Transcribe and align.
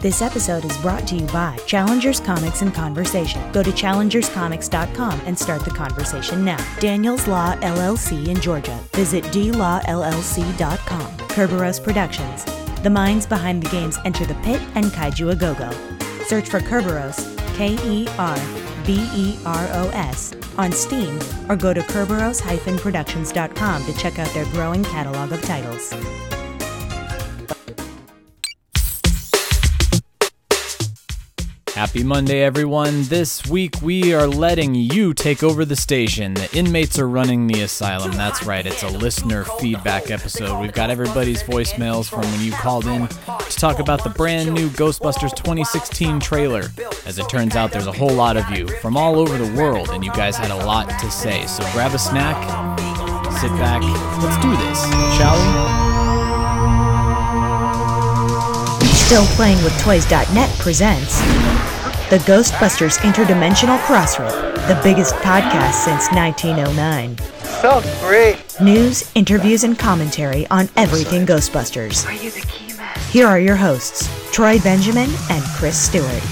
This 0.00 0.22
episode 0.22 0.64
is 0.64 0.78
brought 0.78 1.08
to 1.08 1.16
you 1.16 1.26
by 1.26 1.56
Challengers 1.66 2.20
Comics 2.20 2.62
and 2.62 2.72
Conversation. 2.72 3.42
Go 3.50 3.64
to 3.64 3.72
challengerscomics.com 3.72 5.20
and 5.26 5.36
start 5.36 5.64
the 5.64 5.72
conversation 5.72 6.44
now. 6.44 6.64
Daniels 6.78 7.26
Law 7.26 7.56
LLC 7.56 8.28
in 8.28 8.40
Georgia. 8.40 8.78
Visit 8.92 9.24
dlawllc.com. 9.24 11.12
Kerberos 11.28 11.82
Productions. 11.82 12.44
The 12.84 12.90
minds 12.90 13.26
behind 13.26 13.64
the 13.64 13.70
games 13.70 13.98
Enter 14.04 14.24
the 14.24 14.36
Pit 14.36 14.62
and 14.76 14.84
Kaiju 14.86 15.32
A 15.32 15.34
Go 15.34 15.52
Go. 15.54 15.72
Search 16.26 16.48
for 16.48 16.60
Kerberos, 16.60 17.36
K 17.56 17.76
E 17.84 18.06
R 18.18 18.38
B 18.86 19.10
E 19.16 19.36
R 19.44 19.68
O 19.72 19.90
S, 19.94 20.32
on 20.56 20.70
Steam 20.70 21.18
or 21.48 21.56
go 21.56 21.74
to 21.74 21.80
Kerberos-productions.com 21.80 23.84
to 23.84 23.92
check 23.94 24.20
out 24.20 24.32
their 24.32 24.44
growing 24.52 24.84
catalog 24.84 25.32
of 25.32 25.42
titles. 25.42 25.92
Happy 31.78 32.02
Monday, 32.02 32.42
everyone. 32.42 33.04
This 33.04 33.46
week 33.46 33.76
we 33.80 34.12
are 34.12 34.26
letting 34.26 34.74
you 34.74 35.14
take 35.14 35.44
over 35.44 35.64
the 35.64 35.76
station. 35.76 36.34
The 36.34 36.52
inmates 36.52 36.98
are 36.98 37.08
running 37.08 37.46
the 37.46 37.60
asylum. 37.60 38.10
That's 38.10 38.42
right, 38.42 38.66
it's 38.66 38.82
a 38.82 38.88
listener 38.88 39.44
feedback 39.44 40.10
episode. 40.10 40.60
We've 40.60 40.72
got 40.72 40.90
everybody's 40.90 41.44
voicemails 41.44 42.10
from 42.10 42.22
when 42.22 42.40
you 42.40 42.50
called 42.50 42.86
in 42.86 43.06
to 43.06 43.56
talk 43.56 43.78
about 43.78 44.02
the 44.02 44.10
brand 44.10 44.52
new 44.52 44.68
Ghostbusters 44.70 45.36
2016 45.36 46.18
trailer. 46.18 46.64
As 47.06 47.20
it 47.20 47.28
turns 47.28 47.54
out, 47.54 47.70
there's 47.70 47.86
a 47.86 47.92
whole 47.92 48.12
lot 48.12 48.36
of 48.36 48.50
you 48.50 48.66
from 48.78 48.96
all 48.96 49.20
over 49.20 49.38
the 49.38 49.56
world, 49.56 49.90
and 49.90 50.04
you 50.04 50.10
guys 50.10 50.36
had 50.36 50.50
a 50.50 50.66
lot 50.66 50.88
to 50.98 51.10
say. 51.12 51.46
So 51.46 51.62
grab 51.70 51.94
a 51.94 51.98
snack, 52.00 52.34
sit 53.38 53.52
back, 53.52 53.82
let's 54.20 54.42
do 54.42 54.50
this, 54.66 54.82
shall 55.16 55.36
we? 55.36 55.78
Still 59.06 59.24
Playing 59.36 59.62
with 59.64 59.78
Toys.net 59.78 60.50
presents 60.58 61.22
the 62.10 62.16
Ghostbusters 62.20 62.96
Interdimensional 63.00 63.76
Crossrip, 63.80 64.32
the 64.66 64.80
biggest 64.82 65.14
podcast 65.16 65.74
since 65.84 66.10
1909. 66.12 67.16
Felt 67.60 67.84
great. 68.00 68.42
News, 68.62 69.12
interviews, 69.14 69.62
and 69.62 69.78
commentary 69.78 70.46
on 70.46 70.70
everything 70.76 71.26
Ghostbusters. 71.26 72.06
Are 72.06 72.14
you 72.14 72.30
the 72.30 72.40
key 72.40 72.72
man? 72.78 72.98
Here 73.10 73.26
are 73.26 73.38
your 73.38 73.56
hosts, 73.56 74.08
Troy 74.32 74.58
Benjamin 74.60 75.10
and 75.28 75.44
Chris 75.56 75.78
Stewart. 75.78 76.22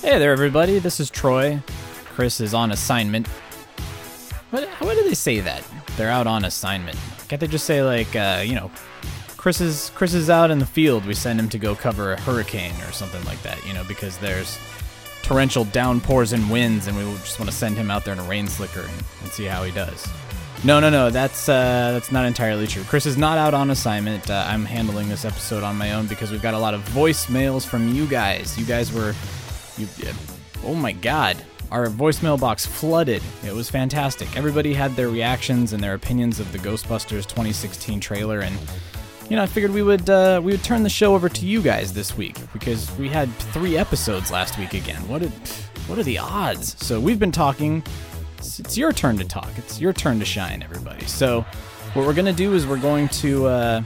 Hey 0.00 0.18
there, 0.18 0.32
everybody. 0.32 0.78
This 0.78 1.00
is 1.00 1.10
Troy. 1.10 1.62
Chris 2.14 2.40
is 2.40 2.54
on 2.54 2.72
assignment. 2.72 3.26
What, 4.52 4.66
why 4.78 4.94
do 4.94 5.04
they 5.04 5.12
say 5.12 5.40
that? 5.40 5.62
They're 5.98 6.08
out 6.08 6.26
on 6.26 6.46
assignment. 6.46 6.96
Can't 7.28 7.40
they 7.40 7.46
just 7.46 7.66
say 7.66 7.82
like, 7.82 8.16
uh, 8.16 8.42
you 8.42 8.54
know, 8.54 8.70
Chris 9.46 9.60
is 9.60 9.92
Chris 9.94 10.12
is 10.12 10.28
out 10.28 10.50
in 10.50 10.58
the 10.58 10.66
field. 10.66 11.06
We 11.06 11.14
send 11.14 11.38
him 11.38 11.48
to 11.50 11.58
go 11.60 11.76
cover 11.76 12.14
a 12.14 12.20
hurricane 12.20 12.74
or 12.80 12.90
something 12.90 13.22
like 13.26 13.40
that. 13.42 13.64
You 13.64 13.74
know, 13.74 13.84
because 13.84 14.18
there's 14.18 14.58
torrential 15.22 15.66
downpours 15.66 16.32
and 16.32 16.50
winds, 16.50 16.88
and 16.88 16.96
we 16.96 17.04
just 17.18 17.38
want 17.38 17.48
to 17.48 17.56
send 17.56 17.76
him 17.76 17.88
out 17.88 18.04
there 18.04 18.12
in 18.12 18.18
a 18.18 18.24
rain 18.24 18.48
slicker 18.48 18.80
and, 18.80 19.04
and 19.22 19.30
see 19.30 19.44
how 19.44 19.62
he 19.62 19.70
does. 19.70 20.08
No, 20.64 20.80
no, 20.80 20.90
no. 20.90 21.10
That's 21.10 21.48
uh, 21.48 21.92
that's 21.92 22.10
not 22.10 22.26
entirely 22.26 22.66
true. 22.66 22.82
Chris 22.82 23.06
is 23.06 23.16
not 23.16 23.38
out 23.38 23.54
on 23.54 23.70
assignment. 23.70 24.28
Uh, 24.28 24.44
I'm 24.48 24.64
handling 24.64 25.08
this 25.08 25.24
episode 25.24 25.62
on 25.62 25.76
my 25.76 25.92
own 25.92 26.08
because 26.08 26.32
we've 26.32 26.42
got 26.42 26.54
a 26.54 26.58
lot 26.58 26.74
of 26.74 26.80
voicemails 26.88 27.64
from 27.64 27.94
you 27.94 28.08
guys. 28.08 28.58
You 28.58 28.66
guys 28.66 28.92
were, 28.92 29.14
you, 29.78 29.86
oh 30.64 30.74
my 30.74 30.90
god, 30.90 31.40
our 31.70 31.86
voicemail 31.86 32.40
box 32.40 32.66
flooded. 32.66 33.22
It 33.44 33.52
was 33.52 33.70
fantastic. 33.70 34.36
Everybody 34.36 34.74
had 34.74 34.96
their 34.96 35.08
reactions 35.08 35.72
and 35.72 35.80
their 35.80 35.94
opinions 35.94 36.40
of 36.40 36.50
the 36.50 36.58
Ghostbusters 36.58 37.26
2016 37.26 38.00
trailer, 38.00 38.40
and 38.40 38.58
you 39.28 39.36
know, 39.36 39.42
I 39.42 39.46
figured 39.46 39.72
we 39.72 39.82
would 39.82 40.08
uh, 40.08 40.40
we 40.42 40.52
would 40.52 40.62
turn 40.62 40.82
the 40.82 40.88
show 40.88 41.14
over 41.14 41.28
to 41.28 41.46
you 41.46 41.60
guys 41.60 41.92
this 41.92 42.16
week 42.16 42.36
because 42.52 42.90
we 42.96 43.08
had 43.08 43.32
three 43.36 43.76
episodes 43.76 44.30
last 44.30 44.58
week 44.58 44.74
again. 44.74 45.06
What 45.08 45.22
are, 45.22 45.28
what 45.88 45.98
are 45.98 46.04
the 46.04 46.18
odds? 46.18 46.76
So 46.84 47.00
we've 47.00 47.18
been 47.18 47.32
talking. 47.32 47.82
It's, 48.38 48.60
it's 48.60 48.76
your 48.76 48.92
turn 48.92 49.16
to 49.18 49.24
talk. 49.24 49.50
It's 49.56 49.80
your 49.80 49.92
turn 49.92 50.20
to 50.20 50.24
shine, 50.24 50.62
everybody. 50.62 51.06
So 51.06 51.44
what 51.94 52.06
we're 52.06 52.14
gonna 52.14 52.32
do 52.32 52.54
is 52.54 52.66
we're 52.66 52.78
going 52.78 53.08
to. 53.08 53.46
Uh, 53.46 53.82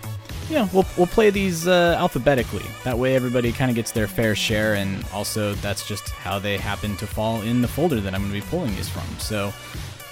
you 0.50 0.56
know, 0.56 0.68
we'll, 0.72 0.84
we'll 0.96 1.06
play 1.06 1.30
these 1.30 1.68
uh, 1.68 1.94
alphabetically. 1.96 2.64
That 2.82 2.98
way, 2.98 3.14
everybody 3.14 3.52
kind 3.52 3.70
of 3.70 3.76
gets 3.76 3.92
their 3.92 4.08
fair 4.08 4.34
share, 4.34 4.74
and 4.74 5.04
also 5.12 5.54
that's 5.54 5.86
just 5.86 6.08
how 6.08 6.40
they 6.40 6.58
happen 6.58 6.96
to 6.96 7.06
fall 7.06 7.40
in 7.42 7.62
the 7.62 7.68
folder 7.68 8.00
that 8.00 8.16
I'm 8.16 8.26
to 8.26 8.32
be 8.32 8.40
pulling 8.40 8.74
these 8.74 8.88
from. 8.88 9.04
So, 9.20 9.52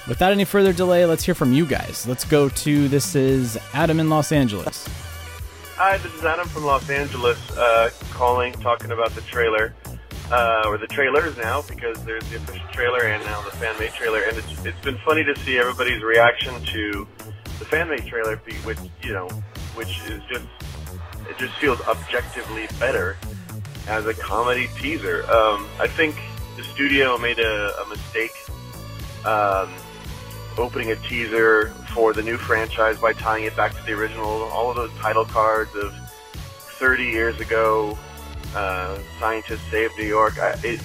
without 0.06 0.30
any 0.30 0.44
further 0.44 0.72
delay, 0.72 1.06
let's 1.06 1.24
hear 1.24 1.34
from 1.34 1.52
you 1.52 1.66
guys. 1.66 2.06
Let's 2.06 2.24
go 2.24 2.48
to 2.48 2.86
this 2.86 3.16
is 3.16 3.58
Adam 3.74 3.98
in 3.98 4.08
Los 4.08 4.30
Angeles. 4.30 4.88
Hi, 5.80 5.96
this 5.98 6.12
is 6.12 6.24
Adam 6.24 6.48
from 6.48 6.64
Los 6.64 6.90
Angeles, 6.90 7.38
uh, 7.52 7.90
calling, 8.10 8.52
talking 8.54 8.90
about 8.90 9.14
the 9.14 9.20
trailer, 9.20 9.72
uh, 10.28 10.64
or 10.66 10.76
the 10.76 10.88
trailers 10.88 11.36
now, 11.36 11.62
because 11.68 12.04
there's 12.04 12.28
the 12.30 12.36
official 12.38 12.66
trailer 12.72 13.02
and 13.02 13.24
now 13.24 13.40
the 13.42 13.52
fan-made 13.52 13.92
trailer, 13.92 14.22
and 14.22 14.36
it's, 14.36 14.64
it's 14.64 14.80
been 14.80 14.98
funny 15.04 15.22
to 15.22 15.38
see 15.38 15.56
everybody's 15.56 16.02
reaction 16.02 16.52
to 16.64 17.06
the 17.60 17.64
fan-made 17.64 18.04
trailer, 18.06 18.38
which, 18.64 18.78
you 19.02 19.12
know, 19.12 19.28
which 19.76 20.00
is 20.08 20.20
just, 20.28 20.46
it 21.30 21.38
just 21.38 21.54
feels 21.60 21.80
objectively 21.82 22.66
better 22.80 23.16
as 23.86 24.04
a 24.04 24.14
comedy 24.14 24.68
teaser. 24.80 25.22
Um, 25.30 25.64
I 25.78 25.86
think 25.86 26.16
the 26.56 26.64
studio 26.64 27.16
made 27.18 27.38
a, 27.38 27.82
a 27.82 27.88
mistake, 27.88 28.34
um, 29.24 29.72
opening 30.58 30.90
a 30.90 30.96
teaser 30.96 31.72
for 31.94 32.12
the 32.12 32.22
new 32.22 32.36
franchise 32.36 32.98
by 32.98 33.12
tying 33.12 33.44
it 33.44 33.56
back 33.56 33.74
to 33.74 33.82
the 33.84 33.92
original. 33.92 34.26
All 34.26 34.70
of 34.70 34.76
those 34.76 34.92
title 34.98 35.24
cards 35.24 35.74
of 35.74 35.94
30 36.78 37.04
years 37.04 37.40
ago, 37.40 37.98
uh, 38.54 38.98
scientists 39.18 39.62
saved 39.70 39.94
New 39.98 40.06
York. 40.06 40.38
I, 40.38 40.58
it, 40.62 40.80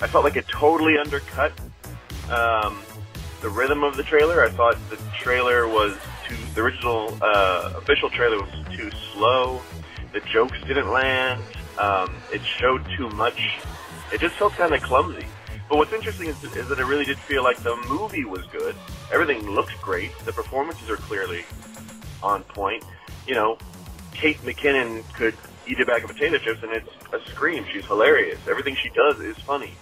I 0.00 0.06
felt 0.06 0.24
like 0.24 0.36
it 0.36 0.48
totally 0.48 0.98
undercut 0.98 1.52
um, 2.30 2.82
the 3.42 3.48
rhythm 3.48 3.82
of 3.82 3.96
the 3.96 4.02
trailer. 4.02 4.44
I 4.44 4.50
thought 4.50 4.76
the 4.88 4.96
trailer 5.18 5.68
was 5.68 5.96
too. 6.26 6.36
The 6.54 6.62
original 6.62 7.16
uh, 7.20 7.74
official 7.76 8.10
trailer 8.10 8.38
was 8.40 8.50
too 8.74 8.90
slow. 9.12 9.60
The 10.12 10.20
jokes 10.20 10.58
didn't 10.66 10.90
land. 10.90 11.42
Um, 11.78 12.14
it 12.32 12.42
showed 12.42 12.84
too 12.96 13.08
much. 13.10 13.58
It 14.12 14.20
just 14.20 14.34
felt 14.36 14.54
kind 14.54 14.74
of 14.74 14.82
clumsy. 14.82 15.26
But 15.70 15.76
what's 15.76 15.92
interesting 15.92 16.26
is, 16.26 16.42
is 16.42 16.68
that 16.68 16.80
it 16.80 16.84
really 16.84 17.04
did 17.04 17.18
feel 17.20 17.44
like 17.44 17.56
the 17.58 17.76
movie 17.88 18.24
was 18.24 18.44
good. 18.46 18.74
Everything 19.12 19.48
looks 19.48 19.72
great. 19.80 20.10
The 20.24 20.32
performances 20.32 20.90
are 20.90 20.96
clearly 20.96 21.44
on 22.24 22.42
point. 22.42 22.84
You 23.24 23.36
know, 23.36 23.56
Kate 24.12 24.38
McKinnon 24.38 25.04
could 25.14 25.36
eat 25.68 25.78
a 25.78 25.86
bag 25.86 26.02
of 26.02 26.10
potato 26.10 26.38
chips 26.38 26.64
and 26.64 26.72
it's 26.72 26.88
a 27.12 27.20
scream. 27.30 27.64
She's 27.72 27.84
hilarious. 27.86 28.40
Everything 28.48 28.74
she 28.74 28.88
does 28.90 29.20
is 29.20 29.36
funny. 29.38 29.72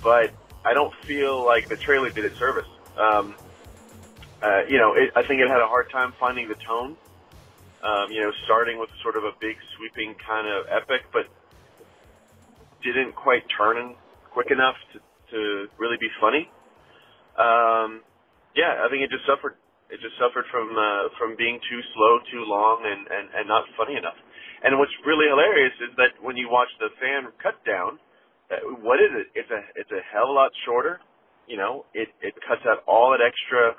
But 0.00 0.30
I 0.64 0.74
don't 0.74 0.94
feel 0.94 1.44
like 1.44 1.68
the 1.68 1.76
trailer 1.76 2.10
did 2.10 2.24
it 2.24 2.36
service. 2.36 2.68
Um, 2.96 3.34
uh, 4.40 4.62
you 4.68 4.78
know, 4.78 4.94
it, 4.94 5.10
I 5.16 5.22
think 5.22 5.40
it 5.40 5.48
had 5.48 5.60
a 5.60 5.66
hard 5.66 5.90
time 5.90 6.12
finding 6.20 6.46
the 6.46 6.54
tone. 6.54 6.96
Um, 7.82 8.12
you 8.12 8.20
know, 8.20 8.30
starting 8.44 8.78
with 8.78 8.90
sort 9.02 9.16
of 9.16 9.24
a 9.24 9.32
big 9.40 9.56
sweeping 9.76 10.14
kind 10.14 10.46
of 10.46 10.66
epic, 10.70 11.02
but 11.12 11.26
didn't 12.82 13.16
quite 13.16 13.42
turn 13.48 13.96
quick 14.30 14.50
enough 14.50 14.76
to, 14.92 15.00
to 15.30 15.66
really 15.78 15.98
be 16.00 16.10
funny. 16.20 16.48
Um, 17.36 18.00
yeah, 18.56 18.80
I 18.80 18.88
think 18.88 19.04
it 19.04 19.12
just 19.12 19.28
suffered. 19.28 19.60
It 19.92 20.02
just 20.02 20.16
suffered 20.18 20.48
from 20.50 20.72
uh, 20.74 21.12
from 21.20 21.36
being 21.36 21.60
too 21.70 21.80
slow, 21.94 22.18
too 22.32 22.44
long, 22.48 22.82
and, 22.82 23.06
and, 23.06 23.26
and 23.36 23.44
not 23.46 23.68
funny 23.78 23.94
enough. 23.94 24.18
And 24.64 24.80
what's 24.80 24.94
really 25.04 25.28
hilarious 25.28 25.76
is 25.84 25.92
that 26.00 26.16
when 26.24 26.34
you 26.34 26.48
watch 26.48 26.72
the 26.80 26.90
fan 26.98 27.30
cut 27.38 27.60
down, 27.62 28.00
uh, 28.50 28.82
what 28.82 28.98
is 28.98 29.12
it? 29.14 29.28
It's 29.36 29.52
a 29.52 29.60
it's 29.76 29.92
a 29.92 30.02
hell 30.10 30.32
of 30.32 30.34
a 30.34 30.36
lot 30.36 30.50
shorter. 30.64 30.98
You 31.46 31.60
know, 31.60 31.86
it 31.94 32.08
it 32.24 32.34
cuts 32.48 32.64
out 32.66 32.82
all 32.88 33.14
that 33.14 33.22
extra 33.22 33.76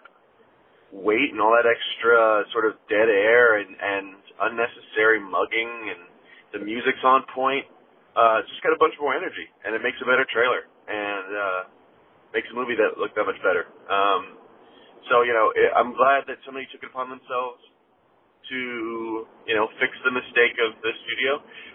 weight 0.93 1.33
and 1.33 1.41
all 1.41 1.51
that 1.57 1.67
extra 1.67 2.47
sort 2.53 2.69
of 2.69 2.79
dead 2.87 3.09
air 3.09 3.59
and 3.59 3.75
and 3.75 4.15
unnecessary 4.39 5.19
mugging 5.19 5.91
and 5.91 6.01
the 6.53 6.61
music's 6.63 7.03
on 7.03 7.25
point. 7.33 7.65
Uh, 8.15 8.39
it's 8.41 8.49
just 8.49 8.63
got 8.63 8.71
a 8.71 8.79
bunch 8.79 8.95
more 9.01 9.13
energy 9.13 9.45
and 9.65 9.75
it 9.75 9.81
makes 9.83 9.97
a 10.01 10.07
better 10.07 10.25
trailer 10.31 10.65
and 10.87 11.27
uh, 11.31 11.61
makes 12.33 12.47
a 12.51 12.55
movie 12.55 12.75
that 12.79 12.99
look 12.99 13.13
that 13.15 13.27
much 13.27 13.39
better. 13.43 13.67
Um, 13.91 14.39
so 15.11 15.23
you 15.23 15.31
know, 15.35 15.51
I'm 15.75 15.93
glad 15.95 16.27
that 16.27 16.41
somebody 16.43 16.67
took 16.71 16.83
it 16.83 16.89
upon 16.91 17.11
themselves 17.11 17.61
to 18.49 19.27
you 19.47 19.55
know 19.55 19.67
fix 19.79 19.93
the 20.03 20.11
mistake 20.11 20.55
of 20.63 20.79
the 20.81 20.91
studio. 21.05 21.31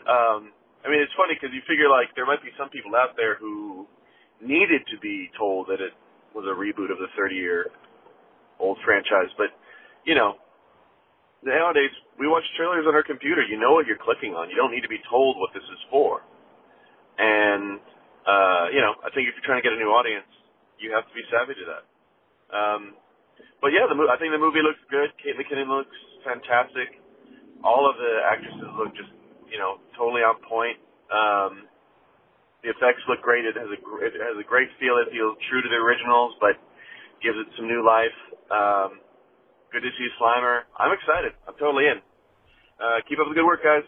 Um, 0.08 0.40
I 0.82 0.90
mean, 0.90 1.00
it's 1.00 1.14
funny 1.14 1.38
because 1.38 1.54
you 1.54 1.62
figure 1.68 1.88
like 1.88 2.10
there 2.18 2.26
might 2.26 2.42
be 2.42 2.50
some 2.58 2.68
people 2.68 2.96
out 2.98 3.14
there 3.16 3.38
who 3.38 3.86
needed 4.42 4.82
to 4.90 4.98
be 4.98 5.30
told 5.38 5.68
that 5.70 5.78
it 5.78 5.94
was 6.34 6.44
a 6.48 6.56
reboot 6.56 6.90
of 6.90 6.98
the 6.98 7.12
30 7.14 7.36
year 7.36 7.70
old 8.58 8.78
franchise, 8.84 9.30
but 9.38 9.54
you 10.04 10.14
know, 10.14 10.34
nowadays 11.44 11.90
we 12.18 12.26
watch 12.26 12.44
trailers 12.56 12.86
on 12.88 12.94
our 12.94 13.04
computer. 13.04 13.42
You 13.42 13.58
know 13.58 13.72
what 13.72 13.86
you're 13.86 14.00
clicking 14.00 14.34
on. 14.34 14.50
You 14.50 14.56
don't 14.56 14.72
need 14.72 14.82
to 14.82 14.92
be 14.92 15.00
told 15.10 15.38
what 15.38 15.50
this 15.54 15.64
is 15.64 15.80
for. 15.90 16.22
And 17.18 17.80
uh, 18.26 18.70
you 18.74 18.80
know, 18.82 18.94
I 19.04 19.10
think 19.14 19.28
if 19.28 19.34
you're 19.36 19.46
trying 19.46 19.62
to 19.62 19.66
get 19.66 19.74
a 19.74 19.80
new 19.80 19.90
audience, 19.92 20.28
you 20.78 20.92
have 20.94 21.06
to 21.08 21.14
be 21.14 21.24
savvy 21.30 21.54
to 21.58 21.66
that. 21.72 21.84
Um, 22.52 22.82
but 23.62 23.72
yeah, 23.72 23.86
the 23.88 23.94
mo- 23.96 24.10
I 24.12 24.18
think 24.18 24.32
the 24.32 24.42
movie 24.42 24.62
looks 24.62 24.80
good. 24.90 25.10
Kate 25.22 25.36
McKinnon 25.38 25.68
looks 25.70 25.96
fantastic. 26.24 26.88
all 27.64 27.88
of 27.88 27.96
the 27.96 28.12
actresses 28.26 28.68
look 28.76 28.92
just 28.96 29.12
you 29.48 29.58
know 29.58 29.78
totally 29.96 30.22
on 30.22 30.36
point. 30.44 30.76
Um, 31.08 31.68
the 32.62 32.70
effects 32.70 33.02
look 33.08 33.22
great. 33.22 33.44
It 33.46 33.56
has 33.56 33.70
a 33.70 33.78
it 34.04 34.14
has 34.18 34.36
a 34.40 34.46
great 34.46 34.68
feel. 34.80 34.98
It 35.00 35.12
feels 35.14 35.38
true 35.50 35.62
to 35.62 35.70
the 35.70 35.78
originals, 35.80 36.34
but 36.40 36.58
gives 37.22 37.38
it 37.38 37.48
some 37.56 37.68
new 37.68 37.84
life. 37.86 38.16
Um, 38.50 39.00
good 39.72 39.82
to 39.82 39.92
see 39.98 40.08
Slimer. 40.20 40.66
I'm 40.78 40.92
excited. 40.92 41.32
I'm 41.48 41.56
totally 41.58 41.86
in. 41.88 41.98
Uh, 42.80 42.98
keep 43.08 43.18
up 43.20 43.28
the 43.30 43.36
good 43.36 43.46
work, 43.46 43.62
guys. 43.62 43.84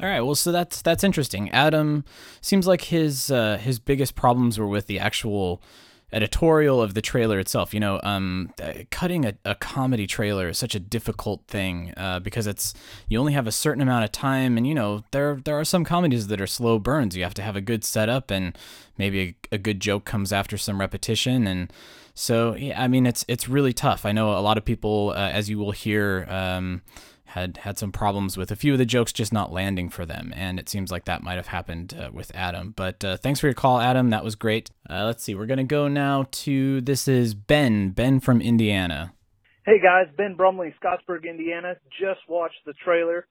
All 0.00 0.06
right, 0.06 0.20
well, 0.20 0.34
so 0.34 0.52
that's 0.52 0.82
that's 0.82 1.02
interesting. 1.02 1.50
Adam 1.50 2.04
seems 2.42 2.66
like 2.66 2.82
his 2.82 3.30
uh, 3.30 3.56
his 3.56 3.78
biggest 3.78 4.14
problems 4.14 4.58
were 4.58 4.68
with 4.68 4.86
the 4.86 4.98
actual 4.98 5.62
editorial 6.12 6.80
of 6.80 6.94
the 6.94 7.02
trailer 7.02 7.38
itself. 7.38 7.72
You 7.72 7.80
know, 7.80 8.00
um, 8.02 8.52
uh, 8.62 8.72
cutting 8.90 9.24
a, 9.24 9.34
a 9.44 9.54
comedy 9.54 10.06
trailer 10.06 10.48
is 10.48 10.58
such 10.58 10.74
a 10.74 10.80
difficult 10.80 11.46
thing 11.48 11.94
uh, 11.96 12.20
because 12.20 12.46
it's 12.46 12.74
you 13.08 13.18
only 13.18 13.32
have 13.32 13.46
a 13.46 13.52
certain 13.52 13.82
amount 13.82 14.04
of 14.04 14.12
time, 14.12 14.56
and 14.56 14.66
you 14.66 14.74
know 14.74 15.02
there 15.12 15.40
there 15.44 15.58
are 15.58 15.64
some 15.64 15.84
comedies 15.84 16.26
that 16.26 16.40
are 16.40 16.46
slow 16.46 16.78
burns. 16.78 17.16
You 17.16 17.22
have 17.24 17.34
to 17.34 17.42
have 17.42 17.56
a 17.56 17.62
good 17.62 17.82
setup, 17.82 18.30
and 18.30 18.56
maybe 18.98 19.36
a, 19.52 19.54
a 19.54 19.58
good 19.58 19.80
joke 19.80 20.04
comes 20.04 20.32
after 20.32 20.58
some 20.58 20.78
repetition, 20.78 21.46
and 21.46 21.72
so 22.14 22.54
yeah, 22.54 22.82
I 22.82 22.86
mean 22.86 23.06
it's 23.06 23.24
it's 23.28 23.48
really 23.48 23.72
tough. 23.72 24.04
I 24.04 24.12
know 24.12 24.36
a 24.36 24.40
lot 24.40 24.58
of 24.58 24.64
people, 24.66 25.14
uh, 25.16 25.30
as 25.30 25.48
you 25.48 25.58
will 25.58 25.72
hear. 25.72 26.26
Um, 26.28 26.82
had 27.36 27.58
had 27.58 27.78
some 27.78 27.92
problems 27.92 28.36
with 28.36 28.50
a 28.50 28.56
few 28.56 28.72
of 28.72 28.78
the 28.78 28.86
jokes 28.86 29.12
just 29.12 29.32
not 29.32 29.52
landing 29.52 29.90
for 29.90 30.06
them, 30.06 30.32
and 30.34 30.58
it 30.58 30.68
seems 30.68 30.90
like 30.90 31.04
that 31.04 31.22
might 31.22 31.36
have 31.36 31.48
happened 31.48 31.94
uh, 31.98 32.10
with 32.12 32.34
Adam. 32.34 32.72
But 32.74 33.04
uh, 33.04 33.16
thanks 33.18 33.40
for 33.40 33.46
your 33.46 33.54
call, 33.54 33.80
Adam. 33.80 34.10
That 34.10 34.24
was 34.24 34.34
great. 34.34 34.70
Uh, 34.88 35.04
let's 35.04 35.22
see, 35.22 35.34
we're 35.34 35.46
gonna 35.46 35.64
go 35.64 35.86
now 35.86 36.26
to 36.30 36.80
this 36.80 37.06
is 37.06 37.34
Ben, 37.34 37.90
Ben 37.90 38.20
from 38.20 38.40
Indiana. 38.40 39.12
Hey 39.66 39.80
guys, 39.82 40.06
Ben 40.16 40.34
Brumley, 40.36 40.74
Scottsburg, 40.82 41.28
Indiana. 41.28 41.74
Just 42.00 42.20
watched 42.28 42.64
the 42.64 42.74
trailer. 42.84 43.26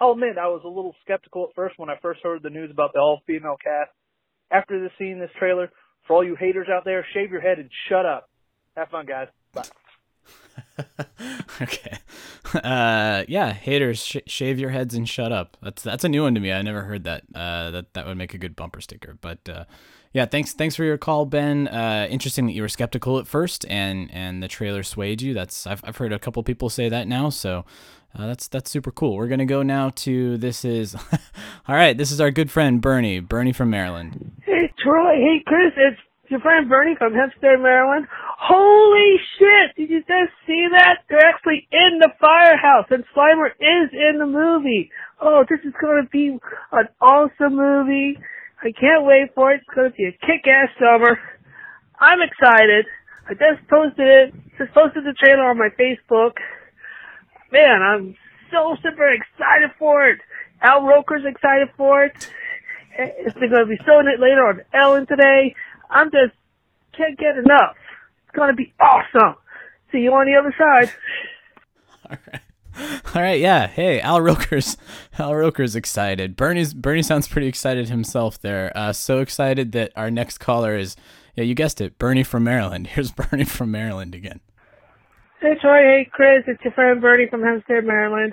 I'll 0.00 0.12
admit 0.12 0.38
I 0.38 0.48
was 0.48 0.62
a 0.64 0.68
little 0.68 0.94
skeptical 1.04 1.46
at 1.48 1.54
first 1.54 1.78
when 1.78 1.90
I 1.90 1.94
first 2.02 2.20
heard 2.22 2.42
the 2.42 2.50
news 2.50 2.70
about 2.72 2.92
the 2.92 2.98
all-female 2.98 3.56
cast. 3.62 3.90
After 4.50 4.82
this 4.82 4.90
seeing 4.98 5.20
this 5.20 5.30
trailer, 5.38 5.70
for 6.06 6.16
all 6.16 6.24
you 6.24 6.36
haters 6.36 6.68
out 6.68 6.84
there, 6.84 7.06
shave 7.14 7.30
your 7.30 7.40
head 7.40 7.58
and 7.58 7.70
shut 7.88 8.04
up. 8.04 8.28
Have 8.76 8.88
fun, 8.88 9.06
guys. 9.06 9.28
Bye. 9.52 9.62
okay. 11.62 11.98
Uh, 12.54 13.24
yeah, 13.28 13.52
haters, 13.52 14.04
sh- 14.04 14.16
shave 14.26 14.58
your 14.58 14.70
heads 14.70 14.94
and 14.94 15.08
shut 15.08 15.32
up. 15.32 15.56
That's 15.62 15.82
that's 15.82 16.04
a 16.04 16.08
new 16.08 16.22
one 16.22 16.34
to 16.34 16.40
me. 16.40 16.52
I 16.52 16.62
never 16.62 16.82
heard 16.82 17.04
that. 17.04 17.24
Uh, 17.34 17.70
that 17.70 17.94
that 17.94 18.06
would 18.06 18.16
make 18.16 18.34
a 18.34 18.38
good 18.38 18.56
bumper 18.56 18.80
sticker. 18.80 19.16
But 19.20 19.48
uh, 19.48 19.64
yeah, 20.12 20.26
thanks 20.26 20.52
thanks 20.52 20.76
for 20.76 20.84
your 20.84 20.98
call, 20.98 21.26
Ben. 21.26 21.68
Uh, 21.68 22.06
interesting 22.10 22.46
that 22.46 22.52
you 22.52 22.62
were 22.62 22.68
skeptical 22.68 23.18
at 23.18 23.26
first, 23.26 23.64
and 23.68 24.10
and 24.12 24.42
the 24.42 24.48
trailer 24.48 24.82
swayed 24.82 25.22
you. 25.22 25.34
That's 25.34 25.66
I've 25.66 25.82
I've 25.84 25.96
heard 25.96 26.12
a 26.12 26.18
couple 26.18 26.42
people 26.42 26.70
say 26.70 26.88
that 26.88 27.08
now. 27.08 27.30
So. 27.30 27.64
Uh, 28.16 28.28
that's 28.28 28.46
that's 28.46 28.70
super 28.70 28.92
cool. 28.92 29.16
We're 29.16 29.26
gonna 29.26 29.44
go 29.44 29.64
now 29.64 29.90
to 29.90 30.38
this 30.38 30.64
is, 30.64 30.94
all 31.68 31.74
right. 31.74 31.98
This 31.98 32.12
is 32.12 32.20
our 32.20 32.30
good 32.30 32.48
friend 32.48 32.80
Bernie, 32.80 33.18
Bernie 33.18 33.52
from 33.52 33.70
Maryland. 33.70 34.40
Hey 34.44 34.72
Troy, 34.78 35.16
hey 35.16 35.42
Chris, 35.44 35.72
it's 35.76 36.00
your 36.34 36.42
friend 36.42 36.68
Bernie 36.68 36.96
from 36.98 37.14
Hampstead, 37.14 37.62
Maryland. 37.62 38.08
Holy 38.10 39.14
shit! 39.38 39.76
Did 39.76 39.88
you 39.88 40.02
guys 40.02 40.26
see 40.46 40.66
that? 40.72 41.06
They're 41.08 41.22
actually 41.22 41.68
in 41.70 42.00
the 42.02 42.10
firehouse 42.20 42.90
and 42.90 43.04
Slimer 43.14 43.54
is 43.54 43.94
in 43.94 44.18
the 44.18 44.26
movie. 44.26 44.90
Oh, 45.22 45.44
this 45.48 45.60
is 45.64 45.72
gonna 45.80 46.08
be 46.10 46.36
an 46.72 46.88
awesome 47.00 47.54
movie. 47.54 48.18
I 48.60 48.72
can't 48.74 49.06
wait 49.06 49.30
for 49.36 49.52
it. 49.52 49.62
It's 49.62 49.74
gonna 49.76 49.90
be 49.90 50.10
a 50.10 50.26
kick-ass 50.26 50.74
summer. 50.74 51.20
I'm 52.00 52.18
excited. 52.18 52.86
I 53.30 53.34
just 53.34 53.68
posted 53.70 54.06
it. 54.06 54.34
Just 54.58 54.74
posted 54.74 55.04
the 55.04 55.14
trailer 55.14 55.46
on 55.46 55.56
my 55.56 55.70
Facebook. 55.78 56.34
Man, 57.52 57.80
I'm 57.80 58.16
so 58.50 58.74
super 58.82 59.06
excited 59.06 59.70
for 59.78 60.08
it. 60.08 60.18
Al 60.60 60.82
Roker's 60.82 61.22
excited 61.24 61.68
for 61.76 62.04
it. 62.06 62.28
It's 62.98 63.34
going 63.34 63.50
to 63.50 63.66
be 63.66 63.78
showing 63.86 64.06
it 64.06 64.20
later 64.20 64.46
on 64.46 64.62
Ellen 64.72 65.06
today. 65.06 65.54
I'm 65.94 66.10
just 66.10 66.34
can't 66.96 67.18
get 67.18 67.38
enough. 67.38 67.76
It's 68.26 68.36
gonna 68.36 68.54
be 68.54 68.72
awesome. 68.80 69.36
See 69.92 69.98
you 69.98 70.12
on 70.12 70.26
the 70.26 70.34
other 70.34 70.54
side. 70.58 70.92
All 72.10 72.18
right. 72.32 72.40
All 73.14 73.22
right, 73.22 73.40
yeah. 73.40 73.68
Hey, 73.68 74.00
Al 74.00 74.20
Roker's 74.20 74.76
Al 75.18 75.34
Roker's 75.34 75.76
excited. 75.76 76.36
Bernie's 76.36 76.74
Bernie 76.74 77.02
sounds 77.02 77.28
pretty 77.28 77.46
excited 77.46 77.88
himself 77.88 78.40
there. 78.40 78.72
Uh, 78.76 78.92
so 78.92 79.20
excited 79.20 79.72
that 79.72 79.92
our 79.94 80.10
next 80.10 80.38
caller 80.38 80.76
is 80.76 80.96
yeah, 81.36 81.44
you 81.44 81.54
guessed 81.54 81.80
it, 81.80 81.98
Bernie 81.98 82.24
from 82.24 82.44
Maryland. 82.44 82.86
Here's 82.94 83.12
Bernie 83.12 83.44
from 83.44 83.70
Maryland 83.70 84.14
again. 84.14 84.40
Hey 85.40 85.54
Troy, 85.60 85.82
hey 85.82 86.08
Chris, 86.10 86.44
it's 86.46 86.62
your 86.64 86.72
friend 86.72 87.00
Bernie 87.00 87.28
from 87.28 87.42
Hampstead, 87.42 87.84
Maryland. 87.84 88.32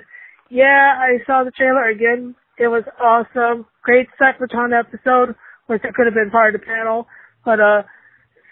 Yeah, 0.50 0.98
I 0.98 1.18
saw 1.26 1.44
the 1.44 1.50
trailer 1.50 1.88
again. 1.88 2.34
It 2.58 2.68
was 2.68 2.84
awesome. 3.00 3.66
Great 3.82 4.08
Cyclotron 4.20 4.78
episode, 4.78 5.34
which 5.66 5.82
I 5.84 5.92
could 5.92 6.06
have 6.06 6.14
been 6.14 6.30
part 6.30 6.54
of 6.54 6.60
the 6.60 6.66
panel. 6.66 7.06
But 7.44 7.60
uh, 7.60 7.82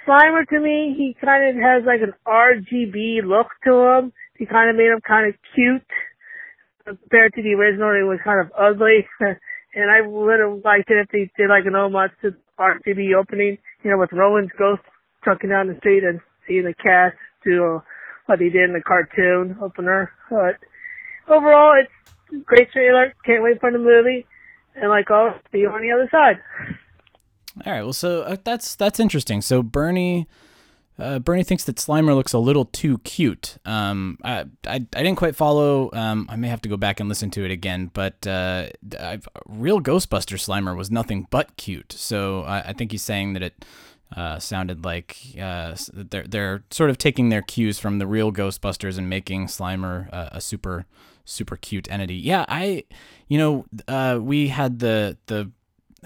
Slimer 0.06 0.46
to 0.48 0.60
me, 0.60 0.94
he 0.96 1.16
kind 1.20 1.48
of 1.50 1.62
has 1.62 1.84
like 1.86 2.00
an 2.00 2.14
RGB 2.26 3.24
look 3.24 3.48
to 3.64 3.74
him. 3.74 4.12
He 4.36 4.46
kind 4.46 4.70
of 4.70 4.76
made 4.76 4.90
him 4.90 5.00
kind 5.06 5.28
of 5.28 5.34
cute 5.54 5.86
compared 6.84 7.34
to 7.34 7.42
the 7.42 7.54
original. 7.54 7.90
It 7.90 8.08
was 8.08 8.18
kind 8.24 8.40
of 8.40 8.50
ugly, 8.58 9.06
and 9.20 9.90
I 9.90 10.06
would 10.06 10.40
have 10.40 10.64
liked 10.64 10.90
it 10.90 10.98
if 10.98 11.08
they 11.12 11.30
did 11.36 11.50
like 11.50 11.66
an 11.66 11.74
homage 11.74 12.12
to 12.22 12.34
RGB 12.58 13.14
opening, 13.14 13.58
you 13.84 13.90
know, 13.90 13.98
with 13.98 14.12
Rowan's 14.12 14.50
ghost 14.58 14.82
trucking 15.22 15.50
down 15.50 15.68
the 15.68 15.76
street 15.78 16.04
and 16.04 16.20
seeing 16.46 16.64
the 16.64 16.74
cast 16.74 17.16
do 17.44 17.82
what 18.26 18.40
he 18.40 18.50
did 18.50 18.68
in 18.68 18.72
the 18.72 18.82
cartoon 18.82 19.56
opener. 19.62 20.12
But 20.30 20.56
overall, 21.28 21.74
it's 21.78 22.44
great 22.44 22.70
trailer. 22.72 23.14
Can't 23.24 23.42
wait 23.42 23.60
for 23.60 23.70
the 23.70 23.78
movie. 23.78 24.26
And 24.74 24.88
like, 24.88 25.10
I'll 25.10 25.34
see 25.52 25.58
you 25.58 25.68
on 25.68 25.82
the 25.82 25.92
other 25.92 26.08
side. 26.10 26.38
All 27.64 27.72
right. 27.72 27.82
Well, 27.82 27.92
so 27.92 28.22
uh, 28.22 28.36
that's 28.42 28.74
that's 28.74 29.00
interesting. 29.00 29.40
So 29.42 29.62
Bernie. 29.62 30.26
Uh, 30.98 31.18
Bernie 31.18 31.44
thinks 31.44 31.64
that 31.64 31.76
Slimer 31.76 32.14
looks 32.14 32.34
a 32.34 32.38
little 32.38 32.66
too 32.66 32.98
cute. 32.98 33.56
Um, 33.64 34.18
I, 34.22 34.40
I, 34.66 34.74
I 34.74 34.78
didn't 34.80 35.16
quite 35.16 35.34
follow. 35.34 35.88
Um, 35.94 36.26
I 36.28 36.36
may 36.36 36.48
have 36.48 36.60
to 36.60 36.68
go 36.68 36.76
back 36.76 37.00
and 37.00 37.08
listen 37.08 37.30
to 37.30 37.44
it 37.44 37.50
again. 37.50 37.90
But 37.94 38.26
uh, 38.26 38.66
real 39.46 39.80
Ghostbuster 39.80 40.36
Slimer 40.36 40.76
was 40.76 40.90
nothing 40.90 41.26
but 41.30 41.56
cute. 41.56 41.92
So 41.92 42.42
I, 42.42 42.60
I 42.60 42.72
think 42.74 42.92
he's 42.92 43.00
saying 43.00 43.32
that 43.32 43.42
it 43.42 43.64
uh, 44.14 44.38
sounded 44.40 44.84
like 44.84 45.16
uh, 45.40 45.74
they're 45.94 46.24
they're 46.24 46.64
sort 46.70 46.90
of 46.90 46.98
taking 46.98 47.30
their 47.30 47.40
cues 47.40 47.78
from 47.78 47.98
the 47.98 48.06
real 48.06 48.30
Ghostbusters 48.30 48.98
and 48.98 49.08
making 49.08 49.46
Slimer 49.46 50.06
a 50.12 50.38
super 50.38 50.84
super 51.24 51.56
cute 51.56 51.90
entity. 51.90 52.16
Yeah, 52.16 52.44
I, 52.48 52.84
you 53.28 53.38
know, 53.38 53.64
uh, 53.88 54.18
we 54.20 54.48
had 54.48 54.80
the 54.80 55.16
the 55.26 55.50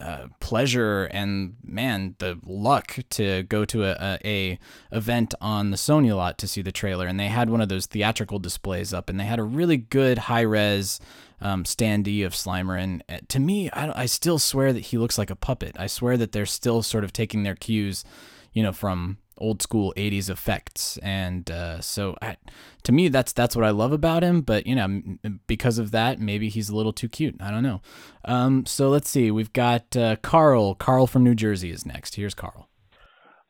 uh, 0.00 0.26
pleasure 0.40 1.04
and 1.04 1.54
man 1.62 2.16
the 2.18 2.38
luck 2.44 2.98
to 3.10 3.44
go 3.44 3.64
to 3.64 3.84
a, 3.84 3.92
a, 4.00 4.18
a, 4.24 4.58
event 4.96 5.34
on 5.40 5.70
the 5.70 5.76
Sony 5.76 6.14
lot 6.14 6.36
to 6.38 6.48
see 6.48 6.62
the 6.62 6.72
trailer. 6.72 7.06
And 7.06 7.18
they 7.18 7.28
had 7.28 7.48
one 7.48 7.60
of 7.60 7.68
those 7.68 7.86
theatrical 7.86 8.38
displays 8.38 8.92
up 8.92 9.08
and 9.08 9.20
they 9.20 9.24
had 9.24 9.38
a 9.38 9.44
really 9.44 9.76
good 9.76 10.18
high 10.18 10.40
res 10.40 11.00
um, 11.40 11.64
standee 11.64 12.26
of 12.26 12.32
Slimer. 12.32 12.80
And 12.80 13.04
uh, 13.08 13.18
to 13.28 13.38
me 13.38 13.70
I, 13.70 14.02
I 14.02 14.06
still 14.06 14.38
swear 14.38 14.72
that 14.72 14.80
he 14.80 14.98
looks 14.98 15.18
like 15.18 15.30
a 15.30 15.36
puppet. 15.36 15.76
I 15.78 15.86
swear 15.86 16.16
that 16.16 16.32
they're 16.32 16.46
still 16.46 16.82
sort 16.82 17.04
of 17.04 17.12
taking 17.12 17.44
their 17.44 17.54
cues 17.54 18.04
you 18.52 18.62
know 18.62 18.72
from 18.72 19.18
old 19.38 19.62
school 19.62 19.92
80s 19.96 20.30
effects. 20.30 20.98
And 21.02 21.50
uh, 21.50 21.80
so 21.80 22.16
I, 22.22 22.36
to 22.82 22.92
me 22.92 23.08
that's 23.08 23.32
that's 23.32 23.56
what 23.56 23.64
i 23.64 23.70
love 23.70 23.92
about 23.92 24.22
him 24.22 24.42
but 24.42 24.66
you 24.66 24.74
know 24.74 25.00
because 25.46 25.78
of 25.78 25.90
that 25.90 26.20
maybe 26.20 26.48
he's 26.48 26.68
a 26.68 26.76
little 26.76 26.92
too 26.92 27.08
cute. 27.08 27.36
I 27.40 27.50
don't 27.50 27.62
know. 27.62 27.80
Um, 28.24 28.66
so 28.66 28.88
let's 28.88 29.08
see. 29.08 29.30
We've 29.30 29.52
got 29.52 29.96
uh, 29.96 30.16
carl. 30.16 30.74
Carl 30.74 31.06
from 31.06 31.24
new 31.24 31.34
jersey 31.34 31.70
is 31.70 31.86
next. 31.86 32.16
Here's 32.16 32.34
carl. 32.34 32.68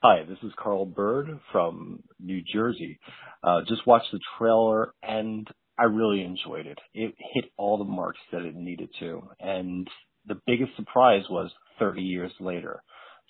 Hi 0.02 0.24
this 0.28 0.38
is 0.42 0.52
carl 0.58 0.86
bird 0.86 1.40
from 1.52 2.02
new 2.20 2.42
jersey. 2.42 2.98
Uh, 3.42 3.60
just 3.68 3.86
watched 3.86 4.10
the 4.12 4.20
trailer 4.38 4.94
and 5.02 5.46
i 5.78 5.84
really 5.84 6.22
enjoyed 6.22 6.66
it. 6.66 6.78
It 6.94 7.14
hit 7.34 7.46
all 7.56 7.78
the 7.78 7.84
marks 7.84 8.20
that 8.32 8.42
it 8.42 8.54
needed 8.54 8.90
to. 9.00 9.28
And 9.40 9.88
the 10.26 10.40
biggest 10.46 10.76
surprise 10.76 11.24
was 11.28 11.50
30 11.78 12.00
years 12.02 12.32
later 12.40 12.82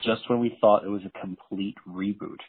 just 0.05 0.29
when 0.29 0.41
we 0.41 0.57
thought 0.61 0.85
it 0.85 0.91
was 0.91 1.03
a 1.05 1.21
complete 1.21 1.77
reboot. 1.89 2.41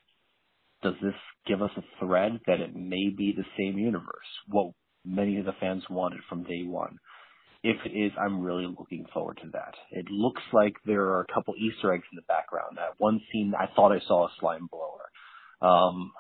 Does 0.83 0.95
this 1.01 1.15
give 1.47 1.61
us 1.61 1.71
a 1.77 1.83
thread 1.99 2.39
that 2.47 2.59
it 2.59 2.75
may 2.75 3.09
be 3.09 3.33
the 3.35 3.45
same 3.57 3.77
universe? 3.77 4.27
What 4.47 4.73
many 5.05 5.37
of 5.37 5.45
the 5.45 5.53
fans 5.59 5.83
wanted 5.89 6.19
from 6.27 6.43
day 6.43 6.63
one. 6.63 6.97
If 7.63 7.77
it 7.85 7.97
is, 7.97 8.11
I'm 8.19 8.41
really 8.41 8.67
looking 8.67 9.05
forward 9.13 9.39
to 9.43 9.49
that. 9.53 9.73
It 9.91 10.05
looks 10.09 10.41
like 10.53 10.73
there 10.85 11.01
are 11.01 11.21
a 11.21 11.33
couple 11.33 11.55
Easter 11.57 11.93
eggs 11.93 12.03
in 12.11 12.15
the 12.15 12.21
background. 12.27 12.77
That 12.77 12.93
one 12.97 13.21
scene, 13.31 13.53
I 13.57 13.67
thought 13.75 13.91
I 13.91 13.99
saw 14.07 14.25
a 14.25 14.31
slime 14.39 14.67
blower. 14.71 15.09
Um, 15.61 16.11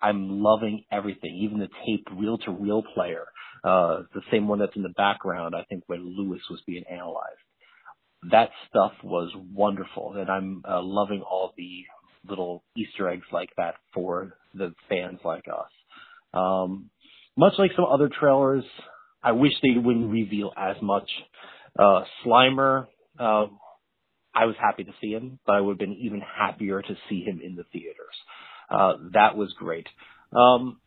I'm 0.00 0.40
loving 0.42 0.84
everything, 0.90 1.38
even 1.42 1.58
the 1.58 1.68
tape 1.86 2.06
reel 2.12 2.38
to 2.38 2.50
reel 2.50 2.82
player, 2.94 3.26
uh, 3.62 4.02
the 4.14 4.22
same 4.30 4.48
one 4.48 4.58
that's 4.58 4.76
in 4.76 4.82
the 4.82 4.94
background, 4.96 5.54
I 5.54 5.64
think 5.64 5.82
when 5.86 6.16
Lewis 6.16 6.40
was 6.48 6.62
being 6.66 6.84
analyzed 6.90 7.36
that 8.30 8.50
stuff 8.68 8.92
was 9.02 9.32
wonderful, 9.54 10.14
and 10.16 10.28
I'm 10.28 10.62
uh, 10.68 10.82
loving 10.82 11.22
all 11.22 11.52
the 11.56 11.84
little 12.28 12.62
Easter 12.76 13.08
eggs 13.08 13.26
like 13.32 13.50
that 13.56 13.76
for 13.94 14.36
the 14.54 14.74
fans 14.88 15.20
like 15.24 15.44
us. 15.48 15.70
Um, 16.34 16.90
much 17.36 17.54
like 17.58 17.70
some 17.74 17.86
other 17.86 18.08
trailers, 18.08 18.64
I 19.22 19.32
wish 19.32 19.52
they 19.62 19.78
wouldn't 19.78 20.10
reveal 20.10 20.52
as 20.56 20.76
much. 20.82 21.08
Uh, 21.78 22.02
Slimer, 22.24 22.86
uh, 23.18 23.46
I 24.34 24.44
was 24.44 24.56
happy 24.60 24.84
to 24.84 24.92
see 25.00 25.12
him, 25.12 25.38
but 25.46 25.54
I 25.54 25.60
would 25.60 25.72
have 25.72 25.78
been 25.78 25.96
even 26.00 26.20
happier 26.20 26.82
to 26.82 26.96
see 27.08 27.22
him 27.22 27.40
in 27.42 27.56
the 27.56 27.64
theaters. 27.72 28.14
Uh, 28.68 28.92
that 29.14 29.36
was 29.36 29.52
great. 29.58 29.86
Um, 30.36 30.78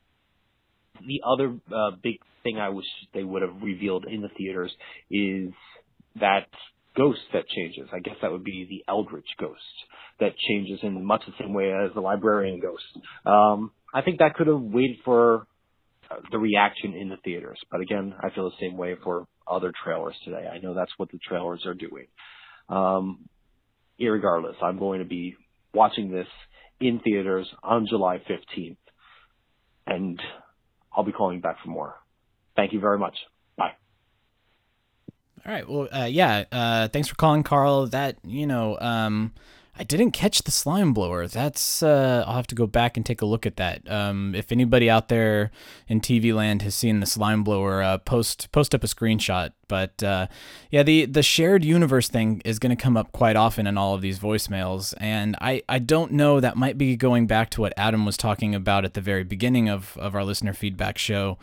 the 1.05 1.21
other 1.25 1.55
uh, 1.75 1.91
big 2.01 2.19
thing 2.43 2.59
I 2.59 2.69
wish 2.69 2.85
they 3.13 3.23
would 3.23 3.41
have 3.41 3.61
revealed 3.61 4.05
in 4.05 4.21
the 4.21 4.29
theaters 4.29 4.71
is 5.09 5.51
that 6.19 6.47
ghost 6.95 7.19
that 7.33 7.47
changes. 7.47 7.89
I 7.93 7.99
guess 7.99 8.15
that 8.21 8.31
would 8.31 8.43
be 8.43 8.65
the 8.69 8.91
Eldritch 8.91 9.27
ghost 9.39 9.59
that 10.19 10.33
changes 10.37 10.79
in 10.83 11.03
much 11.03 11.23
the 11.25 11.33
same 11.39 11.53
way 11.53 11.71
as 11.71 11.93
the 11.93 12.01
librarian 12.01 12.59
ghost. 12.59 12.83
Um, 13.25 13.71
I 13.93 14.01
think 14.01 14.19
that 14.19 14.35
could 14.35 14.47
have 14.47 14.61
waited 14.61 14.97
for 15.03 15.47
uh, 16.09 16.15
the 16.31 16.37
reaction 16.37 16.93
in 16.93 17.09
the 17.09 17.17
theaters. 17.17 17.59
But 17.71 17.81
again, 17.81 18.13
I 18.19 18.29
feel 18.29 18.49
the 18.49 18.55
same 18.59 18.77
way 18.77 18.95
for 19.03 19.25
other 19.47 19.71
trailers 19.83 20.15
today. 20.23 20.47
I 20.47 20.59
know 20.59 20.73
that's 20.73 20.91
what 20.97 21.11
the 21.11 21.19
trailers 21.27 21.65
are 21.65 21.73
doing. 21.73 22.07
Um, 22.69 23.27
irregardless, 23.99 24.61
I'm 24.61 24.79
going 24.79 24.99
to 24.99 25.05
be 25.05 25.35
watching 25.73 26.11
this 26.11 26.27
in 26.79 26.99
theaters 26.99 27.47
on 27.63 27.87
July 27.87 28.21
15th. 28.29 28.77
And 29.85 30.21
I'll 30.95 31.03
be 31.03 31.11
calling 31.11 31.41
back 31.41 31.57
for 31.63 31.69
more. 31.69 31.95
Thank 32.55 32.73
you 32.73 32.79
very 32.79 32.97
much. 32.97 33.15
All 35.45 35.51
right. 35.51 35.69
Well, 35.69 35.89
uh, 35.91 36.05
yeah. 36.05 36.45
Uh, 36.51 36.87
thanks 36.87 37.09
for 37.09 37.15
calling, 37.15 37.43
Carl. 37.43 37.87
That 37.87 38.15
you 38.23 38.47
know, 38.47 38.79
um, 38.79 39.33
I 39.77 39.83
didn't 39.83 40.11
catch 40.11 40.43
the 40.43 40.51
slime 40.51 40.93
blower. 40.93 41.27
That's 41.27 41.83
uh, 41.83 42.23
I'll 42.25 42.35
have 42.35 42.47
to 42.47 42.55
go 42.55 42.65
back 42.65 42.95
and 42.95 43.05
take 43.05 43.21
a 43.21 43.25
look 43.25 43.45
at 43.45 43.57
that. 43.57 43.89
Um, 43.91 44.35
if 44.35 44.53
anybody 44.53 44.89
out 44.89 45.09
there 45.09 45.51
in 45.87 45.99
TV 45.99 46.33
land 46.33 46.61
has 46.61 46.75
seen 46.75 47.01
the 47.01 47.05
slime 47.05 47.43
blower, 47.43 47.81
uh, 47.81 47.97
post 47.97 48.53
post 48.53 48.73
up 48.73 48.85
a 48.85 48.87
screenshot. 48.87 49.51
But 49.67 50.01
uh, 50.01 50.27
yeah, 50.69 50.83
the 50.83 51.05
the 51.05 51.23
shared 51.23 51.65
universe 51.65 52.07
thing 52.07 52.41
is 52.45 52.57
going 52.57 52.75
to 52.75 52.81
come 52.81 52.95
up 52.95 53.11
quite 53.11 53.35
often 53.35 53.67
in 53.67 53.77
all 53.77 53.95
of 53.95 54.01
these 54.01 54.19
voicemails, 54.19 54.93
and 54.97 55.35
I 55.41 55.63
I 55.67 55.79
don't 55.79 56.13
know. 56.13 56.39
That 56.39 56.55
might 56.55 56.77
be 56.77 56.95
going 56.95 57.27
back 57.27 57.49
to 57.51 57.61
what 57.61 57.73
Adam 57.75 58.05
was 58.05 58.15
talking 58.15 58.55
about 58.55 58.85
at 58.85 58.93
the 58.93 59.01
very 59.01 59.23
beginning 59.23 59.67
of 59.67 59.97
of 59.97 60.15
our 60.15 60.23
listener 60.23 60.53
feedback 60.53 60.97
show 60.97 61.37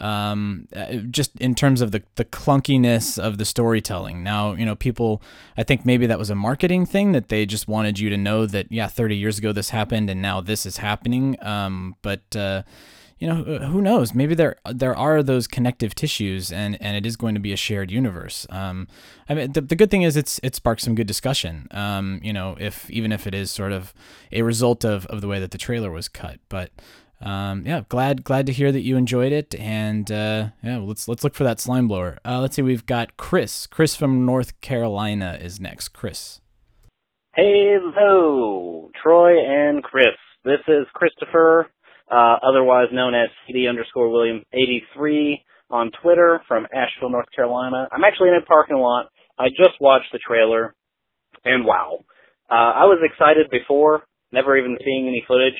um, 0.00 0.68
uh, 0.74 0.94
just 1.10 1.36
in 1.40 1.54
terms 1.54 1.80
of 1.80 1.92
the, 1.92 2.02
the 2.16 2.24
clunkiness 2.24 3.18
of 3.18 3.38
the 3.38 3.44
storytelling. 3.44 4.22
Now, 4.22 4.52
you 4.54 4.64
know, 4.64 4.74
people, 4.74 5.22
I 5.56 5.62
think 5.62 5.84
maybe 5.84 6.06
that 6.06 6.18
was 6.18 6.30
a 6.30 6.34
marketing 6.34 6.86
thing 6.86 7.12
that 7.12 7.28
they 7.28 7.46
just 7.46 7.68
wanted 7.68 7.98
you 7.98 8.10
to 8.10 8.16
know 8.16 8.46
that, 8.46 8.70
yeah, 8.70 8.86
30 8.88 9.16
years 9.16 9.38
ago 9.38 9.52
this 9.52 9.70
happened 9.70 10.10
and 10.10 10.20
now 10.22 10.40
this 10.40 10.66
is 10.66 10.78
happening. 10.78 11.36
Um, 11.42 11.96
but, 12.02 12.34
uh, 12.34 12.62
you 13.18 13.26
know, 13.26 13.44
who 13.44 13.80
knows? 13.80 14.14
Maybe 14.14 14.34
there 14.34 14.56
there 14.70 14.94
are 14.94 15.22
those 15.22 15.46
connective 15.46 15.94
tissues, 15.94 16.52
and, 16.52 16.76
and 16.82 16.98
it 16.98 17.06
is 17.06 17.16
going 17.16 17.34
to 17.34 17.40
be 17.40 17.50
a 17.50 17.56
shared 17.56 17.90
universe. 17.90 18.46
Um, 18.50 18.88
I 19.26 19.34
mean, 19.34 19.52
the, 19.52 19.62
the 19.62 19.74
good 19.74 19.90
thing 19.90 20.02
is 20.02 20.16
it's 20.16 20.38
it 20.42 20.54
sparks 20.54 20.84
some 20.84 20.94
good 20.94 21.06
discussion. 21.06 21.66
Um, 21.70 22.20
you 22.22 22.34
know, 22.34 22.56
if 22.60 22.90
even 22.90 23.12
if 23.12 23.26
it 23.26 23.34
is 23.34 23.50
sort 23.50 23.72
of 23.72 23.94
a 24.32 24.42
result 24.42 24.84
of, 24.84 25.06
of 25.06 25.22
the 25.22 25.28
way 25.28 25.40
that 25.40 25.50
the 25.50 25.58
trailer 25.58 25.90
was 25.90 26.08
cut, 26.08 26.40
but 26.50 26.70
um, 27.20 27.64
yeah, 27.64 27.82
glad 27.88 28.24
glad 28.24 28.46
to 28.46 28.52
hear 28.52 28.70
that 28.70 28.82
you 28.82 28.96
enjoyed 28.96 29.32
it, 29.32 29.54
and 29.54 30.10
uh, 30.10 30.48
yeah, 30.62 30.78
let's 30.78 31.08
let's 31.08 31.24
look 31.24 31.34
for 31.34 31.44
that 31.44 31.60
slime 31.60 31.88
blower. 31.88 32.18
Uh, 32.24 32.40
let's 32.40 32.56
see, 32.56 32.62
we've 32.62 32.84
got 32.84 33.16
Chris. 33.16 33.66
Chris 33.66 33.96
from 33.96 34.26
North 34.26 34.60
Carolina 34.60 35.38
is 35.40 35.58
next. 35.58 35.90
Chris. 35.90 36.40
Hello, 37.34 38.90
Troy 39.02 39.38
and 39.46 39.82
Chris. 39.82 40.16
This 40.44 40.60
is 40.68 40.86
Christopher, 40.92 41.70
uh, 42.10 42.36
otherwise 42.46 42.88
known 42.92 43.14
as 43.14 43.28
CD 43.46 43.66
underscore 43.66 44.10
William 44.10 44.42
eighty 44.52 44.82
three 44.94 45.42
on 45.70 45.90
Twitter 46.02 46.42
from 46.46 46.66
Asheville, 46.74 47.10
North 47.10 47.28
Carolina. 47.34 47.88
I'm 47.90 48.04
actually 48.04 48.28
in 48.28 48.40
a 48.42 48.44
parking 48.44 48.76
lot. 48.76 49.06
I 49.38 49.48
just 49.48 49.80
watched 49.80 50.12
the 50.12 50.18
trailer, 50.18 50.74
and 51.46 51.64
wow, 51.64 52.04
uh, 52.50 52.54
I 52.54 52.84
was 52.84 53.00
excited 53.02 53.50
before, 53.50 54.02
never 54.32 54.56
even 54.58 54.76
seeing 54.84 55.08
any 55.08 55.24
footage. 55.26 55.58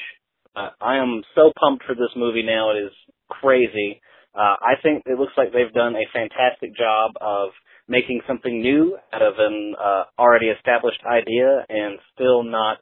Uh, 0.56 0.70
I 0.80 0.96
am 0.96 1.22
so 1.34 1.52
pumped 1.60 1.84
for 1.84 1.94
this 1.94 2.16
movie 2.16 2.42
now. 2.42 2.70
It 2.70 2.80
is 2.80 2.92
crazy. 3.28 4.00
Uh, 4.34 4.56
I 4.56 4.80
think 4.82 5.02
it 5.06 5.18
looks 5.18 5.32
like 5.36 5.52
they've 5.52 5.72
done 5.72 5.94
a 5.94 6.08
fantastic 6.12 6.74
job 6.76 7.12
of 7.20 7.50
making 7.88 8.22
something 8.26 8.60
new 8.60 8.96
out 9.12 9.22
of 9.22 9.34
an 9.38 9.74
uh, 9.78 10.04
already 10.18 10.46
established 10.46 11.00
idea 11.06 11.64
and 11.68 11.98
still 12.14 12.42
not 12.42 12.78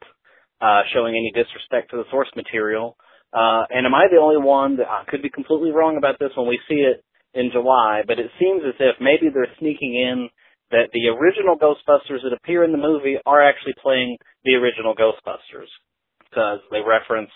uh, 0.61 0.81
showing 0.93 1.15
any 1.15 1.31
disrespect 1.35 1.91
to 1.91 1.97
the 1.97 2.09
source 2.11 2.29
material. 2.35 2.95
Uh, 3.33 3.67
and 3.69 3.85
am 3.85 3.93
I 3.93 4.07
the 4.09 4.21
only 4.21 4.39
one 4.39 4.77
that 4.77 4.87
I 4.87 5.03
could 5.07 5.21
be 5.21 5.29
completely 5.29 5.71
wrong 5.71 5.97
about 5.97 6.15
this 6.19 6.31
when 6.35 6.47
we 6.47 6.59
see 6.69 6.87
it 6.87 7.03
in 7.33 7.51
July? 7.51 8.03
But 8.07 8.19
it 8.19 8.31
seems 8.39 8.63
as 8.65 8.75
if 8.79 8.95
maybe 9.01 9.27
they're 9.33 9.51
sneaking 9.59 9.95
in 9.95 10.29
that 10.71 10.89
the 10.93 11.11
original 11.11 11.59
Ghostbusters 11.59 12.23
that 12.23 12.35
appear 12.35 12.63
in 12.63 12.71
the 12.71 12.79
movie 12.79 13.17
are 13.25 13.43
actually 13.43 13.75
playing 13.83 14.17
the 14.45 14.55
original 14.55 14.95
Ghostbusters 14.95 15.69
because 16.29 16.59
they 16.71 16.79
reference 16.79 17.31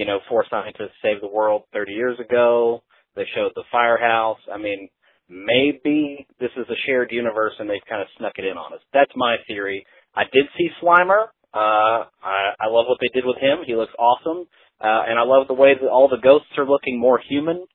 you 0.00 0.06
know, 0.06 0.18
four 0.30 0.46
scientists 0.48 0.96
saved 1.02 1.20
the 1.20 1.28
world 1.28 1.64
30 1.74 1.92
years 1.92 2.18
ago. 2.18 2.82
They 3.16 3.24
showed 3.34 3.52
the 3.54 3.64
firehouse. 3.70 4.38
I 4.50 4.56
mean, 4.56 4.88
maybe 5.28 6.26
this 6.40 6.48
is 6.56 6.64
a 6.70 6.80
shared 6.86 7.12
universe 7.12 7.52
and 7.58 7.68
they've 7.68 7.84
kind 7.86 8.00
of 8.00 8.08
snuck 8.16 8.32
it 8.36 8.46
in 8.46 8.56
on 8.56 8.72
us. 8.72 8.80
That's 8.94 9.12
my 9.14 9.36
theory. 9.46 9.84
I 10.16 10.22
did 10.32 10.46
see 10.56 10.70
Slimer. 10.82 11.24
Uh, 11.52 12.08
I, 12.24 12.56
I 12.58 12.66
love 12.68 12.86
what 12.88 12.96
they 12.98 13.12
did 13.12 13.26
with 13.26 13.36
him. 13.36 13.58
He 13.66 13.76
looks 13.76 13.92
awesome. 13.98 14.48
Uh, 14.80 15.04
and 15.06 15.18
I 15.18 15.24
love 15.24 15.48
the 15.48 15.54
way 15.54 15.74
that 15.78 15.86
all 15.86 16.08
the 16.08 16.16
ghosts 16.16 16.56
are 16.56 16.64
looking 16.64 16.98
more 16.98 17.20
human, 17.28 17.66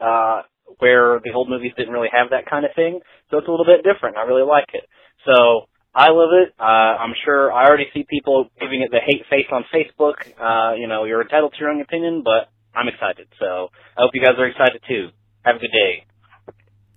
uh, 0.00 0.42
where 0.80 1.20
the 1.22 1.30
old 1.32 1.48
movies 1.48 1.70
didn't 1.78 1.92
really 1.92 2.10
have 2.10 2.30
that 2.30 2.50
kind 2.50 2.64
of 2.64 2.72
thing. 2.74 2.98
So 3.30 3.38
it's 3.38 3.46
a 3.46 3.50
little 3.52 3.64
bit 3.66 3.86
different. 3.86 4.16
I 4.16 4.22
really 4.22 4.42
like 4.42 4.66
it. 4.72 4.82
So 5.24 5.70
I 5.94 6.10
love 6.10 6.30
it. 6.32 6.54
Uh, 6.58 6.62
I'm 6.62 7.14
sure 7.24 7.52
I 7.52 7.66
already 7.66 7.86
see 7.94 8.04
people 8.08 8.50
giving 8.60 8.82
it 8.82 8.90
the 8.90 8.98
hate 8.98 9.22
face 9.30 9.46
on 9.52 9.64
Facebook. 9.72 10.26
Uh, 10.38 10.74
you 10.74 10.88
know, 10.88 11.04
you're 11.04 11.22
entitled 11.22 11.52
to 11.52 11.58
your 11.60 11.70
own 11.70 11.80
opinion, 11.80 12.22
but 12.24 12.50
I'm 12.74 12.88
excited. 12.88 13.28
So 13.38 13.68
I 13.96 14.02
hope 14.02 14.10
you 14.14 14.20
guys 14.20 14.34
are 14.38 14.46
excited 14.46 14.82
too. 14.88 15.10
Have 15.44 15.56
a 15.56 15.58
good 15.60 15.72
day. 15.72 16.04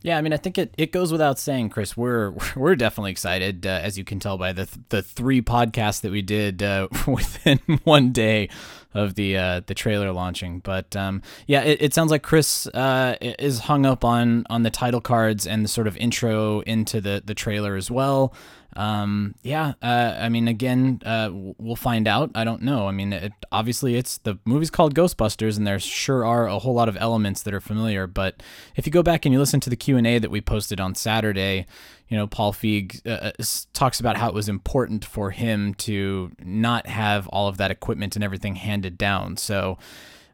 Yeah, 0.01 0.17
I 0.17 0.21
mean, 0.21 0.31
I 0.31 0.37
think 0.37 0.57
it, 0.57 0.73
it 0.77 0.91
goes 0.91 1.11
without 1.11 1.37
saying, 1.39 1.69
Chris. 1.69 1.97
We're 1.97 2.33
we're 2.55 2.75
definitely 2.75 3.11
excited, 3.11 3.65
uh, 3.65 3.81
as 3.83 3.97
you 3.97 4.03
can 4.03 4.19
tell 4.19 4.37
by 4.37 4.53
the 4.53 4.67
the 4.89 5.01
three 5.01 5.41
podcasts 5.41 6.01
that 6.01 6.11
we 6.11 6.21
did 6.21 6.63
uh, 6.63 6.87
within 7.07 7.59
one 7.83 8.11
day 8.11 8.49
of 8.93 9.15
the 9.15 9.37
uh, 9.37 9.61
the 9.65 9.73
trailer 9.73 10.11
launching. 10.11 10.59
But 10.59 10.95
um, 10.95 11.21
yeah, 11.45 11.61
it, 11.61 11.81
it, 11.81 11.93
sounds 11.93 12.11
like 12.11 12.23
Chris 12.23 12.67
uh, 12.67 13.15
is 13.21 13.59
hung 13.59 13.85
up 13.85 14.05
on 14.05 14.45
on 14.49 14.63
the 14.63 14.69
title 14.69 15.01
cards 15.01 15.45
and 15.45 15.63
the 15.63 15.69
sort 15.69 15.87
of 15.87 15.97
intro 15.97 16.61
into 16.61 17.01
the 17.01 17.21
the 17.25 17.35
trailer 17.35 17.75
as 17.75 17.91
well. 17.91 18.33
Um, 18.77 19.33
yeah, 19.41 19.73
uh, 19.81 20.15
I 20.19 20.29
mean, 20.29 20.47
again, 20.47 21.01
uh, 21.03 21.31
we'll 21.33 21.75
find 21.75 22.07
out. 22.07 22.29
I 22.35 22.43
don't 22.43 22.61
know. 22.61 22.87
I 22.87 22.91
mean, 22.91 23.11
it, 23.11 23.33
obviously, 23.51 23.95
it's 23.95 24.19
the 24.19 24.37
movie's 24.45 24.69
called 24.69 24.93
Ghostbusters, 24.93 25.57
and 25.57 25.65
there 25.65 25.79
sure 25.79 26.23
are 26.23 26.45
a 26.45 26.59
whole 26.59 26.75
lot 26.75 26.87
of 26.87 26.95
elements 26.97 27.41
that 27.41 27.55
are 27.55 27.59
familiar. 27.59 28.05
But 28.05 28.43
if 28.75 28.85
you 28.85 28.91
go 28.91 29.01
back 29.01 29.25
and 29.25 29.33
you 29.33 29.39
listen 29.39 29.59
to 29.61 29.71
the 29.71 29.75
Q 29.75 29.97
and 29.97 30.05
A 30.05 30.19
that 30.19 30.29
we 30.29 30.41
posted 30.41 30.79
on 30.79 30.93
Saturday, 30.93 31.65
you 32.07 32.15
know, 32.15 32.27
Paul 32.27 32.53
Feig 32.53 33.01
uh, 33.07 33.31
uh 33.39 33.43
talks 33.73 33.99
about 33.99 34.15
how 34.15 34.29
it 34.29 34.35
was 34.35 34.47
important 34.47 35.03
for 35.03 35.31
him 35.31 35.73
to 35.73 36.31
not 36.39 36.85
have 36.85 37.27
all 37.29 37.47
of 37.47 37.57
that 37.57 37.71
equipment 37.71 38.15
and 38.15 38.23
everything 38.23 38.57
handed 38.57 38.95
down. 38.95 39.37
So 39.37 39.79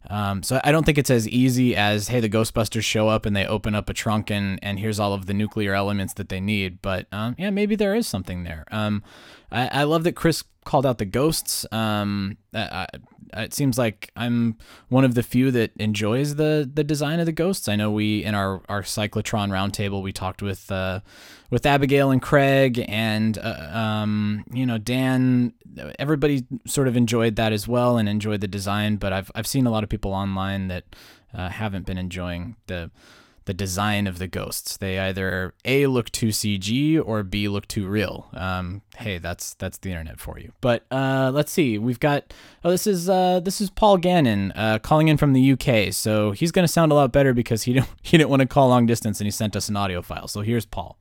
um, 0.09 0.43
so 0.43 0.59
I 0.63 0.71
don't 0.71 0.85
think 0.85 0.97
it's 0.97 1.09
as 1.09 1.27
easy 1.27 1.75
as 1.75 2.07
hey, 2.07 2.19
the 2.19 2.29
Ghostbusters 2.29 2.83
show 2.83 3.07
up 3.07 3.25
and 3.25 3.35
they 3.35 3.45
open 3.45 3.75
up 3.75 3.89
a 3.89 3.93
trunk 3.93 4.29
and 4.29 4.59
and 4.61 4.79
here's 4.79 4.99
all 4.99 5.13
of 5.13 5.25
the 5.25 5.33
nuclear 5.33 5.73
elements 5.73 6.13
that 6.15 6.29
they 6.29 6.39
need. 6.39 6.81
But 6.81 7.07
um, 7.11 7.35
yeah, 7.37 7.49
maybe 7.49 7.75
there 7.75 7.95
is 7.95 8.07
something 8.07 8.43
there. 8.43 8.65
Um, 8.71 9.03
I, 9.51 9.67
I 9.67 9.83
love 9.83 10.03
that 10.03 10.15
Chris 10.15 10.43
called 10.65 10.85
out 10.85 10.97
the 10.97 11.05
ghosts. 11.05 11.65
Um, 11.71 12.37
I, 12.53 12.87
it 13.35 13.53
seems 13.53 13.77
like 13.77 14.11
I'm 14.15 14.57
one 14.89 15.03
of 15.05 15.15
the 15.15 15.23
few 15.23 15.51
that 15.51 15.71
enjoys 15.77 16.35
the 16.35 16.69
the 16.71 16.83
design 16.83 17.19
of 17.19 17.25
the 17.25 17.31
ghosts. 17.31 17.67
I 17.67 17.75
know 17.75 17.91
we 17.91 18.23
in 18.23 18.35
our 18.35 18.61
our 18.69 18.81
cyclotron 18.81 19.49
roundtable 19.49 20.01
we 20.01 20.11
talked 20.11 20.41
with 20.41 20.71
uh, 20.71 21.01
with 21.49 21.65
Abigail 21.65 22.11
and 22.11 22.21
Craig 22.21 22.83
and 22.87 23.37
uh, 23.37 23.69
um, 23.73 24.45
you 24.51 24.65
know 24.65 24.77
Dan. 24.77 25.53
Everybody 25.97 26.45
sort 26.67 26.87
of 26.87 26.95
enjoyed 26.95 27.35
that 27.37 27.51
as 27.51 27.67
well 27.67 27.97
and 27.97 28.07
enjoyed 28.07 28.41
the 28.41 28.47
design. 28.47 28.97
But 28.97 29.13
I've 29.13 29.31
I've 29.35 29.47
seen 29.47 29.65
a 29.65 29.71
lot 29.71 29.83
of 29.83 29.89
people 29.89 30.13
online 30.13 30.67
that 30.67 30.83
uh, 31.33 31.49
haven't 31.49 31.85
been 31.85 31.97
enjoying 31.97 32.55
the 32.67 32.91
the 33.45 33.53
design 33.53 34.07
of 34.07 34.19
the 34.19 34.27
ghosts. 34.27 34.77
They 34.77 34.99
either 34.99 35.53
a 35.65 35.87
look 35.87 36.09
too 36.11 36.27
CG 36.27 37.01
or 37.03 37.23
b 37.23 37.47
look 37.47 37.67
too 37.67 37.87
real. 37.87 38.29
Um, 38.33 38.81
hey, 38.97 39.17
that's 39.17 39.53
that's 39.55 39.77
the 39.77 39.89
internet 39.89 40.19
for 40.19 40.39
you. 40.39 40.51
But 40.61 40.85
uh, 40.91 41.31
let's 41.33 41.51
see. 41.51 41.77
We've 41.77 41.99
got 41.99 42.33
oh, 42.63 42.71
this 42.71 42.87
is 42.87 43.09
uh, 43.09 43.39
this 43.39 43.61
is 43.61 43.69
Paul 43.69 43.97
Gannon 43.97 44.51
uh, 44.53 44.79
calling 44.79 45.07
in 45.07 45.17
from 45.17 45.33
the 45.33 45.51
UK. 45.53 45.93
So 45.93 46.31
he's 46.31 46.51
gonna 46.51 46.67
sound 46.67 46.91
a 46.91 46.95
lot 46.95 47.11
better 47.11 47.33
because 47.33 47.63
he 47.63 47.73
didn't 47.73 47.89
he 48.01 48.17
didn't 48.17 48.29
want 48.29 48.41
to 48.41 48.47
call 48.47 48.69
long 48.69 48.85
distance 48.85 49.19
and 49.19 49.27
he 49.27 49.31
sent 49.31 49.55
us 49.55 49.69
an 49.69 49.75
audio 49.75 50.01
file. 50.01 50.27
So 50.27 50.41
here's 50.41 50.65
Paul. 50.65 50.97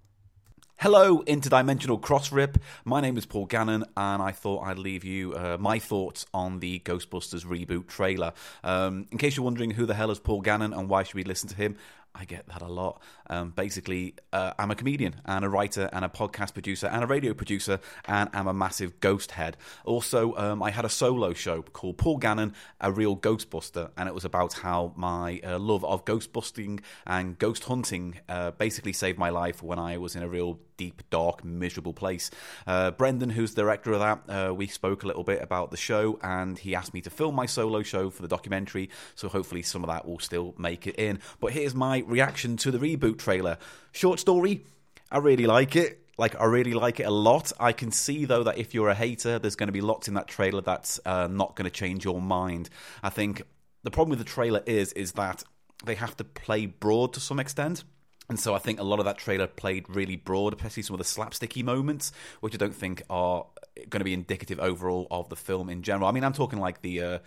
Hello, 0.83 1.23
interdimensional 1.29 2.03
cross 2.03 2.33
rip. 2.33 2.59
My 2.85 3.01
name 3.01 3.17
is 3.17 3.25
Paul 3.25 3.47
Gannon, 3.47 3.85
and 3.97 4.21
I 4.21 4.33
thought 4.33 4.65
I'd 4.65 4.81
leave 4.81 5.05
you 5.05 5.33
uh, 5.33 5.57
my 5.61 5.79
thoughts 5.79 6.27
on 6.35 6.59
the 6.59 6.81
Ghostbusters 6.81 7.47
reboot 7.47 7.87
trailer. 7.87 8.33
Um, 8.65 9.07
in 9.13 9.19
case 9.19 9.37
you're 9.37 9.45
wondering 9.45 9.71
who 9.71 9.87
the 9.87 9.95
hell 9.95 10.11
is 10.11 10.19
Paul 10.19 10.41
Gannon 10.41 10.73
and 10.73 10.89
why 10.89 11.05
should 11.05 11.15
we 11.15 11.23
listen 11.23 11.49
to 11.51 11.55
him, 11.55 11.77
I 12.15 12.25
get 12.25 12.47
that 12.49 12.63
a 12.63 12.69
lot. 12.69 13.01
Um, 13.29 13.51
basically, 13.51 14.15
uh, 14.33 14.53
I'm 14.59 14.71
a 14.71 14.75
comedian 14.75 15.17
and 15.25 15.45
a 15.45 15.49
writer 15.49 15.89
and 15.93 16.05
a 16.05 16.09
podcast 16.09 16.53
producer 16.53 16.87
and 16.87 17.03
a 17.03 17.07
radio 17.07 17.33
producer, 17.33 17.81
and 18.05 18.29
I'm 18.33 18.47
a 18.47 18.53
massive 18.53 19.01
ghost 19.01 19.33
head. 19.33 19.57
Also, 19.85 20.35
um, 20.37 20.63
I 20.63 20.71
had 20.71 20.85
a 20.85 20.91
solo 20.91 21.33
show 21.33 21.63
called 21.63 21.97
Paul 21.97 22.19
Gannon, 22.19 22.55
A 22.81 22.93
Real 22.93 23.17
Ghostbuster, 23.17 23.91
and 23.97 24.09
it 24.09 24.15
was 24.15 24.25
about 24.25 24.53
how 24.55 24.93
my 24.97 25.41
uh, 25.45 25.59
love 25.59 25.85
of 25.85 26.05
ghost 26.05 26.33
busting 26.33 26.81
and 27.07 27.39
ghost 27.39 27.65
hunting 27.65 28.19
uh, 28.29 28.51
basically 28.53 28.93
saved 28.93 29.19
my 29.19 29.31
life 29.31 29.63
when 29.63 29.79
I 29.79 29.97
was 29.97 30.15
in 30.15 30.23
a 30.23 30.29
real 30.29 30.59
deep, 30.83 31.03
dark, 31.11 31.45
miserable 31.45 31.93
place. 31.93 32.29
Uh, 32.67 32.91
Brendan, 32.91 33.31
who's 33.31 33.55
the 33.55 33.63
director 33.63 33.93
of 33.93 34.01
that, 34.01 34.19
uh, 34.29 34.53
we 34.53 34.67
spoke 34.67 35.05
a 35.05 35.07
little 35.07 35.23
bit 35.23 35.41
about 35.41 35.71
the 35.71 35.77
show, 35.77 36.19
and 36.23 36.59
he 36.59 36.75
asked 36.75 36.93
me 36.93 37.01
to 37.01 37.11
film 37.11 37.35
my 37.37 37.47
solo 37.47 37.83
show 37.83 38.11
for 38.11 38.23
the 38.23 38.29
documentary, 38.29 38.91
so 39.15 39.29
hopefully 39.29 39.63
some 39.63 39.85
of 39.85 39.89
that 39.89 40.07
will 40.09 40.19
still 40.19 40.55
make 40.59 40.89
it 40.89 40.97
in. 40.97 41.21
But 41.41 41.53
here's 41.53 41.75
my 41.75 41.99
reaction 42.07 42.57
to 42.59 42.73
the 42.73 42.79
reboot 42.79 43.19
trailer. 43.19 43.59
Short 43.93 44.19
story, 44.19 44.65
I 45.11 45.19
really 45.19 45.47
like 45.47 45.77
it. 45.77 46.01
Like, 46.19 46.35
I 46.41 46.47
really 46.47 46.75
like 46.75 46.99
it 47.01 47.07
a 47.07 47.11
lot. 47.11 47.53
I 47.61 47.73
can 47.73 47.93
see, 47.93 48.25
though, 48.25 48.43
that 48.43 48.59
if 48.59 48.75
you're 48.75 48.89
a 48.89 48.95
hater, 48.95 49.39
there's 49.39 49.57
going 49.57 49.69
to 49.69 49.73
be 49.73 49.81
lots 49.81 50.09
in 50.09 50.15
that 50.15 50.27
trailer 50.27 50.63
that's 50.63 51.01
uh, 51.07 51.29
not 51.29 51.55
going 51.57 51.65
to 51.71 51.71
change 51.71 52.05
your 52.05 52.21
mind. 52.21 52.69
I 53.03 53.11
think 53.11 53.43
the 53.85 53.91
problem 53.91 54.11
with 54.11 54.19
the 54.19 54.33
trailer 54.37 54.63
is, 54.67 54.93
is 54.95 55.13
that 55.13 55.45
they 55.85 55.95
have 55.95 56.17
to 56.17 56.25
play 56.25 56.67
broad 56.67 57.13
to 57.15 57.21
some 57.21 57.41
extent. 57.41 57.85
And 58.29 58.39
so 58.39 58.55
I 58.55 58.59
think 58.59 58.79
a 58.79 58.85
lot 58.85 58.99
of 58.99 59.05
that 59.05 59.19
trailer 59.19 59.47
played 59.47 59.89
really 59.89 60.17
broad, 60.17 60.55
especially 60.55 60.85
some 60.85 60.95
of 60.95 60.99
the 60.99 61.05
slapsticky 61.05 61.63
moments, 61.63 62.13
which 62.41 62.55
I 62.55 62.57
don't 62.57 62.75
think 62.75 63.03
are 63.11 63.47
going 63.77 64.01
to 64.01 64.05
be 64.05 64.15
indicative 64.15 64.59
overall 64.61 65.07
of 65.11 65.29
the 65.29 65.37
film 65.37 65.69
in 65.69 65.83
general. 65.83 66.09
I 66.09 66.13
mean, 66.13 66.25
I'm 66.25 66.33
talking 66.33 66.61
like 66.61 66.83
the 66.83 67.03
uh, 67.03 67.19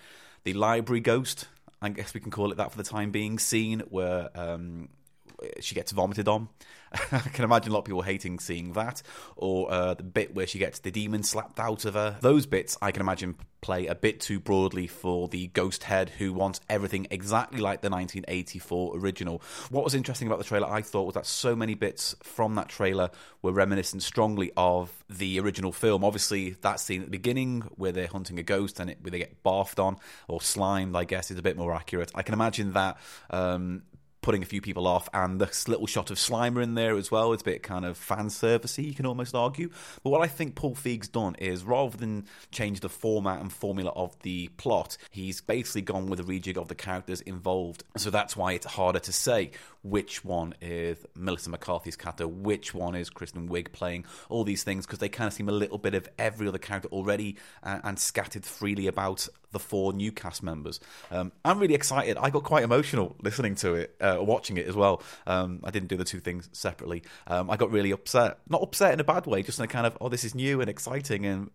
the 0.45 0.53
library 0.53 1.01
ghost, 1.01 1.47
I 1.81 1.89
guess 1.89 2.13
we 2.13 2.19
can 2.19 2.31
call 2.31 2.51
it 2.51 2.57
that 2.57 2.71
for 2.71 2.77
the 2.77 2.83
time 2.83 3.11
being, 3.11 3.39
scene 3.39 3.81
where 3.89 4.29
um, 4.35 4.89
she 5.59 5.75
gets 5.75 5.91
vomited 5.91 6.27
on. 6.27 6.49
I 7.11 7.19
can 7.19 7.43
imagine 7.43 7.71
a 7.71 7.73
lot 7.73 7.79
of 7.79 7.85
people 7.85 8.01
hating 8.01 8.39
seeing 8.39 8.73
that, 8.73 9.01
or 9.35 9.71
uh, 9.71 9.93
the 9.95 10.03
bit 10.03 10.33
where 10.33 10.47
she 10.47 10.59
gets 10.59 10.79
the 10.79 10.91
demon 10.91 11.23
slapped 11.23 11.59
out 11.59 11.85
of 11.85 11.95
her. 11.95 12.17
Those 12.21 12.45
bits 12.45 12.77
I 12.81 12.91
can 12.91 13.01
imagine 13.01 13.35
play 13.61 13.87
a 13.87 13.95
bit 13.95 14.19
too 14.19 14.39
broadly 14.39 14.85
for 14.85 15.27
the 15.27 15.47
ghost 15.47 15.83
head 15.85 16.11
who 16.19 16.31
wants 16.31 16.61
everything 16.69 17.07
exactly 17.09 17.59
like 17.59 17.81
the 17.81 17.89
1984 17.89 18.97
original. 18.97 19.41
What 19.71 19.83
was 19.83 19.95
interesting 19.95 20.27
about 20.27 20.37
the 20.37 20.43
trailer, 20.43 20.69
I 20.69 20.83
thought, 20.83 21.05
was 21.05 21.15
that 21.15 21.25
so 21.25 21.55
many 21.55 21.73
bits 21.73 22.15
from 22.21 22.53
that 22.55 22.69
trailer 22.69 23.09
were 23.41 23.51
reminiscent 23.51 24.03
strongly 24.03 24.51
of 24.55 25.03
the 25.09 25.39
original 25.39 25.71
film. 25.71 26.03
Obviously, 26.03 26.51
that 26.61 26.79
scene 26.79 27.01
at 27.01 27.07
the 27.07 27.11
beginning 27.11 27.61
where 27.75 27.91
they're 27.91 28.07
hunting 28.07 28.37
a 28.37 28.43
ghost 28.43 28.79
and 28.79 28.91
it, 28.91 28.99
where 29.01 29.11
they 29.11 29.17
get 29.17 29.43
barfed 29.43 29.83
on 29.83 29.97
or 30.27 30.41
slimed, 30.41 30.95
I 30.95 31.03
guess, 31.03 31.31
is 31.31 31.39
a 31.39 31.41
bit 31.41 31.57
more 31.57 31.73
accurate. 31.73 32.11
I 32.13 32.21
can 32.21 32.35
imagine 32.35 32.73
that 32.73 32.97
um, 33.31 33.81
putting 34.25 34.41
a 34.41 34.45
few 34.45 34.59
people 34.59 34.87
off, 34.87 35.07
and 35.13 35.39
this 35.39 35.67
little 35.67 35.85
shot 35.85 36.09
of 36.09 36.17
Slimer 36.17 36.63
in 36.63 36.73
there 36.73 36.97
as 36.97 37.11
well. 37.11 37.31
It's 37.31 37.43
a 37.43 37.45
bit 37.45 37.61
kind 37.61 37.85
of 37.85 37.95
fan 37.95 38.29
servicey, 38.29 38.83
you 38.83 38.95
can 38.95 39.05
almost 39.05 39.35
argue. 39.35 39.69
But 40.03 40.09
what 40.09 40.21
I 40.23 40.27
think 40.27 40.55
Paul 40.55 40.73
Feig's 40.73 41.07
done 41.07 41.35
is 41.35 41.63
rather 41.63 41.95
than 41.95 42.25
change 42.51 42.79
the 42.79 42.89
format 42.89 43.39
and 43.39 43.53
formula 43.53 43.91
of 43.95 44.17
the 44.23 44.47
plot, 44.57 44.97
he's 45.11 45.41
basically 45.41 45.83
gone 45.83 46.07
with 46.07 46.19
a 46.19 46.23
rejig 46.23 46.57
of 46.57 46.69
the 46.69 46.75
characters 46.75 47.21
involved. 47.21 47.83
So 47.97 48.09
that's 48.09 48.35
why 48.35 48.53
it's 48.53 48.65
harder 48.65 48.97
to 48.97 49.13
say 49.13 49.51
which 49.83 50.25
one 50.25 50.55
is 50.59 50.97
Melissa 51.13 51.51
McCarthy's 51.51 51.95
Kata, 51.95 52.27
which 52.27 52.73
one 52.73 52.95
is 52.95 53.11
Kristen 53.11 53.47
Wiig 53.47 53.71
playing, 53.71 54.05
all 54.29 54.43
these 54.43 54.63
things, 54.63 54.87
because 54.87 54.97
they 54.97 55.09
kind 55.09 55.27
of 55.27 55.33
seem 55.33 55.47
a 55.47 55.51
little 55.51 55.77
bit 55.77 55.93
of 55.93 56.09
every 56.17 56.47
other 56.47 56.57
character 56.57 56.89
already 56.91 57.37
uh, 57.61 57.81
and 57.83 57.99
scattered 57.99 58.43
freely 58.43 58.87
about 58.87 59.27
the 59.51 59.59
four 59.59 59.93
new 59.93 60.11
cast 60.11 60.41
members. 60.41 60.79
Um, 61.11 61.31
I'm 61.45 61.59
really 61.59 61.75
excited. 61.75 62.17
I 62.17 62.31
got 62.31 62.43
quite 62.43 62.63
emotional 62.63 63.15
listening 63.21 63.55
to 63.55 63.75
it, 63.75 63.95
uh, 64.01 64.14
watching 64.23 64.57
it 64.57 64.67
as 64.67 64.75
well. 64.75 65.01
Um, 65.27 65.61
I 65.63 65.71
didn't 65.71 65.89
do 65.89 65.97
the 65.97 66.05
two 66.05 66.19
things 66.19 66.49
separately. 66.53 67.03
Um, 67.27 67.49
I 67.49 67.57
got 67.57 67.71
really 67.71 67.91
upset. 67.91 68.39
Not 68.49 68.61
upset 68.61 68.93
in 68.93 68.99
a 68.99 69.03
bad 69.03 69.25
way, 69.25 69.43
just 69.43 69.59
in 69.59 69.65
a 69.65 69.67
kind 69.67 69.85
of, 69.85 69.97
oh, 70.01 70.09
this 70.09 70.23
is 70.23 70.35
new 70.35 70.61
and 70.61 70.69
exciting 70.69 71.25
and 71.25 71.49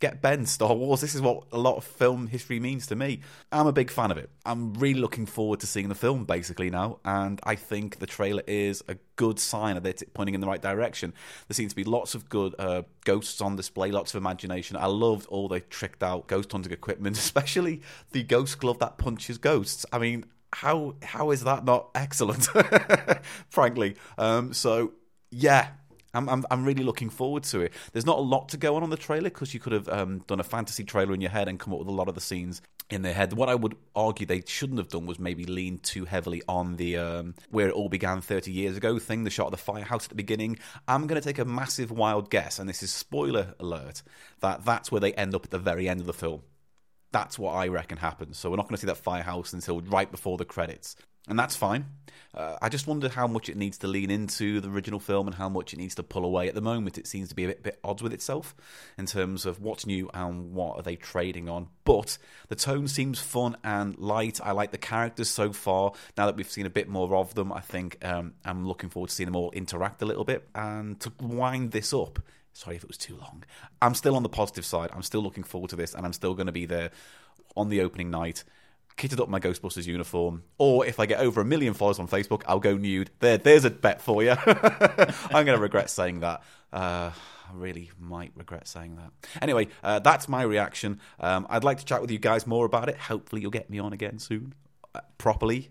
get 0.00 0.20
Ben 0.20 0.44
Star 0.44 0.74
Wars. 0.74 1.00
This 1.00 1.14
is 1.14 1.22
what 1.22 1.44
a 1.52 1.58
lot 1.58 1.76
of 1.76 1.84
film 1.84 2.26
history 2.26 2.60
means 2.60 2.86
to 2.88 2.96
me. 2.96 3.20
I'm 3.50 3.66
a 3.66 3.72
big 3.72 3.90
fan 3.90 4.10
of 4.10 4.18
it. 4.18 4.30
I'm 4.44 4.74
really 4.74 5.00
looking 5.00 5.26
forward 5.26 5.60
to 5.60 5.66
seeing 5.66 5.88
the 5.88 5.94
film 5.94 6.24
basically 6.24 6.70
now, 6.70 6.98
and 7.04 7.40
I 7.44 7.54
think 7.54 7.98
the 7.98 8.06
trailer 8.06 8.42
is 8.46 8.82
a 8.88 8.96
good 9.16 9.38
sign 9.38 9.74
that 9.74 9.86
it's 9.86 10.02
pointing 10.12 10.34
in 10.34 10.40
the 10.40 10.46
right 10.46 10.60
direction. 10.60 11.14
There 11.48 11.54
seems 11.54 11.72
to 11.72 11.76
be 11.76 11.84
lots 11.84 12.14
of 12.14 12.28
good 12.28 12.54
uh, 12.58 12.82
ghosts 13.04 13.40
on 13.40 13.56
display, 13.56 13.90
lots 13.90 14.14
of 14.14 14.20
imagination. 14.20 14.76
I 14.76 14.86
loved 14.86 15.26
all 15.26 15.48
the 15.48 15.60
tricked 15.60 16.02
out 16.02 16.26
ghost 16.26 16.52
hunting 16.52 16.72
equipment, 16.72 17.16
especially 17.18 17.82
the 18.12 18.22
ghost 18.22 18.58
glove 18.58 18.78
that 18.80 18.98
punches 18.98 19.38
ghosts. 19.38 19.86
I 19.92 19.98
mean, 19.98 20.26
how 20.52 20.94
how 21.02 21.30
is 21.30 21.44
that 21.44 21.64
not 21.64 21.90
excellent? 21.94 22.44
Frankly, 23.48 23.96
um, 24.18 24.52
so 24.52 24.92
yeah, 25.30 25.68
I'm, 26.16 26.28
I'm, 26.28 26.44
I'm 26.50 26.64
really 26.64 26.82
looking 26.82 27.10
forward 27.10 27.42
to 27.44 27.60
it. 27.60 27.72
There's 27.92 28.06
not 28.06 28.18
a 28.18 28.22
lot 28.22 28.48
to 28.50 28.56
go 28.56 28.76
on 28.76 28.82
on 28.82 28.90
the 28.90 28.96
trailer 28.96 29.28
because 29.28 29.52
you 29.52 29.60
could 29.60 29.72
have 29.72 29.88
um, 29.88 30.20
done 30.26 30.40
a 30.40 30.44
fantasy 30.44 30.84
trailer 30.84 31.12
in 31.14 31.20
your 31.20 31.30
head 31.30 31.48
and 31.48 31.58
come 31.58 31.72
up 31.72 31.78
with 31.78 31.88
a 31.88 31.92
lot 31.92 32.08
of 32.08 32.14
the 32.14 32.20
scenes 32.20 32.62
in 32.88 33.02
their 33.02 33.12
head. 33.12 33.32
What 33.32 33.48
I 33.48 33.54
would 33.54 33.76
argue 33.94 34.26
they 34.26 34.42
shouldn't 34.46 34.78
have 34.78 34.88
done 34.88 35.06
was 35.06 35.18
maybe 35.18 35.44
lean 35.44 35.78
too 35.78 36.04
heavily 36.04 36.42
on 36.48 36.76
the 36.76 36.96
um, 36.96 37.34
where 37.50 37.68
it 37.68 37.74
all 37.74 37.88
began 37.88 38.20
30 38.20 38.50
years 38.50 38.76
ago 38.76 38.98
thing, 38.98 39.24
the 39.24 39.30
shot 39.30 39.46
of 39.46 39.50
the 39.50 39.58
firehouse 39.58 40.04
at 40.04 40.10
the 40.10 40.14
beginning. 40.14 40.58
I'm 40.88 41.06
going 41.06 41.20
to 41.20 41.26
take 41.26 41.38
a 41.38 41.44
massive 41.44 41.90
wild 41.90 42.30
guess, 42.30 42.58
and 42.58 42.68
this 42.68 42.82
is 42.82 42.92
spoiler 42.92 43.54
alert, 43.58 44.02
that 44.40 44.64
that's 44.64 44.90
where 44.90 45.00
they 45.00 45.12
end 45.14 45.34
up 45.34 45.44
at 45.44 45.50
the 45.50 45.58
very 45.58 45.88
end 45.88 46.00
of 46.00 46.06
the 46.06 46.12
film. 46.12 46.42
That's 47.12 47.38
what 47.38 47.52
I 47.52 47.68
reckon 47.68 47.98
happens. 47.98 48.38
So 48.38 48.50
we're 48.50 48.56
not 48.56 48.64
going 48.64 48.76
to 48.76 48.80
see 48.80 48.86
that 48.86 48.98
firehouse 48.98 49.52
until 49.52 49.80
right 49.80 50.10
before 50.10 50.36
the 50.36 50.44
credits 50.44 50.96
and 51.28 51.38
that's 51.38 51.56
fine. 51.56 51.86
Uh, 52.34 52.56
I 52.62 52.68
just 52.68 52.86
wonder 52.86 53.08
how 53.08 53.26
much 53.26 53.48
it 53.48 53.56
needs 53.56 53.78
to 53.78 53.88
lean 53.88 54.10
into 54.10 54.60
the 54.60 54.68
original 54.68 55.00
film 55.00 55.26
and 55.26 55.34
how 55.34 55.48
much 55.48 55.72
it 55.72 55.78
needs 55.78 55.94
to 55.96 56.02
pull 56.02 56.24
away. 56.24 56.48
At 56.48 56.54
the 56.54 56.60
moment, 56.60 56.98
it 56.98 57.06
seems 57.06 57.30
to 57.30 57.34
be 57.34 57.44
a 57.44 57.48
bit, 57.48 57.62
bit 57.62 57.80
odds 57.82 58.02
with 58.02 58.12
itself 58.12 58.54
in 58.96 59.06
terms 59.06 59.44
of 59.44 59.60
what's 59.60 59.86
new 59.86 60.08
and 60.14 60.52
what 60.52 60.76
are 60.76 60.82
they 60.82 60.96
trading 60.96 61.48
on. 61.48 61.68
But 61.84 62.18
the 62.48 62.54
tone 62.54 62.86
seems 62.88 63.18
fun 63.18 63.56
and 63.64 63.98
light. 63.98 64.40
I 64.42 64.52
like 64.52 64.70
the 64.70 64.78
characters 64.78 65.28
so 65.28 65.52
far. 65.52 65.92
Now 66.16 66.26
that 66.26 66.36
we've 66.36 66.50
seen 66.50 66.66
a 66.66 66.70
bit 66.70 66.88
more 66.88 67.16
of 67.16 67.34
them, 67.34 67.52
I 67.52 67.60
think 67.60 68.04
um, 68.04 68.34
I'm 68.44 68.66
looking 68.66 68.90
forward 68.90 69.08
to 69.08 69.14
seeing 69.14 69.26
them 69.26 69.36
all 69.36 69.50
interact 69.50 70.02
a 70.02 70.06
little 70.06 70.24
bit. 70.24 70.46
And 70.54 71.00
to 71.00 71.12
wind 71.20 71.72
this 71.72 71.92
up, 71.92 72.20
sorry 72.56 72.76
if 72.76 72.82
it 72.82 72.88
was 72.88 72.98
too 72.98 73.16
long, 73.16 73.44
I'm 73.82 73.94
still 73.94 74.16
on 74.16 74.22
the 74.22 74.28
positive 74.28 74.64
side. 74.64 74.90
I'm 74.92 75.02
still 75.02 75.22
looking 75.22 75.44
forward 75.44 75.70
to 75.70 75.76
this, 75.76 75.94
and 75.94 76.04
I'm 76.06 76.12
still 76.12 76.34
going 76.34 76.46
to 76.46 76.52
be 76.52 76.66
there 76.66 76.90
on 77.56 77.68
the 77.68 77.80
opening 77.80 78.10
night 78.10 78.44
kitted 78.96 79.20
up 79.20 79.28
my 79.28 79.38
Ghostbusters 79.38 79.86
uniform, 79.86 80.42
or 80.58 80.86
if 80.86 80.98
I 80.98 81.06
get 81.06 81.20
over 81.20 81.40
a 81.40 81.44
million 81.44 81.74
followers 81.74 81.98
on 81.98 82.08
Facebook, 82.08 82.42
I'll 82.46 82.60
go 82.60 82.76
nude. 82.76 83.10
There, 83.20 83.36
there's 83.38 83.64
a 83.64 83.70
bet 83.70 84.00
for 84.00 84.22
you. 84.22 84.30
I'm 84.46 85.44
going 85.44 85.46
to 85.46 85.58
regret 85.58 85.90
saying 85.90 86.20
that. 86.20 86.42
Uh, 86.72 87.10
I 87.48 87.52
really 87.52 87.90
might 88.00 88.32
regret 88.34 88.66
saying 88.66 88.96
that. 88.96 89.10
Anyway, 89.42 89.68
uh, 89.84 89.98
that's 89.98 90.28
my 90.28 90.42
reaction. 90.42 91.00
Um, 91.20 91.46
I'd 91.50 91.64
like 91.64 91.78
to 91.78 91.84
chat 91.84 92.00
with 92.00 92.10
you 92.10 92.18
guys 92.18 92.46
more 92.46 92.64
about 92.64 92.88
it. 92.88 92.96
Hopefully, 92.96 93.42
you'll 93.42 93.50
get 93.50 93.70
me 93.70 93.78
on 93.78 93.92
again 93.92 94.18
soon, 94.18 94.54
uh, 94.94 95.00
properly. 95.18 95.70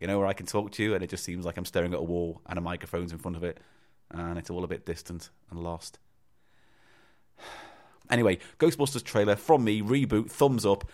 You 0.00 0.06
know, 0.06 0.18
where 0.18 0.28
I 0.28 0.32
can 0.32 0.46
talk 0.46 0.70
to 0.72 0.82
you, 0.82 0.94
and 0.94 1.02
it 1.02 1.10
just 1.10 1.24
seems 1.24 1.44
like 1.44 1.56
I'm 1.56 1.64
staring 1.64 1.92
at 1.92 1.98
a 1.98 2.04
wall 2.04 2.40
and 2.46 2.58
a 2.58 2.62
microphone's 2.62 3.12
in 3.12 3.18
front 3.18 3.36
of 3.36 3.42
it, 3.42 3.58
and 4.10 4.38
it's 4.38 4.50
all 4.50 4.62
a 4.62 4.68
bit 4.68 4.86
distant 4.86 5.30
and 5.50 5.58
lost. 5.58 5.98
Anyway, 8.10 8.38
Ghostbusters 8.58 9.04
trailer 9.04 9.36
from 9.36 9.64
me, 9.64 9.82
reboot, 9.82 10.30
thumbs 10.30 10.64
up, 10.64 10.84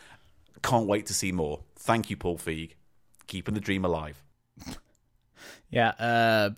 can't 0.63 0.87
wait 0.87 1.07
to 1.07 1.15
see 1.15 1.31
more. 1.31 1.61
Thank 1.77 2.11
you, 2.11 2.17
Paul 2.17 2.39
Feig. 2.39 2.73
Keeping 3.27 3.55
the 3.55 3.61
dream 3.61 3.85
alive. 3.85 4.23
Yeah, 5.71 5.89
uh, 5.99 6.51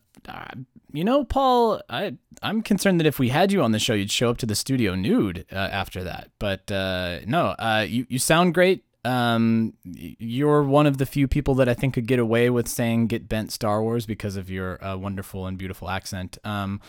you 0.92 1.02
know, 1.02 1.24
Paul, 1.24 1.80
I 1.88 2.16
I'm 2.42 2.60
concerned 2.62 3.00
that 3.00 3.06
if 3.06 3.18
we 3.18 3.30
had 3.30 3.50
you 3.50 3.62
on 3.62 3.72
the 3.72 3.78
show, 3.78 3.94
you'd 3.94 4.10
show 4.10 4.28
up 4.28 4.36
to 4.38 4.46
the 4.46 4.54
studio 4.54 4.94
nude 4.94 5.46
uh, 5.50 5.56
after 5.56 6.04
that. 6.04 6.30
But 6.38 6.70
uh, 6.70 7.20
no, 7.26 7.54
uh, 7.58 7.86
you 7.88 8.06
you 8.10 8.18
sound 8.18 8.54
great. 8.54 8.84
Um, 9.04 9.72
you're 9.84 10.62
one 10.62 10.86
of 10.86 10.98
the 10.98 11.06
few 11.06 11.28
people 11.28 11.54
that 11.56 11.68
I 11.68 11.74
think 11.74 11.94
could 11.94 12.06
get 12.06 12.18
away 12.18 12.50
with 12.50 12.68
saying 12.68 13.06
"get 13.06 13.28
bent 13.28 13.52
Star 13.52 13.82
Wars" 13.82 14.04
because 14.04 14.36
of 14.36 14.50
your 14.50 14.84
uh, 14.84 14.96
wonderful 14.96 15.46
and 15.46 15.56
beautiful 15.56 15.88
accent. 15.88 16.38
Um, 16.44 16.80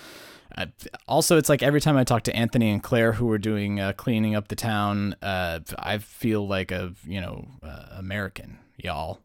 uh, 0.56 0.68
also, 1.08 1.38
it's 1.38 1.50
like 1.50 1.64
every 1.64 1.82
time 1.82 1.98
I 1.98 2.04
talk 2.04 2.24
to 2.24 2.36
Anthony 2.36 2.70
and 2.70 2.82
Claire, 2.82 3.14
who 3.14 3.30
are 3.32 3.38
doing 3.38 3.80
uh, 3.80 3.94
cleaning 3.94 4.36
up 4.36 4.48
the 4.48 4.56
town, 4.56 5.16
uh, 5.22 5.60
I 5.78 5.98
feel 5.98 6.48
like 6.48 6.72
a 6.72 6.94
you 7.06 7.22
know 7.22 7.48
uh, 7.64 7.88
American, 7.92 8.60
y'all. 8.78 9.20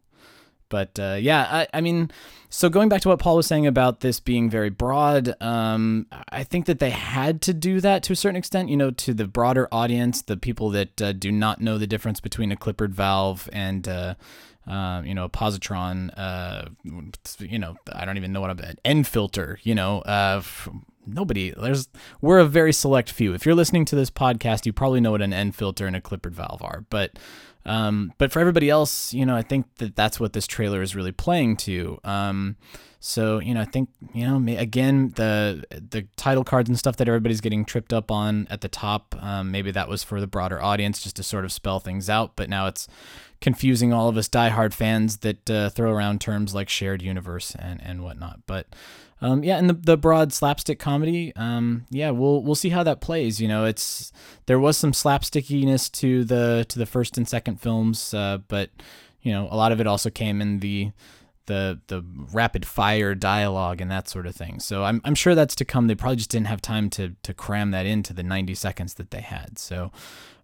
But 0.68 0.98
uh, 0.98 1.18
yeah, 1.20 1.46
I, 1.50 1.66
I, 1.74 1.80
mean, 1.82 2.11
so 2.48 2.70
going 2.70 2.88
back 2.88 3.02
to 3.02 3.11
what 3.11 3.18
Paul 3.18 3.37
was 3.37 3.46
saying 3.46 3.66
about 3.66 4.00
this 4.00 4.20
being 4.20 4.48
very 4.48 4.70
broad, 4.70 5.35
um, 5.42 6.06
I 6.30 6.44
think 6.44 6.64
that 6.64 6.78
they 6.78 6.88
had 6.88 7.42
to 7.42 7.52
do 7.52 7.82
that 7.82 8.02
to 8.04 8.14
a 8.14 8.16
certain 8.16 8.37
extent. 8.37 8.70
You 8.70 8.78
know, 8.78 8.90
to 8.90 9.12
the 9.12 9.26
broader 9.26 9.68
audience, 9.70 10.22
the 10.22 10.38
people 10.38 10.70
that 10.70 11.02
uh, 11.02 11.12
do 11.12 11.30
not 11.30 11.61
know 11.61 11.76
the 11.76 11.87
difference 11.87 12.20
between 12.20 12.50
a 12.50 12.56
Clippard 12.56 12.90
valve 12.90 13.50
and 13.52 13.87
uh, 13.87 14.14
you 15.04 15.14
know, 15.14 15.24
a 15.24 15.28
positron, 15.28 16.11
uh, 16.16 16.66
you 17.38 17.58
know, 17.58 17.76
I 17.92 18.04
don't 18.04 18.16
even 18.16 18.32
know 18.32 18.40
what 18.40 18.50
I'm, 18.50 18.58
an 18.61 18.78
end 18.85 19.06
filter, 19.06 19.58
you 19.62 19.74
know, 19.74 20.00
uh, 20.02 20.40
nobody 21.07 21.53
there's 21.61 21.88
we're 22.21 22.38
a 22.38 22.45
very 22.45 22.73
select 22.73 23.11
few 23.11 23.33
if 23.35 23.45
you're 23.45 23.55
listening 23.55 23.85
to 23.85 23.97
this 23.97 24.11
podcast 24.11 24.67
you 24.67 24.73
probably 24.73 25.01
know 25.01 25.11
what 25.11 25.23
an 25.23 25.33
end 25.33 25.55
filter 25.55 25.87
and 25.87 25.97
a 25.97 26.01
clippard 26.01 26.33
valve 26.33 26.62
are 26.62 26.85
but 26.91 27.19
Um, 27.65 28.12
but 28.19 28.33
for 28.33 28.41
everybody 28.41 28.69
else, 28.69 29.15
you 29.15 29.25
know, 29.25 29.37
I 29.37 29.43
think 29.43 29.67
that 29.77 29.95
that's 29.95 30.19
what 30.19 30.33
this 30.33 30.49
trailer 30.49 30.83
is 30.83 30.97
really 30.97 31.12
playing 31.12 31.59
to. 31.59 31.99
Um, 32.03 32.57
so 32.99 33.38
you 33.41 33.55
know, 33.55 33.61
I 33.61 33.65
think 33.65 33.88
you 34.12 34.27
know, 34.27 34.59
again, 34.59 35.12
the 35.15 35.62
the 35.71 36.09
title 36.17 36.43
cards 36.43 36.69
and 36.69 36.79
stuff 36.79 36.97
that 36.97 37.07
everybody's 37.07 37.41
getting 37.41 37.65
tripped 37.65 37.93
up 37.93 38.11
on 38.11 38.49
at 38.51 38.62
the 38.62 38.69
top. 38.69 39.15
Um, 39.21 39.53
maybe 39.53 39.71
that 39.71 39.88
was 39.88 40.03
for 40.03 40.21
the 40.21 40.27
broader 40.27 40.61
audience, 40.61 41.03
just 41.03 41.15
to 41.17 41.23
sort 41.23 41.45
of 41.45 41.53
spell 41.53 41.79
things 41.79 42.11
out. 42.11 42.35
But 42.35 42.49
now 42.49 42.67
it's 42.67 42.88
confusing 43.41 43.93
all 43.93 44.09
of 44.09 44.17
us 44.17 44.29
diehard 44.29 44.73
fans 44.73 45.19
that 45.19 45.49
uh, 45.49 45.71
throw 45.71 45.93
around 45.93 46.21
terms 46.21 46.55
like 46.55 46.69
shared 46.69 47.01
universe 47.01 47.55
and 47.57 47.81
and 47.81 48.03
whatnot. 48.03 48.41
But 48.47 48.67
um, 49.22 49.44
yeah, 49.44 49.56
and 49.56 49.70
the, 49.70 49.74
the 49.74 49.96
broad 49.96 50.32
slapstick 50.32 50.80
comedy, 50.80 51.32
um, 51.37 51.87
yeah, 51.90 52.11
we'll 52.11 52.42
we'll 52.42 52.56
see 52.56 52.70
how 52.70 52.82
that 52.82 53.00
plays. 53.00 53.40
You 53.40 53.46
know, 53.46 53.64
it's 53.64 54.12
there 54.46 54.58
was 54.58 54.76
some 54.76 54.90
slapstickiness 54.90 55.90
to 55.92 56.24
the 56.24 56.66
to 56.68 56.78
the 56.78 56.87
first 56.87 57.16
and 57.16 57.28
second 57.28 57.61
films, 57.61 58.12
uh, 58.12 58.38
but 58.48 58.70
you 59.22 59.32
know, 59.32 59.46
a 59.50 59.56
lot 59.56 59.70
of 59.70 59.80
it 59.80 59.87
also 59.87 60.11
came 60.11 60.42
in 60.42 60.58
the 60.58 60.90
the 61.46 61.80
the 61.87 62.04
rapid 62.32 62.66
fire 62.66 63.14
dialogue 63.14 63.80
and 63.80 63.90
that 63.90 64.08
sort 64.08 64.26
of 64.26 64.35
thing. 64.35 64.58
So 64.58 64.82
I'm 64.82 65.00
I'm 65.04 65.14
sure 65.14 65.37
that's 65.37 65.54
to 65.56 65.64
come. 65.64 65.87
They 65.87 65.94
probably 65.94 66.16
just 66.16 66.30
didn't 66.30 66.48
have 66.48 66.61
time 66.61 66.90
to 66.90 67.14
to 67.22 67.32
cram 67.32 67.70
that 67.70 67.87
into 67.87 68.12
the 68.12 68.24
90 68.24 68.54
seconds 68.56 68.94
that 68.94 69.12
they 69.12 69.20
had. 69.20 69.58
So 69.58 69.92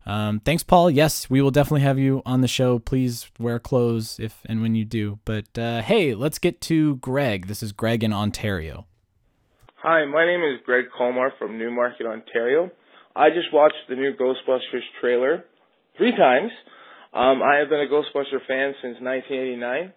um, 0.08 0.40
thanks, 0.40 0.62
Paul. 0.62 0.90
Yes, 0.90 1.28
we 1.28 1.42
will 1.42 1.50
definitely 1.50 1.82
have 1.82 1.98
you 1.98 2.22
on 2.24 2.40
the 2.40 2.48
show. 2.48 2.78
Please 2.78 3.30
wear 3.38 3.58
clothes 3.58 4.18
if 4.18 4.40
and 4.46 4.62
when 4.62 4.74
you 4.74 4.84
do. 4.84 5.18
But 5.26 5.56
uh, 5.58 5.82
hey, 5.82 6.14
let's 6.14 6.38
get 6.38 6.60
to 6.62 6.96
Greg. 6.96 7.46
This 7.46 7.62
is 7.62 7.72
Greg 7.72 8.02
in 8.02 8.12
Ontario. 8.12 8.86
Hi, 9.82 10.06
my 10.06 10.24
name 10.24 10.40
is 10.40 10.60
Greg 10.64 10.86
Colmar 10.96 11.30
from 11.38 11.58
Newmarket, 11.58 12.06
Ontario. 12.06 12.70
I 13.14 13.28
just 13.28 13.52
watched 13.52 13.76
the 13.88 13.96
new 13.96 14.14
Ghostbusters 14.14 14.82
trailer 15.00 15.44
three 15.96 16.12
times. 16.12 16.50
Um, 17.12 17.42
I 17.42 17.58
have 17.58 17.68
been 17.68 17.80
a 17.80 17.86
Ghostbuster 17.86 18.40
fan 18.48 18.74
since 18.80 18.96
1989 19.00 19.92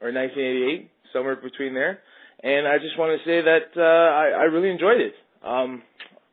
or 0.00 0.12
1988, 0.12 0.90
somewhere 1.12 1.36
between 1.36 1.74
there. 1.74 2.00
And 2.42 2.68
I 2.68 2.78
just 2.78 2.98
want 2.98 3.18
to 3.18 3.28
say 3.28 3.42
that 3.42 3.74
uh, 3.76 3.82
I, 3.82 4.42
I 4.42 4.44
really 4.44 4.70
enjoyed 4.70 5.00
it. 5.00 5.14
Um, 5.42 5.82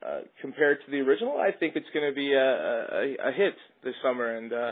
uh, 0.06 0.20
compared 0.42 0.80
to 0.86 0.92
the 0.92 1.00
original, 1.00 1.38
I 1.40 1.52
think 1.52 1.76
it's 1.76 1.88
going 1.94 2.08
to 2.10 2.16
be 2.16 2.34
a, 2.34 2.40
a, 2.40 3.30
a 3.30 3.32
hit 3.32 3.56
this 3.84 3.96
summer, 4.04 4.36
and 4.38 4.54
uh, 4.54 4.72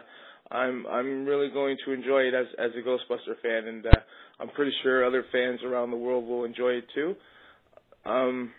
I'm 0.52 0.86
I'm 0.88 1.26
really 1.26 1.50
going 1.50 1.78
to 1.86 1.92
enjoy 1.92 2.22
it 2.24 2.34
as 2.34 2.46
as 2.60 2.72
a 2.78 2.88
Ghostbuster 2.88 3.36
fan, 3.42 3.68
and 3.68 3.86
uh, 3.86 3.92
I'm 4.40 4.50
pretty 4.50 4.74
sure 4.84 5.06
other 5.06 5.26
fans 5.32 5.62
around 5.66 5.92
the 5.92 5.98
world 5.98 6.28
will 6.28 6.44
enjoy 6.46 6.74
it 6.74 6.86
too. 6.94 7.16
Um, 8.06 8.52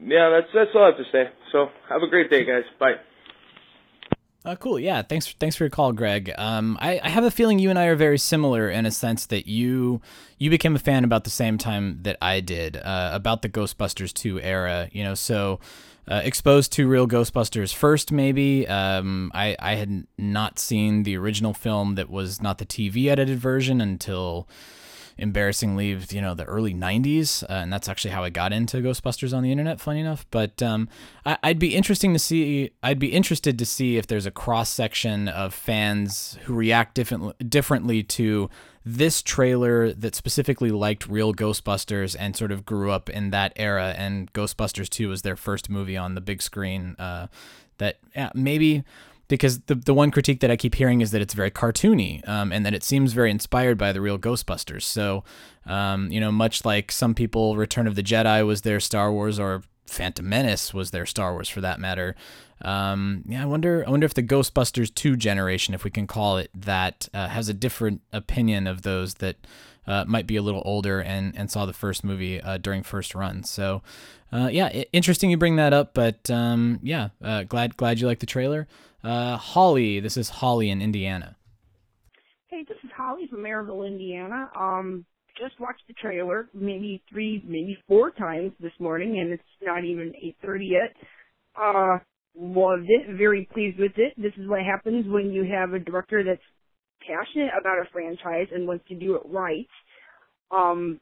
yeah, 0.00 0.30
that's 0.30 0.52
that's 0.54 0.70
all 0.74 0.84
I 0.84 0.86
have 0.88 0.96
to 0.96 1.04
say. 1.12 1.30
So 1.52 1.68
have 1.88 2.02
a 2.02 2.08
great 2.08 2.30
day, 2.30 2.44
guys. 2.44 2.64
Bye. 2.80 2.94
Uh, 4.44 4.54
cool. 4.56 4.78
Yeah. 4.78 5.00
Thanks. 5.02 5.32
Thanks 5.32 5.56
for 5.56 5.64
your 5.64 5.70
call, 5.70 5.92
Greg. 5.92 6.30
Um, 6.36 6.76
I, 6.80 7.00
I 7.02 7.08
have 7.08 7.24
a 7.24 7.30
feeling 7.30 7.58
you 7.58 7.70
and 7.70 7.78
I 7.78 7.86
are 7.86 7.96
very 7.96 8.18
similar 8.18 8.68
in 8.68 8.84
a 8.84 8.90
sense 8.90 9.24
that 9.26 9.46
you 9.46 10.02
you 10.38 10.50
became 10.50 10.76
a 10.76 10.78
fan 10.78 11.02
about 11.02 11.24
the 11.24 11.30
same 11.30 11.56
time 11.56 12.00
that 12.02 12.18
I 12.20 12.40
did 12.40 12.76
uh, 12.76 13.10
about 13.14 13.40
the 13.40 13.48
Ghostbusters 13.48 14.12
two 14.12 14.38
era. 14.40 14.90
You 14.92 15.02
know, 15.02 15.14
so 15.14 15.60
uh, 16.06 16.20
exposed 16.22 16.72
to 16.72 16.86
real 16.86 17.08
Ghostbusters 17.08 17.72
first, 17.72 18.12
maybe. 18.12 18.68
Um, 18.68 19.30
I 19.32 19.56
I 19.58 19.76
had 19.76 20.06
not 20.18 20.58
seen 20.58 21.04
the 21.04 21.16
original 21.16 21.54
film 21.54 21.94
that 21.94 22.10
was 22.10 22.42
not 22.42 22.58
the 22.58 22.66
TV 22.66 23.06
edited 23.06 23.38
version 23.38 23.80
until 23.80 24.46
embarrassingly, 25.16 25.98
you 26.10 26.20
know, 26.20 26.34
the 26.34 26.44
early 26.44 26.74
90s. 26.74 27.42
Uh, 27.44 27.54
and 27.54 27.72
that's 27.72 27.88
actually 27.88 28.10
how 28.10 28.24
I 28.24 28.30
got 28.30 28.52
into 28.52 28.78
Ghostbusters 28.78 29.36
on 29.36 29.42
the 29.42 29.52
internet, 29.52 29.80
funny 29.80 30.00
enough. 30.00 30.26
But 30.30 30.62
um, 30.62 30.88
I, 31.24 31.38
would 31.44 31.58
be 31.58 31.74
interesting 31.74 32.12
to 32.12 32.18
see, 32.18 32.70
I'd 32.82 32.98
be 32.98 33.12
interested 33.12 33.58
to 33.58 33.66
see 33.66 33.96
if 33.96 34.06
there's 34.06 34.26
a 34.26 34.30
cross 34.30 34.68
section 34.68 35.28
of 35.28 35.54
fans 35.54 36.38
who 36.44 36.54
react 36.54 36.94
different, 36.94 37.50
differently 37.50 38.02
to 38.02 38.50
this 38.84 39.22
trailer 39.22 39.92
that 39.92 40.14
specifically 40.14 40.70
liked 40.70 41.08
real 41.08 41.32
Ghostbusters 41.32 42.14
and 42.18 42.36
sort 42.36 42.52
of 42.52 42.66
grew 42.66 42.90
up 42.90 43.08
in 43.08 43.30
that 43.30 43.52
era. 43.56 43.94
And 43.96 44.32
Ghostbusters 44.32 44.88
2 44.88 45.08
was 45.08 45.22
their 45.22 45.36
first 45.36 45.70
movie 45.70 45.96
on 45.96 46.14
the 46.14 46.20
big 46.20 46.42
screen. 46.42 46.96
Uh, 46.98 47.28
that 47.78 47.98
yeah, 48.14 48.30
maybe 48.34 48.84
because 49.28 49.60
the 49.62 49.74
the 49.74 49.94
one 49.94 50.10
critique 50.10 50.40
that 50.40 50.50
I 50.50 50.56
keep 50.56 50.74
hearing 50.74 51.00
is 51.00 51.10
that 51.10 51.22
it's 51.22 51.34
very 51.34 51.50
cartoony 51.50 52.26
um, 52.28 52.52
and 52.52 52.64
that 52.66 52.74
it 52.74 52.84
seems 52.84 53.12
very 53.12 53.30
inspired 53.30 53.78
by 53.78 53.92
the 53.92 54.00
real 54.00 54.18
Ghostbusters. 54.18 54.82
So, 54.82 55.24
um, 55.66 56.10
you 56.10 56.20
know, 56.20 56.32
much 56.32 56.64
like 56.64 56.92
some 56.92 57.14
people, 57.14 57.56
Return 57.56 57.86
of 57.86 57.94
the 57.94 58.02
Jedi 58.02 58.46
was 58.46 58.62
their 58.62 58.80
Star 58.80 59.12
Wars, 59.12 59.38
or 59.38 59.62
Phantom 59.86 60.28
Menace 60.28 60.74
was 60.74 60.90
their 60.90 61.06
Star 61.06 61.32
Wars 61.32 61.48
for 61.48 61.60
that 61.60 61.80
matter. 61.80 62.14
Um, 62.62 63.24
yeah, 63.26 63.42
I 63.42 63.46
wonder. 63.46 63.84
I 63.86 63.90
wonder 63.90 64.04
if 64.04 64.14
the 64.14 64.22
Ghostbusters 64.22 64.94
two 64.94 65.16
generation, 65.16 65.74
if 65.74 65.84
we 65.84 65.90
can 65.90 66.06
call 66.06 66.38
it 66.38 66.50
that, 66.54 67.08
uh, 67.12 67.28
has 67.28 67.48
a 67.48 67.54
different 67.54 68.02
opinion 68.12 68.66
of 68.66 68.82
those 68.82 69.14
that 69.14 69.36
uh, 69.86 70.04
might 70.06 70.26
be 70.26 70.36
a 70.36 70.42
little 70.42 70.62
older 70.64 71.00
and 71.00 71.36
and 71.36 71.50
saw 71.50 71.66
the 71.66 71.72
first 71.72 72.04
movie 72.04 72.40
uh, 72.40 72.58
during 72.58 72.82
first 72.82 73.14
run. 73.14 73.42
So, 73.44 73.82
uh, 74.32 74.48
yeah, 74.50 74.68
interesting 74.92 75.30
you 75.30 75.36
bring 75.36 75.56
that 75.56 75.72
up. 75.72 75.94
But 75.94 76.30
um, 76.30 76.80
yeah, 76.82 77.08
uh, 77.22 77.42
glad 77.44 77.76
glad 77.76 78.00
you 78.00 78.06
like 78.06 78.20
the 78.20 78.26
trailer. 78.26 78.66
Uh, 79.04 79.36
Holly, 79.36 80.00
this 80.00 80.16
is 80.16 80.30
Holly 80.30 80.70
in 80.70 80.80
Indiana. 80.80 81.36
Hey, 82.46 82.64
this 82.66 82.78
is 82.82 82.90
Holly 82.96 83.26
from 83.28 83.40
Merrillville, 83.40 83.86
Indiana. 83.86 84.50
Um, 84.58 85.04
just 85.38 85.60
watched 85.60 85.82
the 85.88 85.94
trailer 85.94 86.48
maybe 86.54 87.02
three, 87.10 87.42
maybe 87.46 87.76
four 87.86 88.12
times 88.12 88.52
this 88.60 88.72
morning, 88.78 89.18
and 89.18 89.32
it's 89.32 89.42
not 89.60 89.84
even 89.84 90.14
8:30 90.42 90.70
yet. 90.70 90.96
Uh, 91.54 91.98
loved 92.34 92.86
it. 92.88 93.16
Very 93.18 93.46
pleased 93.52 93.78
with 93.78 93.92
it. 93.98 94.14
This 94.16 94.32
is 94.38 94.48
what 94.48 94.62
happens 94.62 95.06
when 95.06 95.32
you 95.32 95.44
have 95.44 95.74
a 95.74 95.78
director 95.78 96.24
that's 96.24 96.40
passionate 97.06 97.50
about 97.58 97.80
a 97.84 97.90
franchise 97.92 98.48
and 98.54 98.66
wants 98.66 98.88
to 98.88 98.94
do 98.94 99.16
it 99.16 99.22
right. 99.26 99.68
Um, 100.50 101.00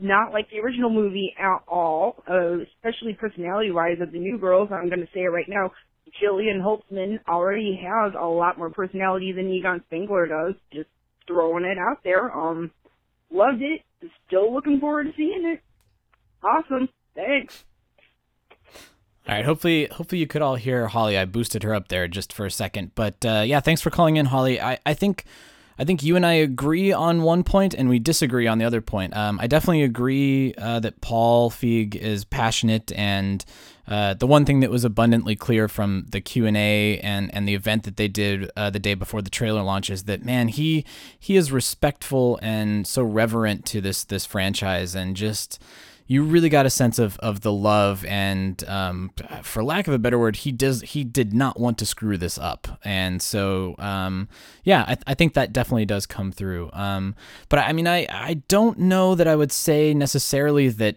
not 0.00 0.32
like 0.32 0.48
the 0.50 0.60
original 0.60 0.90
movie 0.90 1.34
at 1.38 1.62
all, 1.66 2.22
uh, 2.30 2.58
especially 2.60 3.14
personality-wise 3.14 4.00
of 4.00 4.12
the 4.12 4.18
new 4.18 4.38
girls. 4.38 4.70
I'm 4.72 4.88
going 4.88 5.00
to 5.00 5.12
say 5.12 5.20
it 5.20 5.32
right 5.32 5.48
now. 5.48 5.72
Jillian 6.22 6.60
Holtzmann 6.60 7.20
already 7.28 7.80
has 7.82 8.12
a 8.18 8.26
lot 8.26 8.58
more 8.58 8.70
personality 8.70 9.32
than 9.32 9.50
Egon 9.50 9.82
Spengler 9.86 10.26
does. 10.26 10.54
Just 10.72 10.88
throwing 11.26 11.64
it 11.64 11.78
out 11.78 12.02
there. 12.04 12.30
Um, 12.36 12.70
loved 13.30 13.62
it. 13.62 13.82
Still 14.26 14.52
looking 14.52 14.80
forward 14.80 15.04
to 15.04 15.12
seeing 15.16 15.44
it. 15.46 15.60
Awesome. 16.42 16.88
Thanks. 17.14 17.64
All 19.28 19.34
right. 19.36 19.44
Hopefully, 19.44 19.88
hopefully 19.90 20.18
you 20.18 20.26
could 20.26 20.42
all 20.42 20.56
hear 20.56 20.88
Holly. 20.88 21.16
I 21.16 21.24
boosted 21.24 21.62
her 21.62 21.74
up 21.74 21.88
there 21.88 22.08
just 22.08 22.32
for 22.32 22.46
a 22.46 22.50
second, 22.50 22.92
but 22.94 23.24
uh, 23.24 23.44
yeah, 23.46 23.60
thanks 23.60 23.80
for 23.80 23.90
calling 23.90 24.16
in, 24.16 24.26
Holly. 24.26 24.60
I, 24.60 24.78
I 24.84 24.94
think 24.94 25.24
I 25.78 25.84
think 25.84 26.02
you 26.02 26.16
and 26.16 26.26
I 26.26 26.34
agree 26.34 26.92
on 26.92 27.22
one 27.22 27.44
point 27.44 27.74
and 27.74 27.88
we 27.88 27.98
disagree 27.98 28.46
on 28.46 28.58
the 28.58 28.64
other 28.64 28.80
point. 28.80 29.16
Um, 29.16 29.38
I 29.40 29.46
definitely 29.46 29.82
agree 29.82 30.54
uh, 30.58 30.80
that 30.80 31.00
Paul 31.00 31.50
Feig 31.50 31.94
is 31.94 32.24
passionate, 32.24 32.92
and 32.92 33.44
uh, 33.86 34.14
the 34.14 34.26
one 34.26 34.44
thing 34.44 34.60
that 34.60 34.70
was 34.70 34.84
abundantly 34.84 35.34
clear 35.34 35.68
from 35.68 36.06
the 36.10 36.20
Q 36.20 36.46
and 36.46 36.56
A 36.56 36.98
and 36.98 37.34
and 37.34 37.48
the 37.48 37.54
event 37.54 37.82
that 37.84 37.96
they 37.96 38.08
did 38.08 38.50
uh, 38.56 38.70
the 38.70 38.78
day 38.78 38.94
before 38.94 39.22
the 39.22 39.30
trailer 39.30 39.62
launch 39.62 39.90
is 39.90 40.04
that 40.04 40.24
man, 40.24 40.48
he 40.48 40.84
he 41.18 41.36
is 41.36 41.50
respectful 41.50 42.38
and 42.42 42.86
so 42.86 43.02
reverent 43.02 43.66
to 43.66 43.80
this 43.80 44.04
this 44.04 44.24
franchise, 44.24 44.94
and 44.94 45.16
just 45.16 45.62
you 46.06 46.22
really 46.22 46.48
got 46.48 46.66
a 46.66 46.70
sense 46.70 46.98
of, 46.98 47.18
of 47.20 47.40
the 47.40 47.52
love 47.52 48.04
and 48.04 48.68
um, 48.68 49.10
for 49.42 49.64
lack 49.64 49.88
of 49.88 49.94
a 49.94 49.98
better 49.98 50.18
word 50.18 50.36
he 50.36 50.52
does 50.52 50.82
he 50.82 51.04
did 51.04 51.32
not 51.32 51.58
want 51.58 51.78
to 51.78 51.86
screw 51.86 52.18
this 52.18 52.36
up. 52.36 52.78
And 52.84 53.22
so 53.22 53.74
um, 53.78 54.28
yeah 54.62 54.84
I, 54.86 54.96
I 55.06 55.14
think 55.14 55.34
that 55.34 55.52
definitely 55.52 55.86
does 55.86 56.06
come 56.06 56.30
through. 56.30 56.70
Um, 56.72 57.14
but 57.48 57.60
I 57.60 57.72
mean 57.72 57.86
I, 57.86 58.06
I 58.10 58.34
don't 58.48 58.78
know 58.78 59.14
that 59.14 59.26
I 59.26 59.36
would 59.36 59.52
say 59.52 59.94
necessarily 59.94 60.68
that 60.68 60.96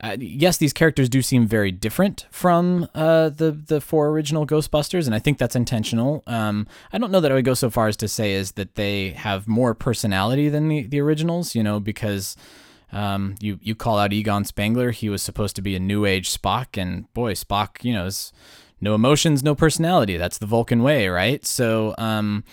uh, 0.00 0.16
yes, 0.20 0.56
these 0.58 0.72
characters 0.72 1.08
do 1.08 1.22
seem 1.22 1.46
very 1.46 1.72
different 1.72 2.26
from 2.30 2.88
uh, 2.94 3.30
the 3.30 3.50
the 3.52 3.80
four 3.80 4.08
original 4.08 4.46
Ghostbusters, 4.46 5.06
and 5.06 5.14
I 5.14 5.18
think 5.18 5.38
that's 5.38 5.56
intentional. 5.56 6.22
Um, 6.26 6.66
I 6.92 6.98
don't 6.98 7.10
know 7.10 7.20
that 7.20 7.32
I 7.32 7.34
would 7.34 7.44
go 7.44 7.54
so 7.54 7.68
far 7.70 7.88
as 7.88 7.96
to 7.98 8.08
say 8.08 8.32
is 8.32 8.52
that 8.52 8.76
they 8.76 9.10
have 9.10 9.48
more 9.48 9.74
personality 9.74 10.48
than 10.48 10.68
the, 10.68 10.82
the 10.82 11.00
originals, 11.00 11.54
you 11.54 11.62
know, 11.62 11.80
because 11.80 12.36
um, 12.92 13.34
you 13.40 13.58
you 13.60 13.74
call 13.74 13.98
out 13.98 14.12
Egon 14.12 14.44
Spengler. 14.44 14.92
He 14.92 15.08
was 15.08 15.22
supposed 15.22 15.56
to 15.56 15.62
be 15.62 15.74
a 15.74 15.80
new 15.80 16.04
age 16.04 16.32
Spock, 16.32 16.80
and 16.80 17.12
boy, 17.12 17.34
Spock, 17.34 17.82
you 17.82 17.92
know, 17.92 18.06
is 18.06 18.32
no 18.80 18.94
emotions, 18.94 19.42
no 19.42 19.54
personality. 19.54 20.16
That's 20.16 20.38
the 20.38 20.46
Vulcan 20.46 20.82
way, 20.82 21.08
right? 21.08 21.44
So, 21.44 21.94
um, 21.98 22.44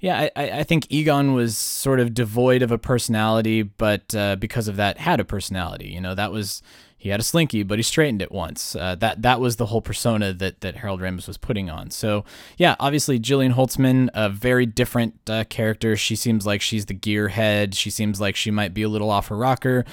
yeah, 0.00 0.28
I, 0.36 0.50
I 0.50 0.62
think 0.64 0.86
Egon 0.90 1.34
was 1.34 1.56
sort 1.56 2.00
of 2.00 2.14
devoid 2.14 2.62
of 2.62 2.70
a 2.70 2.78
personality, 2.78 3.62
but 3.62 4.14
uh, 4.14 4.36
because 4.36 4.68
of 4.68 4.76
that, 4.76 4.98
had 4.98 5.20
a 5.20 5.24
personality. 5.24 5.88
You 5.88 6.00
know, 6.00 6.14
that 6.14 6.32
was 6.32 6.62
he 7.04 7.10
had 7.10 7.20
a 7.20 7.22
slinky, 7.22 7.62
but 7.62 7.78
he 7.78 7.82
straightened 7.82 8.22
it 8.22 8.32
once. 8.32 8.74
Uh, 8.74 8.94
that 8.94 9.20
that 9.20 9.38
was 9.38 9.56
the 9.56 9.66
whole 9.66 9.82
persona 9.82 10.32
that 10.32 10.62
that 10.62 10.76
Harold 10.76 11.02
Ramis 11.02 11.28
was 11.28 11.36
putting 11.36 11.68
on. 11.68 11.90
So 11.90 12.24
yeah, 12.56 12.76
obviously 12.80 13.20
Jillian 13.20 13.52
Holtzmann, 13.52 14.08
a 14.14 14.30
very 14.30 14.64
different 14.64 15.20
uh, 15.28 15.44
character. 15.50 15.96
She 15.98 16.16
seems 16.16 16.46
like 16.46 16.62
she's 16.62 16.86
the 16.86 16.94
gearhead. 16.94 17.74
She 17.74 17.90
seems 17.90 18.22
like 18.22 18.36
she 18.36 18.50
might 18.50 18.72
be 18.72 18.80
a 18.84 18.88
little 18.88 19.10
off 19.10 19.28
her 19.28 19.36
rocker. 19.36 19.84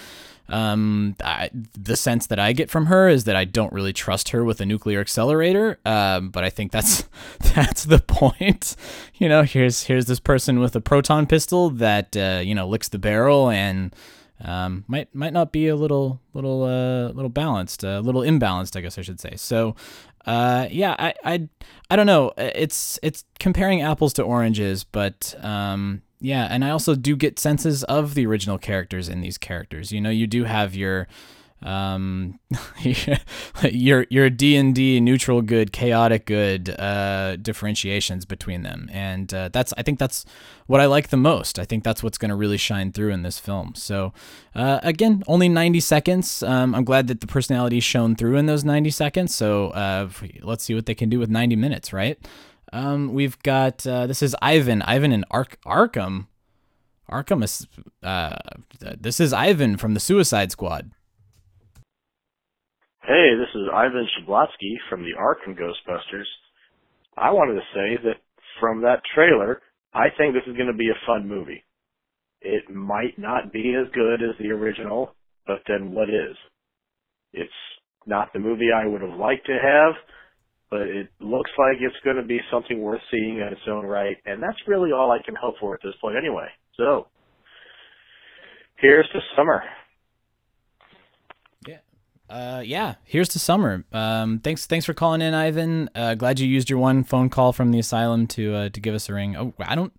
Um, 0.47 1.17
I, 1.21 1.49
the 1.77 1.97
sense 1.97 2.27
that 2.27 2.39
I 2.39 2.53
get 2.53 2.69
from 2.69 2.85
her 2.85 3.09
is 3.09 3.25
that 3.25 3.35
I 3.35 3.43
don't 3.43 3.73
really 3.73 3.91
trust 3.91 4.29
her 4.29 4.45
with 4.45 4.61
a 4.61 4.65
nuclear 4.65 5.01
accelerator. 5.01 5.79
Um, 5.83 6.29
but 6.29 6.45
I 6.45 6.49
think 6.49 6.71
that's 6.71 7.09
that's 7.55 7.83
the 7.83 7.99
point. 7.99 8.77
You 9.15 9.27
know, 9.27 9.43
here's 9.43 9.83
here's 9.83 10.05
this 10.05 10.21
person 10.21 10.61
with 10.61 10.77
a 10.77 10.81
proton 10.81 11.27
pistol 11.27 11.71
that 11.71 12.15
uh, 12.15 12.39
you 12.41 12.55
know 12.55 12.69
licks 12.69 12.87
the 12.87 12.99
barrel 12.99 13.49
and 13.49 13.93
um, 14.43 14.83
might 14.87 15.13
might 15.13 15.33
not 15.33 15.51
be 15.51 15.67
a 15.67 15.75
little 15.75 16.21
little 16.33 16.63
uh, 16.63 17.09
little 17.09 17.29
balanced, 17.29 17.83
a 17.83 17.99
little 17.99 18.21
imbalanced, 18.21 18.75
I 18.75 18.81
guess 18.81 18.97
I 18.97 19.01
should 19.01 19.19
say. 19.19 19.35
So, 19.35 19.75
uh, 20.25 20.67
yeah, 20.71 20.95
I, 20.97 21.13
I 21.23 21.49
I 21.89 21.95
don't 21.95 22.05
know. 22.07 22.31
It's 22.37 22.99
it's 23.03 23.23
comparing 23.39 23.81
apples 23.81 24.13
to 24.13 24.23
oranges, 24.23 24.83
but 24.83 25.35
um, 25.41 26.01
yeah, 26.19 26.47
and 26.49 26.63
I 26.63 26.69
also 26.69 26.95
do 26.95 27.15
get 27.15 27.39
senses 27.39 27.83
of 27.85 28.13
the 28.13 28.25
original 28.25 28.57
characters 28.57 29.09
in 29.09 29.21
these 29.21 29.37
characters. 29.37 29.91
You 29.91 30.01
know, 30.01 30.09
you 30.09 30.27
do 30.27 30.43
have 30.45 30.75
your 30.75 31.07
um 31.63 32.39
your 33.71 34.07
your 34.09 34.29
d&d 34.29 34.99
neutral 34.99 35.41
good 35.41 35.71
chaotic 35.71 36.25
good 36.25 36.69
uh 36.79 37.35
differentiations 37.35 38.25
between 38.25 38.63
them. 38.63 38.89
And 38.91 39.33
uh, 39.33 39.49
that's 39.53 39.73
i 39.77 39.83
think 39.83 39.99
that's 39.99 40.25
what 40.67 40.81
i 40.81 40.85
like 40.85 41.09
the 41.09 41.17
most. 41.17 41.59
I 41.59 41.65
think 41.65 41.83
that's 41.83 42.01
what's 42.01 42.17
going 42.17 42.29
to 42.29 42.35
really 42.35 42.57
shine 42.57 42.91
through 42.91 43.11
in 43.11 43.23
this 43.23 43.39
film. 43.39 43.73
So 43.75 44.13
uh, 44.55 44.79
again 44.83 45.23
only 45.27 45.49
90 45.49 45.79
seconds. 45.79 46.43
Um, 46.43 46.73
i'm 46.73 46.83
glad 46.83 47.07
that 47.07 47.21
the 47.21 47.27
personality 47.27 47.79
shone 47.79 48.15
through 48.15 48.37
in 48.37 48.45
those 48.45 48.63
90 48.63 48.89
seconds. 48.89 49.35
So 49.35 49.69
uh, 49.69 50.09
let's 50.41 50.63
see 50.63 50.73
what 50.73 50.85
they 50.85 50.95
can 50.95 51.09
do 51.09 51.19
with 51.19 51.29
90 51.29 51.55
minutes 51.55 51.93
right? 51.93 52.17
Um, 52.73 53.13
we've 53.13 53.37
got 53.43 53.85
uh, 53.85 54.07
this 54.07 54.21
is 54.21 54.35
ivan. 54.41 54.81
Ivan 54.83 55.11
in 55.11 55.25
Ark- 55.29 55.59
arkham. 55.65 56.27
Arkham 57.09 57.43
is 57.43 57.67
uh, 58.01 58.37
this 58.79 59.19
is 59.19 59.33
ivan 59.33 59.77
from 59.77 59.93
the 59.93 59.99
suicide 59.99 60.51
squad 60.51 60.91
Hey, 63.11 63.35
this 63.35 63.49
is 63.55 63.67
Ivan 63.75 64.07
Shablotsky 64.15 64.75
from 64.89 65.03
the 65.03 65.19
Ark 65.19 65.39
Arkham 65.45 65.59
Ghostbusters. 65.59 66.23
I 67.17 67.31
wanted 67.31 67.55
to 67.55 67.67
say 67.75 68.01
that 68.05 68.21
from 68.57 68.83
that 68.83 69.01
trailer, 69.13 69.61
I 69.93 70.05
think 70.17 70.33
this 70.33 70.47
is 70.47 70.55
going 70.55 70.71
to 70.71 70.77
be 70.77 70.87
a 70.87 71.05
fun 71.05 71.27
movie. 71.27 71.61
It 72.39 72.73
might 72.73 73.19
not 73.19 73.51
be 73.51 73.75
as 73.75 73.91
good 73.93 74.23
as 74.23 74.37
the 74.39 74.51
original, 74.51 75.13
but 75.45 75.57
then 75.67 75.91
what 75.91 76.07
is? 76.07 76.37
It's 77.33 77.51
not 78.05 78.31
the 78.31 78.39
movie 78.39 78.69
I 78.73 78.87
would 78.87 79.01
have 79.01 79.19
liked 79.19 79.45
to 79.47 79.59
have, 79.61 79.93
but 80.69 80.83
it 80.83 81.09
looks 81.19 81.51
like 81.59 81.79
it's 81.81 82.05
going 82.05 82.15
to 82.15 82.23
be 82.23 82.39
something 82.49 82.81
worth 82.81 83.01
seeing 83.11 83.39
in 83.39 83.49
its 83.51 83.67
own 83.67 83.85
right, 83.85 84.15
and 84.25 84.41
that's 84.41 84.67
really 84.67 84.93
all 84.93 85.11
I 85.11 85.21
can 85.25 85.35
hope 85.35 85.55
for 85.59 85.73
at 85.73 85.81
this 85.83 85.95
point 85.99 86.15
anyway. 86.15 86.47
So, 86.77 87.07
here's 88.77 89.09
to 89.09 89.19
summer. 89.35 89.63
Uh, 92.31 92.61
yeah, 92.65 92.95
here's 93.03 93.27
the 93.29 93.39
summer. 93.39 93.83
Um, 93.91 94.39
thanks, 94.39 94.65
thanks 94.65 94.85
for 94.85 94.93
calling 94.93 95.21
in, 95.21 95.33
Ivan. 95.33 95.89
Uh, 95.93 96.15
glad 96.15 96.39
you 96.39 96.47
used 96.47 96.69
your 96.69 96.79
one 96.79 97.03
phone 97.03 97.29
call 97.29 97.51
from 97.51 97.71
the 97.71 97.79
asylum 97.79 98.25
to 98.27 98.55
uh, 98.55 98.69
to 98.69 98.79
give 98.79 98.95
us 98.95 99.09
a 99.09 99.13
ring. 99.13 99.35
Oh, 99.35 99.53
I 99.59 99.75
don't. 99.75 99.91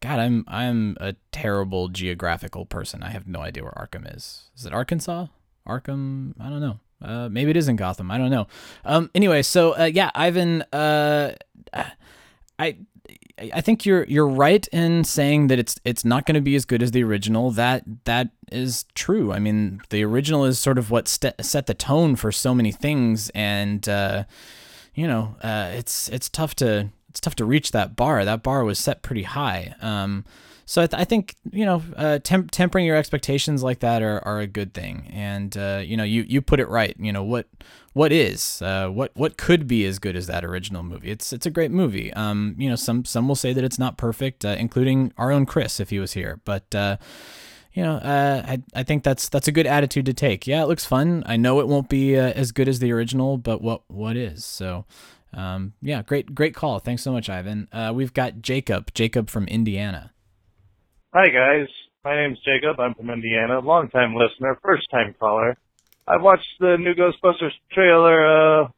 God, 0.00 0.18
I'm 0.18 0.46
I'm 0.48 0.96
a 0.98 1.14
terrible 1.30 1.88
geographical 1.88 2.64
person. 2.64 3.02
I 3.02 3.10
have 3.10 3.26
no 3.28 3.40
idea 3.40 3.64
where 3.64 3.72
Arkham 3.72 4.16
is. 4.16 4.48
Is 4.56 4.64
it 4.64 4.72
Arkansas? 4.72 5.26
Arkham? 5.66 6.32
I 6.40 6.48
don't 6.48 6.60
know. 6.60 6.80
Uh, 7.02 7.28
maybe 7.28 7.50
it 7.50 7.56
is 7.56 7.68
in 7.68 7.76
Gotham. 7.76 8.10
I 8.10 8.16
don't 8.16 8.30
know. 8.30 8.46
Um, 8.86 9.10
anyway, 9.14 9.42
so 9.42 9.78
uh, 9.78 9.90
yeah, 9.92 10.10
Ivan. 10.14 10.62
Uh, 10.72 11.34
I 12.58 12.78
I 13.54 13.60
think 13.60 13.86
you're 13.86 14.04
you're 14.04 14.28
right 14.28 14.66
in 14.68 15.04
saying 15.04 15.48
that 15.48 15.58
it's 15.58 15.76
it's 15.84 16.04
not 16.04 16.26
going 16.26 16.34
to 16.34 16.40
be 16.40 16.56
as 16.56 16.64
good 16.64 16.82
as 16.82 16.90
the 16.90 17.02
original. 17.04 17.50
That 17.50 17.84
that 18.04 18.30
is 18.50 18.84
true. 18.94 19.32
I 19.32 19.38
mean, 19.38 19.80
the 19.90 20.04
original 20.04 20.44
is 20.44 20.58
sort 20.58 20.78
of 20.78 20.90
what 20.90 21.08
st- 21.08 21.44
set 21.44 21.66
the 21.66 21.74
tone 21.74 22.16
for 22.16 22.32
so 22.32 22.54
many 22.54 22.72
things, 22.72 23.30
and 23.30 23.88
uh, 23.88 24.24
you 24.94 25.06
know, 25.06 25.36
uh, 25.42 25.70
it's 25.74 26.08
it's 26.08 26.28
tough 26.28 26.54
to 26.56 26.90
it's 27.08 27.20
tough 27.20 27.36
to 27.36 27.44
reach 27.44 27.72
that 27.72 27.96
bar. 27.96 28.24
That 28.24 28.42
bar 28.42 28.64
was 28.64 28.78
set 28.78 29.02
pretty 29.02 29.24
high. 29.24 29.74
Um, 29.80 30.24
so 30.68 30.82
I, 30.82 30.86
th- 30.86 31.00
I, 31.00 31.04
think 31.04 31.34
you 31.50 31.64
know, 31.64 31.82
uh, 31.96 32.18
temp- 32.18 32.50
tempering 32.50 32.84
your 32.84 32.96
expectations 32.96 33.62
like 33.62 33.78
that 33.80 34.02
are, 34.02 34.20
are 34.26 34.38
a 34.40 34.46
good 34.46 34.74
thing. 34.74 35.10
And 35.14 35.56
uh, 35.56 35.80
you 35.82 35.96
know, 35.96 36.04
you 36.04 36.26
you 36.28 36.42
put 36.42 36.60
it 36.60 36.68
right. 36.68 36.94
You 36.98 37.10
know 37.10 37.22
what 37.22 37.46
what 37.94 38.12
is 38.12 38.60
uh, 38.60 38.88
what 38.88 39.10
what 39.14 39.38
could 39.38 39.66
be 39.66 39.86
as 39.86 39.98
good 39.98 40.14
as 40.14 40.26
that 40.26 40.44
original 40.44 40.82
movie. 40.82 41.10
It's 41.10 41.32
it's 41.32 41.46
a 41.46 41.50
great 41.50 41.70
movie. 41.70 42.12
Um, 42.12 42.54
you 42.58 42.68
know, 42.68 42.76
some 42.76 43.06
some 43.06 43.26
will 43.26 43.34
say 43.34 43.54
that 43.54 43.64
it's 43.64 43.78
not 43.78 43.96
perfect, 43.96 44.44
uh, 44.44 44.56
including 44.58 45.14
our 45.16 45.32
own 45.32 45.46
Chris 45.46 45.80
if 45.80 45.88
he 45.88 45.98
was 45.98 46.12
here. 46.12 46.38
But 46.44 46.74
uh, 46.74 46.98
you 47.72 47.82
know, 47.82 47.94
uh, 47.94 48.42
I 48.46 48.62
I 48.74 48.82
think 48.82 49.04
that's 49.04 49.30
that's 49.30 49.48
a 49.48 49.52
good 49.52 49.66
attitude 49.66 50.04
to 50.04 50.12
take. 50.12 50.46
Yeah, 50.46 50.62
it 50.62 50.68
looks 50.68 50.84
fun. 50.84 51.22
I 51.24 51.38
know 51.38 51.60
it 51.60 51.66
won't 51.66 51.88
be 51.88 52.14
as 52.14 52.52
good 52.52 52.68
as 52.68 52.78
the 52.78 52.92
original, 52.92 53.38
but 53.38 53.62
what 53.62 53.82
what 53.88 54.18
is 54.18 54.44
so. 54.44 54.84
Um, 55.34 55.74
yeah, 55.82 56.02
great, 56.02 56.34
great 56.34 56.54
call. 56.54 56.78
Thanks 56.78 57.02
so 57.02 57.12
much, 57.12 57.28
Ivan. 57.28 57.68
we've 57.94 58.14
got 58.14 58.40
Jacob, 58.42 58.92
Jacob 58.94 59.30
from 59.30 59.46
Indiana. 59.48 60.12
Hi 61.14 61.28
guys, 61.28 61.68
my 62.04 62.16
name's 62.16 62.38
Jacob. 62.40 62.78
I'm 62.78 62.94
from 62.94 63.08
Indiana, 63.08 63.60
long-time 63.60 64.14
listener, 64.14 64.58
first-time 64.62 65.14
caller. 65.18 65.56
I 66.06 66.18
watched 66.18 66.46
the 66.60 66.76
new 66.78 66.94
Ghostbusters 66.94 67.52
trailer 67.72 68.62
uh, 68.62 68.68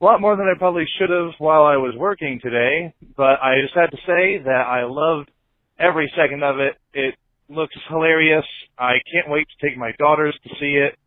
a 0.00 0.04
lot 0.04 0.20
more 0.20 0.36
than 0.36 0.46
I 0.54 0.58
probably 0.58 0.84
should 0.98 1.08
have 1.08 1.32
while 1.38 1.64
I 1.64 1.76
was 1.76 1.94
working 1.96 2.40
today, 2.42 2.94
but 3.16 3.40
I 3.42 3.62
just 3.62 3.74
had 3.74 3.90
to 3.90 3.96
say 4.06 4.38
that 4.44 4.66
I 4.68 4.84
loved 4.84 5.30
every 5.78 6.12
second 6.14 6.42
of 6.42 6.58
it. 6.58 6.76
It 6.92 7.14
looks 7.48 7.74
hilarious. 7.88 8.44
I 8.78 8.94
can't 9.10 9.30
wait 9.30 9.46
to 9.48 9.66
take 9.66 9.78
my 9.78 9.92
daughters 9.98 10.38
to 10.44 10.50
see 10.60 10.76
it, 10.76 10.98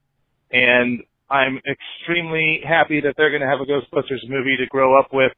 and 0.52 1.02
I'm 1.30 1.60
extremely 1.70 2.62
happy 2.68 3.02
that 3.02 3.14
they're 3.18 3.30
going 3.30 3.42
to 3.42 3.48
have 3.48 3.62
a 3.62 3.66
Ghostbusters 3.66 4.28
movie 4.28 4.58
to 4.58 4.66
grow 4.68 5.00
up 5.00 5.10
with, 5.14 5.32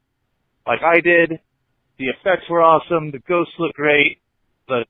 like 0.66 0.80
I 0.82 1.00
did. 1.00 1.40
The 1.98 2.06
effects 2.06 2.48
were 2.48 2.62
awesome. 2.62 3.10
The 3.10 3.18
ghosts 3.18 3.52
look 3.58 3.74
great. 3.74 4.18
The 4.68 4.84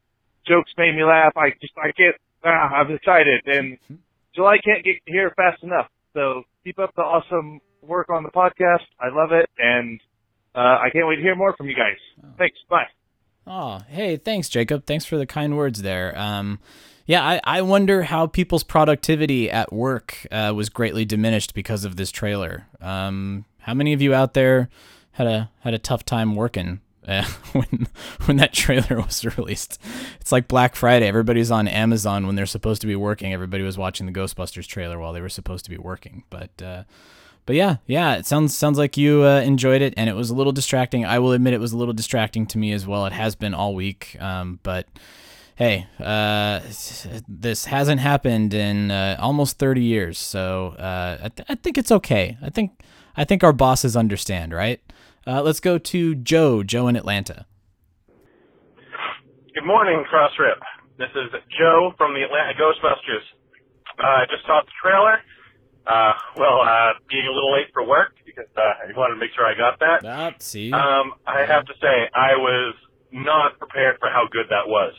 jokes 0.46 0.70
made 0.78 0.94
me 0.94 1.04
laugh. 1.04 1.32
I 1.36 1.50
just 1.60 1.72
I 1.76 1.92
can't. 1.92 2.16
Ah, 2.44 2.80
I'm 2.80 2.90
excited, 2.92 3.42
and 3.46 3.78
July 4.34 4.56
can't 4.64 4.84
get 4.84 4.96
here 5.06 5.32
fast 5.36 5.62
enough. 5.62 5.88
So 6.14 6.42
keep 6.64 6.78
up 6.78 6.94
the 6.94 7.02
awesome 7.02 7.60
work 7.82 8.08
on 8.10 8.22
the 8.22 8.30
podcast. 8.30 8.86
I 9.00 9.08
love 9.14 9.32
it, 9.32 9.48
and 9.58 10.00
uh, 10.54 10.58
I 10.58 10.88
can't 10.92 11.06
wait 11.06 11.16
to 11.16 11.22
hear 11.22 11.34
more 11.36 11.54
from 11.56 11.68
you 11.68 11.74
guys. 11.74 11.98
Thanks. 12.38 12.56
Bye. 12.68 12.86
Oh, 13.46 13.80
hey, 13.88 14.16
thanks, 14.16 14.48
Jacob. 14.48 14.86
Thanks 14.86 15.04
for 15.04 15.16
the 15.16 15.26
kind 15.26 15.56
words 15.56 15.82
there. 15.82 16.16
Um, 16.16 16.60
yeah, 17.06 17.22
I, 17.24 17.40
I 17.44 17.62
wonder 17.62 18.02
how 18.02 18.26
people's 18.26 18.62
productivity 18.62 19.50
at 19.50 19.72
work 19.72 20.26
uh, 20.30 20.52
was 20.54 20.68
greatly 20.68 21.04
diminished 21.04 21.54
because 21.54 21.84
of 21.84 21.96
this 21.96 22.10
trailer. 22.10 22.66
Um, 22.80 23.44
how 23.60 23.74
many 23.74 23.92
of 23.92 24.02
you 24.02 24.14
out 24.14 24.34
there 24.34 24.68
had 25.12 25.26
a 25.26 25.50
had 25.60 25.74
a 25.74 25.78
tough 25.78 26.04
time 26.04 26.34
working 26.34 26.80
uh, 27.06 27.24
when 27.52 27.86
when 28.24 28.36
that 28.38 28.52
trailer 28.52 28.96
was 29.06 29.24
released. 29.36 29.80
It's 30.20 30.32
like 30.32 30.48
Black 30.48 30.76
Friday. 30.76 31.06
Everybody's 31.06 31.50
on 31.50 31.68
Amazon 31.68 32.26
when 32.26 32.36
they're 32.36 32.46
supposed 32.46 32.80
to 32.82 32.86
be 32.86 32.96
working. 32.96 33.32
Everybody 33.32 33.62
was 33.62 33.78
watching 33.78 34.06
the 34.06 34.12
Ghostbusters 34.12 34.66
trailer 34.66 34.98
while 34.98 35.12
they 35.12 35.20
were 35.20 35.28
supposed 35.28 35.64
to 35.64 35.70
be 35.70 35.78
working. 35.78 36.24
But 36.30 36.62
uh, 36.62 36.84
but 37.44 37.56
yeah, 37.56 37.76
yeah, 37.86 38.14
it 38.14 38.26
sounds 38.26 38.56
sounds 38.56 38.78
like 38.78 38.96
you 38.96 39.24
uh, 39.24 39.40
enjoyed 39.40 39.82
it, 39.82 39.94
and 39.96 40.08
it 40.08 40.14
was 40.14 40.30
a 40.30 40.34
little 40.34 40.52
distracting. 40.52 41.04
I 41.04 41.18
will 41.18 41.32
admit 41.32 41.54
it 41.54 41.60
was 41.60 41.72
a 41.72 41.76
little 41.76 41.94
distracting 41.94 42.46
to 42.46 42.58
me 42.58 42.72
as 42.72 42.86
well. 42.86 43.06
It 43.06 43.12
has 43.12 43.34
been 43.34 43.54
all 43.54 43.74
week, 43.74 44.16
um, 44.20 44.60
but 44.62 44.86
hey, 45.62 45.86
uh, 46.00 46.58
this 47.28 47.66
hasn't 47.66 48.00
happened 48.00 48.52
in 48.52 48.90
uh, 48.90 49.16
almost 49.20 49.58
30 49.58 49.80
years, 49.80 50.18
so 50.18 50.74
uh, 50.78 51.18
I, 51.22 51.28
th- 51.28 51.46
I, 51.48 51.54
think 51.54 51.78
it's 51.78 51.92
okay. 51.92 52.36
I 52.42 52.50
think 52.50 52.82
I 53.16 53.24
think 53.24 53.44
our 53.44 53.52
bosses 53.52 53.96
understand, 53.96 54.52
right? 54.52 54.80
Uh, 55.24 55.40
let's 55.40 55.60
go 55.60 55.78
to 55.78 56.16
Joe. 56.16 56.64
Joe 56.64 56.88
in 56.88 56.96
Atlanta. 56.96 57.46
Good 59.54 59.64
morning, 59.64 60.04
Crossrip. 60.12 60.58
This 60.98 61.10
is 61.14 61.30
Joe 61.56 61.94
from 61.96 62.14
the 62.14 62.22
Atlanta 62.22 62.54
Ghostbusters. 62.58 63.22
Uh, 64.02 64.06
I 64.06 64.24
just 64.28 64.44
saw 64.44 64.62
the 64.64 64.72
trailer. 64.82 65.18
Uh, 65.86 66.12
well, 66.36 66.60
uh, 66.62 66.94
being 67.08 67.26
a 67.26 67.32
little 67.32 67.52
late 67.52 67.66
for 67.72 67.86
work 67.86 68.14
because 68.26 68.50
uh, 68.56 68.60
I 68.60 68.96
wanted 68.96 69.14
to 69.14 69.20
make 69.20 69.30
sure 69.36 69.46
I 69.46 69.54
got 69.54 69.78
that. 69.78 70.04
Ah, 70.04 70.34
see. 70.38 70.72
Um, 70.72 71.12
I 71.26 71.44
have 71.44 71.66
to 71.66 71.74
say, 71.80 72.08
I 72.14 72.34
was 72.34 72.74
not 73.12 73.58
prepared 73.58 73.98
for 74.00 74.08
how 74.08 74.26
good 74.32 74.46
that 74.50 74.66
was. 74.66 74.94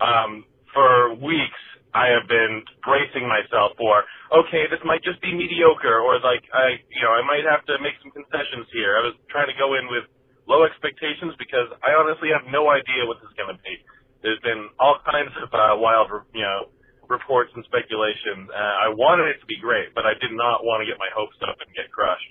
Um, 0.00 0.44
for 0.74 1.14
weeks, 1.20 1.62
I 1.94 2.08
have 2.14 2.26
been 2.30 2.62
bracing 2.86 3.26
myself 3.26 3.74
for, 3.78 4.04
okay, 4.46 4.70
this 4.70 4.80
might 4.86 5.02
just 5.02 5.20
be 5.22 5.34
mediocre, 5.34 6.00
or 6.00 6.18
like 6.22 6.42
I, 6.54 6.78
you 6.90 7.02
know, 7.02 7.12
I 7.12 7.22
might 7.26 7.44
have 7.46 7.66
to 7.66 7.78
make 7.82 7.98
some 8.02 8.14
concessions 8.14 8.66
here. 8.72 8.96
I 8.98 9.02
was 9.10 9.14
trying 9.30 9.50
to 9.50 9.58
go 9.58 9.74
in 9.74 9.90
with 9.90 10.06
low 10.46 10.62
expectations 10.64 11.34
because 11.38 11.68
I 11.82 11.98
honestly 11.98 12.30
have 12.30 12.46
no 12.50 12.70
idea 12.70 13.06
what 13.06 13.18
this 13.22 13.30
is 13.30 13.36
going 13.36 13.52
to 13.54 13.60
be. 13.62 13.74
There's 14.22 14.40
been 14.46 14.70
all 14.78 15.02
kinds 15.06 15.34
of 15.42 15.50
uh, 15.50 15.74
wild, 15.82 16.10
you 16.34 16.46
know, 16.46 16.70
reports 17.10 17.50
and 17.58 17.66
speculation. 17.66 18.46
Uh, 18.54 18.86
I 18.86 18.88
wanted 18.94 19.34
it 19.34 19.42
to 19.42 19.48
be 19.50 19.58
great, 19.58 19.90
but 19.94 20.06
I 20.06 20.14
did 20.22 20.30
not 20.32 20.62
want 20.62 20.80
to 20.82 20.86
get 20.86 20.96
my 21.02 21.10
hopes 21.10 21.36
up 21.42 21.58
and 21.58 21.68
get 21.74 21.90
crushed. 21.90 22.30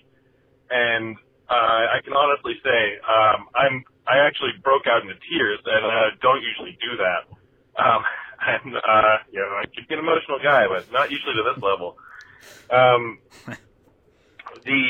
And 0.71 1.17
uh, 1.49 1.97
I 1.97 1.99
can 2.05 2.13
honestly 2.13 2.55
say, 2.63 2.81
um, 3.05 3.49
I'm 3.57 3.75
I 4.09 4.25
actually 4.25 4.57
broke 4.65 4.89
out 4.89 5.01
into 5.05 5.13
tears, 5.29 5.61
and 5.65 5.85
I 5.85 6.09
don't 6.21 6.41
usually 6.41 6.73
do 6.81 6.97
that. 6.97 7.29
Um, 7.79 8.03
I'm, 8.39 8.75
uh, 8.75 9.17
you 9.31 9.39
know, 9.39 9.51
I 9.59 9.65
could 9.71 9.87
be 9.87 9.95
emotional 9.95 10.39
guy, 10.43 10.67
but 10.67 10.91
not 10.91 11.11
usually 11.11 11.35
to 11.35 11.43
this 11.43 11.63
level. 11.63 11.95
Um, 12.69 13.19
the 14.65 14.83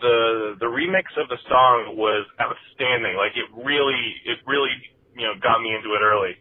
the 0.00 0.56
the 0.58 0.66
remix 0.66 1.06
of 1.20 1.28
the 1.28 1.38
song 1.48 1.94
was 1.96 2.26
outstanding. 2.40 3.16
Like 3.16 3.36
it 3.36 3.46
really, 3.54 4.16
it 4.26 4.38
really, 4.46 4.72
you 5.16 5.24
know, 5.24 5.34
got 5.42 5.62
me 5.62 5.74
into 5.74 5.94
it 5.94 6.02
early. 6.02 6.34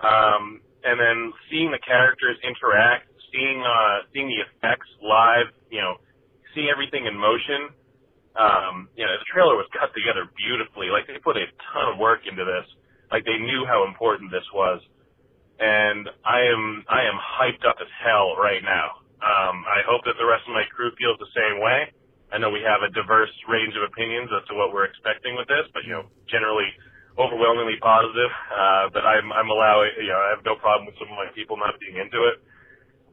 Um, 0.00 0.60
and 0.84 1.00
then 1.00 1.32
seeing 1.50 1.70
the 1.70 1.82
characters 1.82 2.36
interact, 2.42 3.08
seeing 3.32 3.62
uh, 3.62 4.06
seeing 4.12 4.28
the 4.28 4.42
effects 4.42 4.88
live, 5.02 5.48
you 5.70 5.80
know, 5.80 5.96
seeing 6.54 6.68
everything 6.68 7.06
in 7.06 7.16
motion. 7.16 7.70
Um, 8.36 8.88
you 8.96 9.04
know, 9.04 9.16
the 9.16 9.28
trailer 9.32 9.56
was 9.56 9.64
cut 9.72 9.88
together 9.96 10.28
beautifully. 10.36 10.92
Like 10.92 11.06
they 11.08 11.16
put 11.24 11.36
a 11.40 11.48
ton 11.72 11.94
of 11.94 11.98
work 11.98 12.28
into 12.28 12.44
this. 12.44 12.68
Like 13.10 13.24
they 13.24 13.38
knew 13.38 13.64
how 13.64 13.88
important 13.88 14.30
this 14.30 14.44
was. 14.52 14.82
And 15.58 16.08
I 16.24 16.44
am 16.52 16.84
I 16.88 17.02
am 17.08 17.16
hyped 17.16 17.64
up 17.64 17.80
as 17.80 17.88
hell 18.04 18.36
right 18.36 18.60
now. 18.60 19.00
Um, 19.24 19.64
I 19.64 19.80
hope 19.88 20.04
that 20.04 20.20
the 20.20 20.28
rest 20.28 20.44
of 20.44 20.52
my 20.52 20.68
crew 20.68 20.92
feels 21.00 21.16
the 21.16 21.32
same 21.32 21.60
way. 21.64 21.88
I 22.32 22.36
know 22.36 22.52
we 22.52 22.60
have 22.60 22.84
a 22.84 22.92
diverse 22.92 23.32
range 23.48 23.72
of 23.78 23.82
opinions 23.88 24.28
as 24.34 24.44
to 24.50 24.54
what 24.54 24.74
we're 24.74 24.84
expecting 24.84 25.32
with 25.38 25.48
this, 25.48 25.64
but 25.72 25.88
you 25.88 25.96
know, 25.96 26.04
generally 26.28 26.68
overwhelmingly 27.16 27.80
positive. 27.80 28.28
Uh, 28.52 28.92
but 28.92 29.08
I'm 29.08 29.32
I'm 29.32 29.48
allowing 29.48 29.96
you 29.96 30.12
know 30.12 30.20
I 30.20 30.36
have 30.36 30.44
no 30.44 30.60
problem 30.60 30.84
with 30.84 31.00
some 31.00 31.08
of 31.08 31.16
my 31.16 31.32
people 31.32 31.56
not 31.56 31.80
being 31.80 31.96
into 31.96 32.20
it. 32.28 32.36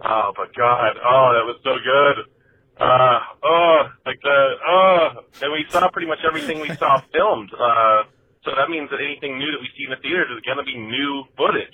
Oh, 0.04 0.36
but 0.36 0.52
God, 0.52 1.00
oh, 1.00 1.28
that 1.38 1.46
was 1.48 1.58
so 1.64 1.80
good. 1.80 2.28
Uh, 2.76 3.20
oh, 3.46 3.78
like 4.06 4.20
the 4.20 4.40
oh, 4.68 5.08
and 5.40 5.54
we 5.54 5.64
saw 5.70 5.88
pretty 5.94 6.08
much 6.08 6.20
everything 6.28 6.60
we 6.60 6.76
saw 6.76 7.00
filmed. 7.14 7.54
Uh, 7.54 8.10
so 8.44 8.52
that 8.58 8.68
means 8.70 8.90
that 8.90 9.00
anything 9.00 9.40
new 9.40 9.52
that 9.52 9.62
we 9.62 9.70
see 9.78 9.86
in 9.86 9.92
the 9.92 10.02
theaters 10.04 10.28
is 10.36 10.44
going 10.44 10.58
to 10.58 10.68
be 10.68 10.76
new 10.76 11.24
footage. 11.38 11.72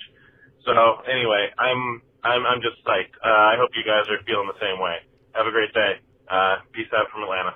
So 0.64 0.72
anyway, 1.10 1.48
I'm 1.58 2.02
I'm 2.22 2.46
I'm 2.46 2.60
just 2.60 2.84
psyched. 2.84 3.16
Uh, 3.24 3.28
I 3.28 3.54
hope 3.58 3.70
you 3.74 3.82
guys 3.84 4.08
are 4.10 4.22
feeling 4.24 4.48
the 4.48 4.60
same 4.60 4.80
way. 4.80 4.96
Have 5.32 5.46
a 5.46 5.50
great 5.50 5.72
day. 5.72 5.94
Uh, 6.28 6.56
peace 6.72 6.86
out 6.94 7.06
from 7.12 7.22
Atlanta. 7.22 7.54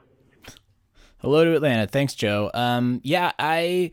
Hello 1.18 1.44
to 1.44 1.54
Atlanta. 1.54 1.86
Thanks, 1.86 2.14
Joe. 2.14 2.50
Um, 2.54 3.00
yeah, 3.02 3.32
I. 3.38 3.90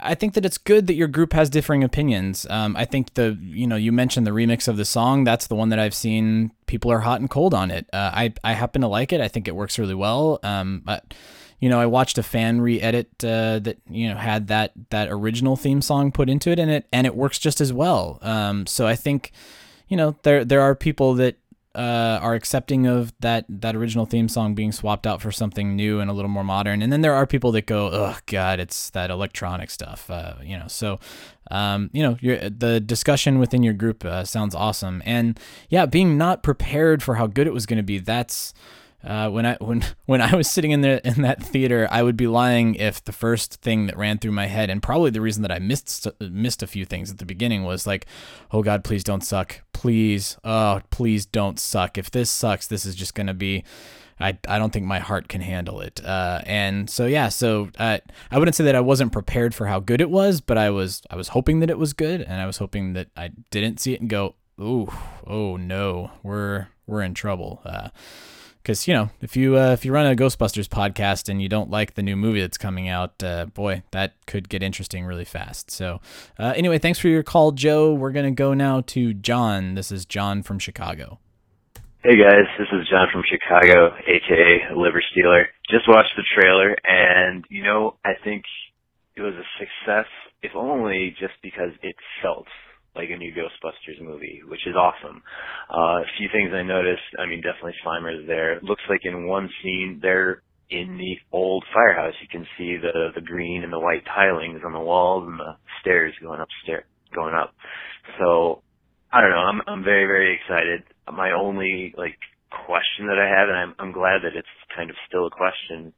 I 0.00 0.14
think 0.14 0.32
that 0.32 0.46
it's 0.46 0.56
good 0.56 0.86
that 0.86 0.94
your 0.94 1.06
group 1.06 1.34
has 1.34 1.50
differing 1.50 1.84
opinions. 1.84 2.46
Um, 2.48 2.74
I 2.78 2.86
think 2.86 3.12
the 3.12 3.36
you 3.42 3.66
know 3.66 3.76
you 3.76 3.92
mentioned 3.92 4.26
the 4.26 4.30
remix 4.30 4.66
of 4.66 4.78
the 4.78 4.86
song. 4.86 5.24
That's 5.24 5.48
the 5.48 5.54
one 5.54 5.68
that 5.68 5.78
I've 5.78 5.92
seen 5.92 6.50
people 6.64 6.90
are 6.90 7.00
hot 7.00 7.20
and 7.20 7.28
cold 7.28 7.52
on 7.52 7.70
it. 7.70 7.90
Uh, 7.92 8.10
I 8.14 8.32
I 8.42 8.54
happen 8.54 8.80
to 8.80 8.88
like 8.88 9.12
it. 9.12 9.20
I 9.20 9.28
think 9.28 9.48
it 9.48 9.54
works 9.54 9.78
really 9.78 9.94
well. 9.94 10.40
Um, 10.42 10.80
but 10.82 11.12
you 11.62 11.68
know 11.68 11.78
I 11.78 11.86
watched 11.86 12.18
a 12.18 12.24
fan 12.24 12.60
re-edit 12.60 13.08
uh, 13.24 13.60
that 13.60 13.78
you 13.88 14.08
know 14.08 14.16
had 14.16 14.48
that 14.48 14.72
that 14.90 15.08
original 15.08 15.54
theme 15.54 15.80
song 15.80 16.10
put 16.10 16.28
into 16.28 16.50
it, 16.50 16.58
and 16.58 16.68
it 16.68 16.88
and 16.92 17.06
it 17.06 17.14
works 17.14 17.38
just 17.38 17.60
as 17.60 17.72
well. 17.72 18.18
Um, 18.20 18.66
so 18.66 18.88
I 18.88 18.96
think 18.96 19.30
you 19.86 19.96
know 19.96 20.16
there 20.24 20.44
there 20.44 20.60
are 20.60 20.74
people 20.74 21.14
that 21.14 21.36
uh, 21.76 22.18
are 22.20 22.34
accepting 22.34 22.88
of 22.88 23.12
that 23.20 23.44
that 23.48 23.76
original 23.76 24.06
theme 24.06 24.28
song 24.28 24.56
being 24.56 24.72
swapped 24.72 25.06
out 25.06 25.22
for 25.22 25.30
something 25.30 25.76
new 25.76 26.00
and 26.00 26.10
a 26.10 26.12
little 26.12 26.28
more 26.28 26.42
modern. 26.42 26.82
And 26.82 26.92
then 26.92 27.00
there 27.00 27.14
are 27.14 27.28
people 27.28 27.52
that 27.52 27.66
go, 27.66 27.90
"Oh 27.92 28.18
God, 28.26 28.58
it's 28.58 28.90
that 28.90 29.12
electronic 29.12 29.70
stuff," 29.70 30.10
uh, 30.10 30.34
you 30.42 30.58
know. 30.58 30.66
So, 30.66 30.98
um, 31.52 31.90
you 31.92 32.02
know, 32.02 32.14
the 32.14 32.82
discussion 32.84 33.38
within 33.38 33.62
your 33.62 33.74
group 33.74 34.04
uh, 34.04 34.24
sounds 34.24 34.56
awesome. 34.56 35.00
And 35.06 35.38
yeah, 35.70 35.86
being 35.86 36.18
not 36.18 36.42
prepared 36.42 37.04
for 37.04 37.14
how 37.14 37.28
good 37.28 37.46
it 37.46 37.54
was 37.54 37.66
going 37.66 37.76
to 37.76 37.84
be, 37.84 38.00
that's 38.00 38.52
uh, 39.04 39.28
when 39.28 39.46
I 39.46 39.56
when 39.60 39.84
when 40.06 40.20
I 40.20 40.34
was 40.34 40.50
sitting 40.50 40.70
in 40.70 40.80
there 40.80 40.98
in 41.04 41.22
that 41.22 41.42
theater, 41.42 41.88
I 41.90 42.02
would 42.02 42.16
be 42.16 42.26
lying 42.26 42.74
if 42.76 43.02
the 43.02 43.12
first 43.12 43.60
thing 43.60 43.86
that 43.86 43.96
ran 43.96 44.18
through 44.18 44.32
my 44.32 44.46
head, 44.46 44.70
and 44.70 44.82
probably 44.82 45.10
the 45.10 45.20
reason 45.20 45.42
that 45.42 45.52
I 45.52 45.58
missed 45.58 46.06
missed 46.20 46.62
a 46.62 46.66
few 46.66 46.84
things 46.84 47.10
at 47.10 47.18
the 47.18 47.26
beginning 47.26 47.64
was 47.64 47.86
like, 47.86 48.06
oh 48.52 48.62
God, 48.62 48.84
please 48.84 49.04
don't 49.04 49.22
suck, 49.24 49.62
please, 49.72 50.36
oh 50.44 50.80
please 50.90 51.26
don't 51.26 51.58
suck. 51.58 51.98
If 51.98 52.10
this 52.10 52.30
sucks, 52.30 52.66
this 52.66 52.86
is 52.86 52.94
just 52.94 53.14
gonna 53.14 53.34
be. 53.34 53.64
I, 54.20 54.38
I 54.46 54.58
don't 54.58 54.72
think 54.72 54.86
my 54.86 55.00
heart 55.00 55.26
can 55.26 55.40
handle 55.40 55.80
it. 55.80 56.04
Uh, 56.04 56.42
and 56.46 56.88
so 56.88 57.06
yeah, 57.06 57.28
so 57.28 57.70
uh, 57.76 57.98
I 58.30 58.38
wouldn't 58.38 58.54
say 58.54 58.62
that 58.64 58.76
I 58.76 58.80
wasn't 58.80 59.10
prepared 59.10 59.52
for 59.52 59.66
how 59.66 59.80
good 59.80 60.00
it 60.00 60.10
was, 60.10 60.40
but 60.40 60.56
I 60.56 60.70
was 60.70 61.02
I 61.10 61.16
was 61.16 61.28
hoping 61.28 61.58
that 61.58 61.70
it 61.70 61.78
was 61.78 61.92
good, 61.92 62.20
and 62.20 62.40
I 62.40 62.46
was 62.46 62.58
hoping 62.58 62.92
that 62.92 63.08
I 63.16 63.30
didn't 63.50 63.80
see 63.80 63.94
it 63.94 64.00
and 64.00 64.08
go, 64.08 64.36
ooh, 64.60 64.92
oh 65.26 65.56
no, 65.56 66.12
we're 66.22 66.68
we're 66.86 67.02
in 67.02 67.14
trouble. 67.14 67.62
Because 68.62 68.86
you 68.86 68.94
know 68.94 69.10
if 69.20 69.36
you 69.36 69.56
uh, 69.56 69.72
if 69.72 69.84
you 69.84 69.92
run 69.92 70.06
a 70.06 70.14
Ghostbusters 70.14 70.68
podcast 70.68 71.28
and 71.28 71.42
you 71.42 71.48
don't 71.48 71.70
like 71.70 71.94
the 71.94 72.02
new 72.02 72.16
movie 72.16 72.40
that's 72.40 72.58
coming 72.58 72.88
out, 72.88 73.22
uh, 73.22 73.46
boy, 73.46 73.82
that 73.90 74.14
could 74.26 74.48
get 74.48 74.62
interesting 74.62 75.04
really 75.04 75.24
fast. 75.24 75.70
So 75.70 76.00
uh, 76.38 76.52
anyway, 76.56 76.78
thanks 76.78 76.98
for 76.98 77.08
your 77.08 77.22
call, 77.22 77.52
Joe. 77.52 77.92
We're 77.92 78.12
gonna 78.12 78.30
go 78.30 78.54
now 78.54 78.82
to 78.82 79.14
John. 79.14 79.74
This 79.74 79.90
is 79.90 80.06
John 80.06 80.42
from 80.42 80.58
Chicago. 80.58 81.18
Hey 82.04 82.16
guys, 82.16 82.46
this 82.58 82.68
is 82.72 82.88
John 82.88 83.08
from 83.12 83.22
Chicago, 83.28 83.94
aka 84.06 84.74
Liver 84.76 85.02
Stealer. 85.12 85.46
Just 85.70 85.88
watched 85.88 86.14
the 86.16 86.24
trailer, 86.40 86.76
and 86.84 87.44
you 87.48 87.64
know 87.64 87.96
I 88.04 88.12
think 88.22 88.44
it 89.16 89.22
was 89.22 89.34
a 89.34 89.46
success, 89.58 90.06
if 90.42 90.52
only 90.54 91.16
just 91.18 91.34
because 91.42 91.70
it 91.82 91.96
felt 92.22 92.46
like 92.94 93.08
a 93.10 93.16
new 93.16 93.32
Ghostbusters 93.32 94.00
movie, 94.02 94.40
which 94.48 94.66
is 94.66 94.76
awesome. 94.76 95.22
Uh, 95.72 96.02
a 96.02 96.10
few 96.18 96.28
things 96.32 96.50
I 96.54 96.62
noticed. 96.62 97.02
I 97.18 97.26
mean, 97.26 97.40
definitely 97.40 97.74
Slimer's 97.84 98.26
there. 98.26 98.54
It 98.54 98.64
looks 98.64 98.82
like 98.88 99.00
in 99.04 99.26
one 99.26 99.48
scene 99.62 99.98
they're 100.02 100.42
in 100.70 100.96
the 100.98 101.16
old 101.36 101.64
firehouse. 101.72 102.14
You 102.20 102.28
can 102.28 102.46
see 102.58 102.76
the 102.76 103.10
the 103.14 103.20
green 103.20 103.62
and 103.64 103.72
the 103.72 103.80
white 103.80 104.04
tilings 104.04 104.62
on 104.64 104.72
the 104.72 104.80
walls 104.80 105.28
and 105.28 105.38
the 105.38 105.56
stairs 105.80 106.14
going 106.22 106.40
upstairs, 106.40 106.84
going 107.14 107.34
up. 107.34 107.54
So 108.18 108.62
I 109.12 109.20
don't 109.20 109.30
know. 109.30 109.44
I'm 109.44 109.60
I'm 109.66 109.84
very 109.84 110.06
very 110.06 110.34
excited. 110.36 110.82
My 111.12 111.32
only 111.32 111.94
like 111.96 112.16
question 112.66 113.06
that 113.08 113.18
I 113.18 113.28
have, 113.28 113.48
and 113.48 113.56
I'm 113.56 113.74
I'm 113.78 113.92
glad 113.92 114.22
that 114.24 114.36
it's 114.36 114.48
kind 114.76 114.90
of 114.90 114.96
still 115.08 115.26
a 115.26 115.30
question, 115.30 115.92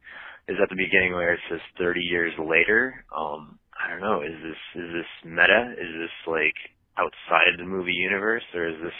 is 0.47 0.57
at 0.61 0.69
the 0.69 0.75
beginning 0.75 1.13
where 1.13 1.33
it 1.33 1.39
says 1.49 1.59
30 1.77 2.01
years 2.01 2.33
later. 2.39 3.05
Um, 3.15 3.59
I 3.75 3.89
don't 3.89 4.01
know. 4.01 4.21
Is 4.21 4.35
this 4.43 4.83
is 4.83 4.89
this 4.93 5.11
meta? 5.23 5.75
Is 5.77 5.91
this 5.99 6.15
like 6.27 6.55
outside 6.97 7.57
the 7.57 7.65
movie 7.65 7.93
universe, 7.93 8.43
or 8.53 8.67
is 8.67 8.81
this, 8.81 8.93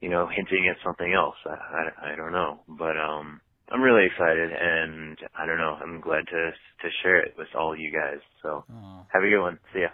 you 0.00 0.08
know, 0.08 0.26
hinting 0.26 0.68
at 0.68 0.76
something 0.84 1.12
else? 1.12 1.36
I, 1.46 1.50
I, 1.50 2.12
I 2.12 2.16
don't 2.16 2.32
know, 2.32 2.60
but 2.68 2.96
um, 2.96 3.40
I'm 3.70 3.82
really 3.82 4.06
excited, 4.06 4.50
and 4.52 5.18
I 5.38 5.46
don't 5.46 5.58
know. 5.58 5.78
I'm 5.80 6.00
glad 6.00 6.26
to 6.28 6.50
to 6.82 6.88
share 7.02 7.18
it 7.20 7.34
with 7.36 7.48
all 7.54 7.76
you 7.76 7.92
guys. 7.92 8.18
So 8.42 8.64
Aww. 8.72 9.06
have 9.12 9.22
a 9.22 9.28
good 9.28 9.40
one. 9.40 9.58
See 9.72 9.80
ya. 9.80 9.88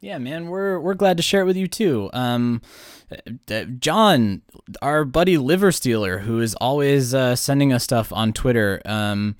Yeah, 0.00 0.16
man, 0.16 0.48
we're 0.48 0.80
we're 0.80 0.94
glad 0.94 1.18
to 1.18 1.22
share 1.22 1.42
it 1.42 1.44
with 1.44 1.58
you 1.58 1.66
too. 1.66 2.08
Um, 2.14 2.62
uh, 3.50 3.64
John, 3.78 4.40
our 4.80 5.04
buddy 5.04 5.36
Liver 5.36 5.72
Stealer, 5.72 6.20
who 6.20 6.40
is 6.40 6.54
always 6.54 7.12
uh, 7.12 7.36
sending 7.36 7.70
us 7.72 7.84
stuff 7.84 8.10
on 8.12 8.32
Twitter. 8.32 8.80
Um, 8.86 9.36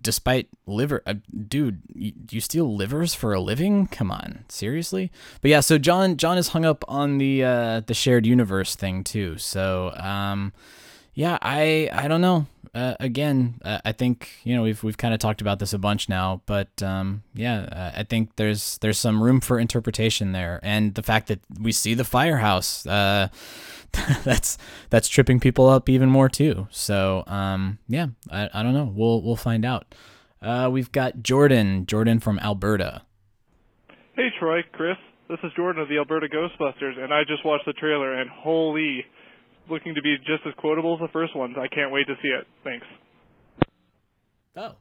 despite 0.00 0.48
liver 0.66 1.02
uh, 1.06 1.14
dude 1.48 1.82
you, 1.94 2.12
you 2.30 2.40
steal 2.40 2.74
livers 2.74 3.14
for 3.14 3.32
a 3.32 3.40
living? 3.40 3.86
Come 3.86 4.10
on 4.10 4.44
seriously? 4.48 5.10
But 5.40 5.50
yeah 5.50 5.60
so 5.60 5.78
john 5.78 6.16
john 6.16 6.38
is 6.38 6.48
hung 6.48 6.64
up 6.64 6.84
on 6.88 7.18
the 7.18 7.44
uh 7.44 7.80
the 7.80 7.94
shared 7.94 8.26
universe 8.26 8.74
thing 8.74 9.04
too. 9.04 9.38
So 9.38 9.92
um 9.96 10.52
yeah 11.14 11.38
i 11.42 11.88
i 11.92 12.08
don't 12.08 12.20
know 12.20 12.46
uh, 12.74 12.94
again 12.98 13.54
uh, 13.64 13.78
i 13.84 13.92
think 13.92 14.30
you 14.42 14.54
know 14.54 14.62
we've 14.62 14.82
we've 14.82 14.98
kind 14.98 15.14
of 15.14 15.20
talked 15.20 15.40
about 15.40 15.58
this 15.58 15.72
a 15.72 15.78
bunch 15.78 16.08
now 16.08 16.42
but 16.46 16.82
um 16.82 17.22
yeah 17.34 17.60
uh, 17.70 17.92
i 17.96 18.02
think 18.02 18.34
there's 18.36 18.78
there's 18.78 18.98
some 18.98 19.22
room 19.22 19.40
for 19.40 19.58
interpretation 19.58 20.32
there 20.32 20.58
and 20.62 20.94
the 20.94 21.02
fact 21.02 21.28
that 21.28 21.40
we 21.60 21.70
see 21.70 21.94
the 21.94 22.04
firehouse 22.04 22.86
uh 22.86 23.28
that's 24.24 24.58
that's 24.90 25.08
tripping 25.08 25.40
people 25.40 25.68
up 25.68 25.88
even 25.88 26.08
more 26.08 26.28
too. 26.28 26.66
So 26.70 27.24
um, 27.26 27.78
yeah, 27.88 28.08
I, 28.30 28.48
I 28.52 28.62
don't 28.62 28.74
know. 28.74 28.92
We'll 28.94 29.22
we'll 29.22 29.36
find 29.36 29.64
out. 29.64 29.94
Uh, 30.42 30.68
we've 30.70 30.92
got 30.92 31.22
Jordan, 31.22 31.86
Jordan 31.86 32.20
from 32.20 32.38
Alberta. 32.38 33.02
Hey 34.14 34.28
Troy, 34.38 34.62
Chris, 34.72 34.96
this 35.28 35.38
is 35.42 35.52
Jordan 35.56 35.82
of 35.82 35.88
the 35.88 35.96
Alberta 35.96 36.28
Ghostbusters, 36.28 36.98
and 36.98 37.12
I 37.12 37.22
just 37.26 37.44
watched 37.44 37.66
the 37.66 37.72
trailer, 37.72 38.12
and 38.12 38.30
holy, 38.30 39.04
looking 39.68 39.94
to 39.94 40.02
be 40.02 40.16
just 40.18 40.46
as 40.46 40.54
quotable 40.56 40.94
as 40.94 41.00
the 41.00 41.12
first 41.12 41.34
ones. 41.36 41.56
I 41.58 41.68
can't 41.68 41.92
wait 41.92 42.06
to 42.06 42.14
see 42.22 42.28
it. 42.28 42.46
Thanks. 42.62 42.86
Oh, 44.56 44.74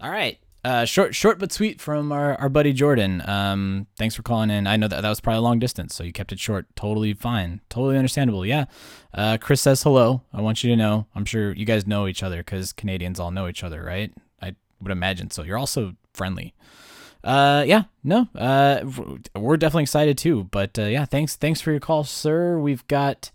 all 0.00 0.10
right. 0.10 0.38
Uh, 0.62 0.84
short, 0.84 1.14
short 1.14 1.38
but 1.38 1.52
sweet 1.52 1.80
from 1.80 2.12
our, 2.12 2.34
our 2.34 2.50
buddy 2.50 2.74
Jordan. 2.74 3.22
Um, 3.26 3.86
thanks 3.96 4.14
for 4.14 4.22
calling 4.22 4.50
in. 4.50 4.66
I 4.66 4.76
know 4.76 4.88
that 4.88 5.00
that 5.00 5.08
was 5.08 5.20
probably 5.20 5.38
a 5.38 5.42
long 5.42 5.58
distance, 5.58 5.94
so 5.94 6.04
you 6.04 6.12
kept 6.12 6.32
it 6.32 6.38
short. 6.38 6.66
Totally 6.76 7.14
fine. 7.14 7.62
Totally 7.70 7.96
understandable. 7.96 8.44
Yeah. 8.44 8.66
Uh, 9.14 9.38
Chris 9.40 9.62
says 9.62 9.82
hello. 9.82 10.22
I 10.34 10.42
want 10.42 10.62
you 10.62 10.70
to 10.70 10.76
know. 10.76 11.06
I'm 11.14 11.24
sure 11.24 11.54
you 11.54 11.64
guys 11.64 11.86
know 11.86 12.06
each 12.06 12.22
other 12.22 12.38
because 12.38 12.74
Canadians 12.74 13.18
all 13.18 13.30
know 13.30 13.48
each 13.48 13.64
other, 13.64 13.82
right? 13.82 14.12
I 14.42 14.54
would 14.82 14.92
imagine 14.92 15.30
so. 15.30 15.44
You're 15.44 15.56
also 15.56 15.94
friendly. 16.12 16.52
Uh, 17.22 17.64
yeah, 17.66 17.84
no, 18.02 18.28
uh, 18.34 18.82
we're 19.36 19.58
definitely 19.58 19.82
excited 19.82 20.16
too. 20.16 20.44
But 20.44 20.78
uh, 20.78 20.84
yeah, 20.84 21.04
thanks, 21.04 21.36
thanks 21.36 21.60
for 21.60 21.70
your 21.70 21.80
call, 21.80 22.04
sir. 22.04 22.58
We've 22.58 22.86
got, 22.88 23.30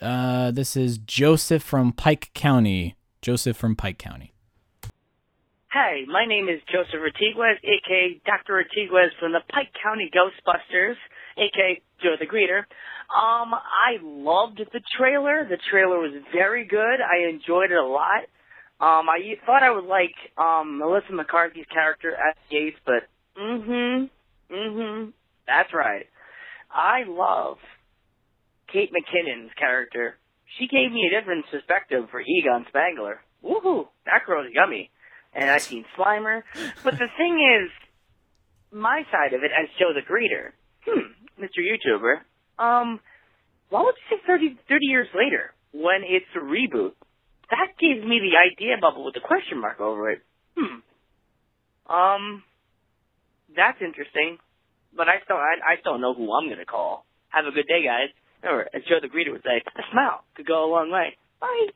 uh, 0.00 0.50
this 0.50 0.76
is 0.76 0.98
Joseph 0.98 1.62
from 1.62 1.92
Pike 1.92 2.30
County. 2.34 2.96
Joseph 3.20 3.56
from 3.56 3.76
Pike 3.76 3.98
County. 3.98 4.32
Hi, 5.70 6.04
my 6.08 6.24
name 6.24 6.48
is 6.48 6.60
Joseph 6.72 7.00
Ortiguez, 7.00 7.56
aka 7.62 8.20
Dr. 8.24 8.64
Ortiguez 8.64 9.08
from 9.20 9.32
the 9.32 9.40
Pike 9.52 9.70
County 9.82 10.10
Ghostbusters, 10.14 10.94
aka 11.36 11.82
Joe 12.02 12.14
the 12.18 12.26
Greeter. 12.26 12.60
Um, 13.10 13.54
I 13.54 13.98
loved 14.02 14.58
the 14.58 14.80
trailer. 14.96 15.46
The 15.48 15.58
trailer 15.70 15.98
was 15.98 16.12
very 16.32 16.64
good. 16.64 17.00
I 17.00 17.28
enjoyed 17.28 17.70
it 17.70 17.76
a 17.78 17.86
lot. 17.86 18.24
Um, 18.80 19.08
I 19.08 19.34
thought 19.44 19.62
I 19.62 19.70
would 19.70 19.84
like 19.84 20.14
um 20.38 20.78
Melissa 20.78 21.12
McCarthy's 21.12 21.66
character 21.72 22.14
as 22.14 22.34
Yates, 22.48 22.78
but 22.86 23.08
mm-hmm, 23.38 24.54
mm-hmm, 24.54 25.10
that's 25.46 25.74
right. 25.74 26.06
I 26.70 27.04
love 27.06 27.58
Kate 28.72 28.90
McKinnon's 28.92 29.52
character. 29.58 30.18
She 30.58 30.66
gave 30.66 30.92
me 30.92 31.08
a 31.08 31.20
different 31.20 31.44
perspective 31.50 32.08
for 32.10 32.20
Egon 32.20 32.66
Spengler. 32.68 33.20
Woohoo, 33.44 33.88
that 34.06 34.26
girl's 34.26 34.48
yummy. 34.52 34.90
And 35.34 35.50
I've 35.50 35.62
seen 35.62 35.84
Slimer. 35.96 36.42
But 36.82 36.94
the 36.94 37.08
thing 37.16 37.38
is, 37.62 37.70
my 38.72 39.02
side 39.12 39.34
of 39.34 39.42
it 39.42 39.50
as 39.52 39.68
Joe 39.78 39.92
the 39.94 40.00
Greeter. 40.00 40.52
Hmm, 40.86 41.42
Mr. 41.42 41.60
YouTuber. 41.60 42.22
Um, 42.58 43.00
why 43.68 43.82
would 43.82 43.94
you 44.10 44.16
say 44.16 44.22
30, 44.26 44.58
30 44.68 44.86
years 44.86 45.08
later 45.14 45.52
when 45.72 46.02
it's 46.04 46.26
a 46.34 46.40
reboot? 46.40 46.92
That 47.50 47.68
gives 47.78 48.04
me 48.06 48.20
the 48.20 48.36
idea 48.36 48.76
bubble 48.80 49.04
with 49.04 49.16
a 49.16 49.26
question 49.26 49.60
mark 49.60 49.80
over 49.80 50.10
it. 50.10 50.20
Hmm. 50.56 50.80
Um, 51.92 52.42
that's 53.54 53.78
interesting. 53.80 54.38
But 54.96 55.08
I 55.08 55.20
still, 55.24 55.36
I, 55.36 55.74
I 55.76 55.80
still 55.80 55.98
know 55.98 56.14
who 56.14 56.32
I'm 56.32 56.48
gonna 56.48 56.64
call. 56.64 57.04
Have 57.28 57.44
a 57.46 57.52
good 57.52 57.66
day, 57.68 57.84
guys. 57.84 58.08
Or 58.42 58.68
as 58.74 58.82
Joe 58.88 59.00
the 59.00 59.08
Greeter 59.08 59.32
would 59.32 59.42
say, 59.42 59.62
a 59.76 59.82
smile 59.90 60.24
could 60.34 60.46
go 60.46 60.64
a 60.64 60.70
long 60.70 60.90
way. 60.90 61.16
Bye. 61.40 61.66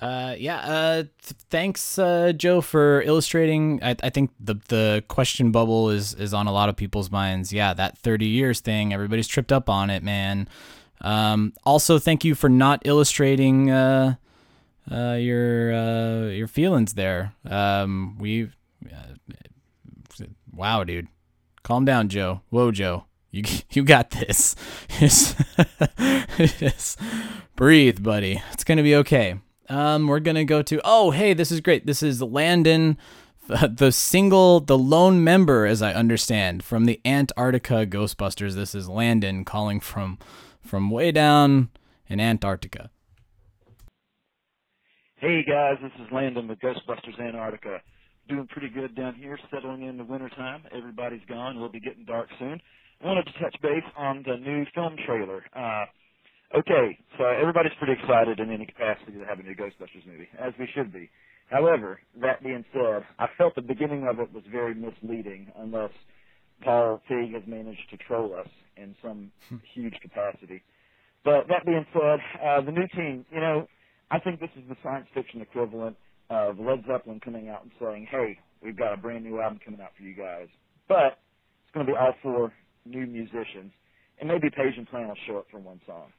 Uh, 0.00 0.34
yeah. 0.38 0.58
Uh, 0.60 0.94
th- 1.02 1.40
thanks, 1.50 1.98
uh, 1.98 2.32
Joe, 2.34 2.62
for 2.62 3.02
illustrating. 3.02 3.80
I, 3.82 3.96
I 4.02 4.08
think 4.08 4.30
the 4.40 4.54
the 4.68 5.04
question 5.08 5.52
bubble 5.52 5.90
is 5.90 6.14
is 6.14 6.32
on 6.32 6.46
a 6.46 6.52
lot 6.52 6.70
of 6.70 6.76
people's 6.76 7.10
minds. 7.10 7.52
Yeah, 7.52 7.74
that 7.74 7.98
thirty 7.98 8.26
years 8.26 8.60
thing. 8.60 8.94
Everybody's 8.94 9.28
tripped 9.28 9.52
up 9.52 9.68
on 9.68 9.90
it, 9.90 10.02
man. 10.02 10.48
Um, 11.02 11.52
also, 11.64 11.98
thank 11.98 12.24
you 12.24 12.34
for 12.34 12.48
not 12.48 12.82
illustrating 12.86 13.70
uh, 13.70 14.14
uh, 14.90 15.18
your 15.20 15.74
uh, 15.74 16.28
your 16.28 16.48
feelings 16.48 16.94
there. 16.94 17.34
Um, 17.44 18.16
we, 18.18 18.50
uh, 18.90 20.24
wow, 20.54 20.84
dude, 20.84 21.08
calm 21.62 21.84
down, 21.84 22.08
Joe. 22.08 22.40
Whoa, 22.48 22.70
Joe, 22.70 23.04
you 23.30 23.44
you 23.70 23.84
got 23.84 24.10
this. 24.10 24.56
Just 24.98 26.98
breathe, 27.56 28.02
buddy. 28.02 28.42
It's 28.52 28.64
gonna 28.64 28.82
be 28.82 28.96
okay. 28.96 29.40
Um, 29.68 30.08
we're 30.08 30.20
gonna 30.20 30.44
go 30.44 30.62
to. 30.62 30.80
Oh, 30.84 31.10
hey, 31.10 31.32
this 31.32 31.52
is 31.52 31.60
great. 31.60 31.86
This 31.86 32.02
is 32.02 32.20
Landon, 32.20 32.98
the 33.46 33.92
single, 33.92 34.60
the 34.60 34.78
lone 34.78 35.22
member, 35.22 35.64
as 35.64 35.80
I 35.80 35.92
understand, 35.92 36.64
from 36.64 36.86
the 36.86 37.00
Antarctica 37.04 37.86
Ghostbusters. 37.86 38.54
This 38.54 38.74
is 38.74 38.88
Landon 38.88 39.44
calling 39.44 39.80
from 39.80 40.18
from 40.60 40.90
way 40.90 41.12
down 41.12 41.70
in 42.08 42.20
Antarctica. 42.20 42.90
Hey 45.16 45.44
guys, 45.44 45.76
this 45.82 45.92
is 46.04 46.10
Landon 46.10 46.48
with 46.48 46.58
Ghostbusters 46.60 47.20
Antarctica. 47.20 47.80
Doing 48.28 48.46
pretty 48.46 48.68
good 48.68 48.94
down 48.94 49.14
here, 49.14 49.38
settling 49.50 49.82
into 49.82 50.04
wintertime. 50.04 50.62
Everybody's 50.74 51.24
gone. 51.28 51.60
We'll 51.60 51.68
be 51.68 51.80
getting 51.80 52.04
dark 52.04 52.28
soon. 52.38 52.60
I 53.02 53.06
wanted 53.06 53.26
to 53.26 53.32
touch 53.40 53.56
base 53.62 53.84
on 53.96 54.22
the 54.26 54.36
new 54.36 54.64
film 54.74 54.96
trailer. 55.06 55.42
Uh, 55.56 55.86
okay, 56.58 56.98
so 57.18 57.24
everybody's 57.24 57.72
pretty 57.78 57.94
excited 58.00 58.40
in 58.40 58.50
any 58.50 58.66
capacity 58.66 59.12
to 59.12 59.24
have 59.24 59.38
a 59.38 59.42
new 59.42 59.54
Ghostbusters 59.54 60.06
movie, 60.06 60.28
as 60.38 60.52
we 60.58 60.68
should 60.74 60.92
be. 60.92 61.10
However, 61.50 62.00
that 62.20 62.42
being 62.42 62.64
said, 62.72 63.02
I 63.18 63.26
felt 63.38 63.54
the 63.54 63.62
beginning 63.62 64.06
of 64.06 64.20
it 64.20 64.32
was 64.32 64.44
very 64.50 64.74
misleading 64.74 65.50
unless 65.58 65.90
Paul 66.62 67.02
Feig 67.10 67.32
has 67.34 67.42
managed 67.46 67.88
to 67.90 67.96
troll 67.96 68.34
us 68.38 68.48
in 68.76 68.94
some 69.02 69.32
huge 69.74 69.94
capacity. 70.02 70.62
But 71.24 71.48
that 71.48 71.66
being 71.66 71.86
said, 71.92 72.20
uh, 72.44 72.60
the 72.60 72.72
new 72.72 72.86
team, 72.94 73.24
you 73.32 73.40
know, 73.40 73.66
I 74.10 74.18
think 74.20 74.40
this 74.40 74.50
is 74.56 74.62
the 74.68 74.76
science 74.82 75.06
fiction 75.14 75.40
equivalent 75.40 75.96
of 76.30 76.58
Led 76.58 76.84
Zeppelin 76.86 77.20
coming 77.20 77.48
out 77.48 77.62
and 77.62 77.72
saying, 77.80 78.08
hey, 78.10 78.38
we've 78.62 78.76
got 78.76 78.92
a 78.92 78.96
brand 78.96 79.24
new 79.24 79.40
album 79.40 79.58
coming 79.64 79.80
out 79.80 79.90
for 79.96 80.02
you 80.02 80.14
guys. 80.14 80.48
But 80.88 81.18
it's 81.64 81.74
going 81.74 81.86
to 81.86 81.92
be 81.92 81.98
all 81.98 82.14
four 82.22 82.52
new 82.84 83.06
musicians, 83.06 83.72
and 84.18 84.28
maybe 84.28 84.50
Page 84.50 84.74
and 84.76 84.88
Plant 84.88 85.08
will 85.08 85.16
show 85.26 85.38
up 85.38 85.46
for 85.50 85.58
one 85.58 85.80
song. 85.86 86.12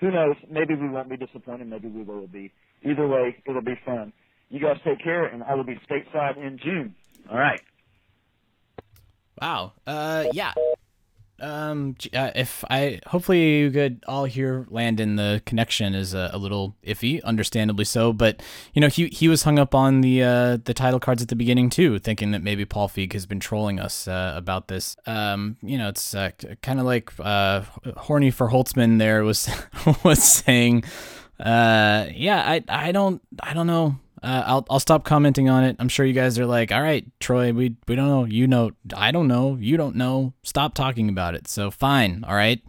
Who 0.00 0.10
knows? 0.10 0.36
Maybe 0.50 0.74
we 0.74 0.88
won't 0.88 1.08
be 1.08 1.16
disappointed. 1.16 1.68
Maybe 1.68 1.88
we 1.88 2.02
will 2.02 2.26
be. 2.26 2.52
Either 2.82 3.06
way, 3.06 3.36
it'll 3.46 3.62
be 3.62 3.78
fun. 3.84 4.12
You 4.50 4.60
guys 4.60 4.76
take 4.84 5.02
care, 5.02 5.24
and 5.24 5.42
I 5.42 5.54
will 5.54 5.64
be 5.64 5.78
stateside 5.88 6.36
in 6.36 6.58
June. 6.58 6.94
All 7.30 7.38
right. 7.38 7.60
Wow. 9.40 9.72
Uh, 9.86 10.26
yeah. 10.32 10.52
Um, 11.40 11.96
uh, 12.14 12.30
if 12.34 12.64
I 12.70 13.00
hopefully 13.06 13.58
you 13.58 13.70
could 13.70 14.04
all 14.06 14.24
hear 14.24 14.66
Landon, 14.70 15.16
the 15.16 15.42
connection 15.44 15.94
is 15.94 16.14
a, 16.14 16.30
a 16.32 16.38
little 16.38 16.76
iffy, 16.86 17.22
understandably 17.24 17.84
so. 17.84 18.12
But 18.12 18.42
you 18.72 18.80
know, 18.80 18.88
he 18.88 19.08
he 19.08 19.28
was 19.28 19.42
hung 19.42 19.58
up 19.58 19.74
on 19.74 20.00
the 20.00 20.22
uh, 20.22 20.58
the 20.64 20.74
title 20.74 21.00
cards 21.00 21.22
at 21.22 21.28
the 21.28 21.36
beginning 21.36 21.70
too, 21.70 21.98
thinking 21.98 22.30
that 22.30 22.42
maybe 22.42 22.64
Paul 22.64 22.88
Feig 22.88 23.12
has 23.14 23.26
been 23.26 23.40
trolling 23.40 23.80
us 23.80 24.06
uh, 24.06 24.34
about 24.36 24.68
this. 24.68 24.96
Um, 25.06 25.56
you 25.62 25.76
know, 25.76 25.88
it's 25.88 26.14
uh, 26.14 26.30
kind 26.62 26.78
of 26.78 26.86
like 26.86 27.12
uh, 27.18 27.62
horny 27.96 28.30
for 28.30 28.48
Holtzmann 28.48 28.98
there 28.98 29.24
was 29.24 29.48
was 30.04 30.22
saying. 30.22 30.84
Uh, 31.40 32.06
yeah, 32.14 32.42
I 32.46 32.64
I 32.68 32.92
don't 32.92 33.20
I 33.40 33.54
don't 33.54 33.66
know. 33.66 33.96
Uh, 34.24 34.42
I'll 34.46 34.66
I'll 34.70 34.80
stop 34.80 35.04
commenting 35.04 35.50
on 35.50 35.64
it. 35.64 35.76
I'm 35.78 35.90
sure 35.90 36.06
you 36.06 36.14
guys 36.14 36.38
are 36.38 36.46
like, 36.46 36.72
all 36.72 36.80
right, 36.80 37.04
Troy, 37.20 37.52
we 37.52 37.76
we 37.86 37.94
don't 37.94 38.08
know. 38.08 38.24
You 38.24 38.46
know, 38.46 38.70
I 38.96 39.10
don't 39.10 39.28
know. 39.28 39.56
You 39.60 39.76
don't 39.76 39.96
know. 39.96 40.32
Stop 40.42 40.74
talking 40.74 41.10
about 41.10 41.34
it. 41.34 41.46
So 41.46 41.70
fine, 41.70 42.24
all 42.26 42.34
right. 42.34 42.60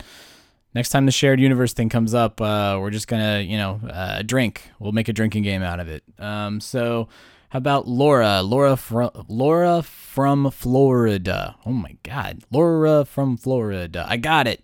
Next 0.74 0.90
time 0.90 1.06
the 1.06 1.14
shared 1.14 1.40
universe 1.40 1.72
thing 1.72 1.88
comes 1.88 2.14
up, 2.14 2.42
uh, 2.42 2.78
we're 2.82 2.92
just 2.92 3.08
gonna, 3.08 3.40
you 3.40 3.58
know, 3.58 3.80
uh, 3.90 4.22
drink. 4.24 4.70
We'll 4.80 4.92
make 4.92 5.08
a 5.08 5.14
drinking 5.14 5.44
game 5.44 5.64
out 5.64 5.80
of 5.80 5.88
it. 5.88 6.04
Um, 6.20 6.60
so 6.60 7.08
how 7.50 7.58
about 7.58 7.88
Laura? 7.88 8.42
Laura 8.42 8.76
from 8.76 9.12
Laura 9.30 9.82
from 9.82 10.52
Florida. 10.52 11.56
Oh 11.66 11.72
my 11.72 11.96
God, 12.04 12.44
Laura 12.52 13.06
from 13.06 13.38
Florida. 13.38 14.06
I 14.10 14.18
got 14.18 14.46
it. 14.48 14.62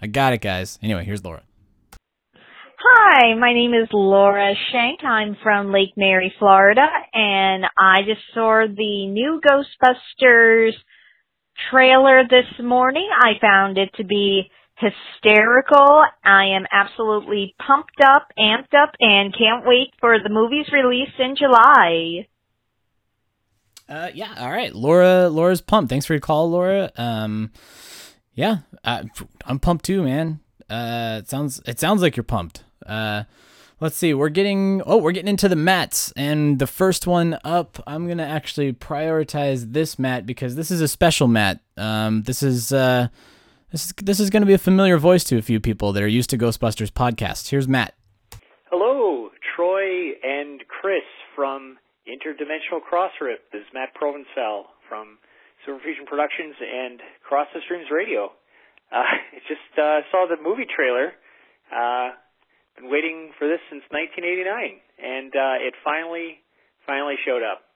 I 0.00 0.06
got 0.06 0.32
it, 0.32 0.40
guys. 0.40 0.78
Anyway, 0.80 1.04
here's 1.04 1.24
Laura. 1.24 1.42
Hi, 2.90 3.34
my 3.34 3.52
name 3.52 3.74
is 3.74 3.88
Laura 3.92 4.54
Shank. 4.72 5.04
I'm 5.04 5.36
from 5.42 5.72
Lake 5.72 5.92
Mary, 5.94 6.32
Florida, 6.38 6.86
and 7.12 7.64
I 7.76 7.98
just 8.06 8.22
saw 8.32 8.64
the 8.66 9.06
new 9.06 9.42
Ghostbusters 9.44 10.72
trailer 11.70 12.22
this 12.22 12.64
morning. 12.64 13.06
I 13.12 13.32
found 13.42 13.76
it 13.76 13.90
to 13.96 14.04
be 14.04 14.50
hysterical. 14.76 16.02
I 16.24 16.56
am 16.56 16.64
absolutely 16.72 17.54
pumped 17.58 18.00
up, 18.02 18.28
amped 18.38 18.72
up, 18.72 18.94
and 18.98 19.36
can't 19.36 19.66
wait 19.66 19.92
for 20.00 20.16
the 20.18 20.30
movie's 20.30 20.72
release 20.72 21.12
in 21.18 21.36
July. 21.36 22.26
Uh, 23.86 24.08
yeah, 24.14 24.34
all 24.38 24.50
right. 24.50 24.74
Laura, 24.74 25.28
Laura's 25.28 25.60
pumped. 25.60 25.90
Thanks 25.90 26.06
for 26.06 26.14
your 26.14 26.20
call, 26.20 26.50
Laura. 26.50 26.90
Um, 26.96 27.52
yeah, 28.32 28.58
uh, 28.82 29.02
I'm 29.44 29.58
pumped 29.58 29.84
too, 29.84 30.02
man. 30.02 30.40
Uh, 30.70 31.20
it 31.22 31.28
sounds 31.28 31.60
it 31.66 31.78
sounds 31.78 32.00
like 32.00 32.16
you're 32.16 32.24
pumped. 32.24 32.64
Uh, 32.86 33.24
let's 33.80 33.96
see. 33.96 34.14
We're 34.14 34.28
getting 34.28 34.82
oh, 34.86 34.96
we're 34.96 35.12
getting 35.12 35.28
into 35.28 35.48
the 35.48 35.56
mats, 35.56 36.12
and 36.16 36.58
the 36.58 36.66
first 36.66 37.06
one 37.06 37.38
up. 37.44 37.82
I'm 37.86 38.08
gonna 38.08 38.24
actually 38.24 38.72
prioritize 38.72 39.72
this 39.72 39.98
mat 39.98 40.26
because 40.26 40.56
this 40.56 40.70
is 40.70 40.80
a 40.80 40.88
special 40.88 41.28
mat. 41.28 41.60
Um, 41.76 42.22
this 42.22 42.42
is 42.42 42.72
uh, 42.72 43.08
this 43.72 43.86
is 43.86 43.92
this 44.02 44.20
is 44.20 44.30
gonna 44.30 44.46
be 44.46 44.54
a 44.54 44.58
familiar 44.58 44.98
voice 44.98 45.24
to 45.24 45.38
a 45.38 45.42
few 45.42 45.60
people 45.60 45.92
that 45.92 46.02
are 46.02 46.08
used 46.08 46.30
to 46.30 46.38
Ghostbusters 46.38 46.90
podcasts. 46.90 47.50
Here's 47.50 47.68
Matt. 47.68 47.94
Hello, 48.70 49.30
Troy 49.56 50.12
and 50.22 50.62
Chris 50.68 51.04
from 51.34 51.78
Interdimensional 52.08 52.80
Crossrip. 52.80 53.44
This 53.52 53.62
is 53.62 53.68
Matt 53.74 53.94
Provencal 53.94 54.64
from 54.88 55.18
Superfusion 55.66 56.06
Productions 56.06 56.54
and 56.60 57.00
Cross 57.22 57.48
the 57.54 57.60
Streams 57.64 57.88
Radio. 57.92 58.32
Uh, 58.90 59.02
just 59.48 59.78
uh, 59.78 60.00
saw 60.10 60.26
the 60.28 60.36
movie 60.42 60.64
trailer. 60.64 61.12
Uh, 61.68 62.16
been 62.80 62.90
waiting 62.90 63.34
for 63.38 63.50
this 63.50 63.58
since 63.70 63.82
1989, 63.90 64.46
and 65.02 65.32
uh, 65.34 65.66
it 65.66 65.74
finally, 65.82 66.38
finally 66.86 67.18
showed 67.26 67.42
up. 67.42 67.66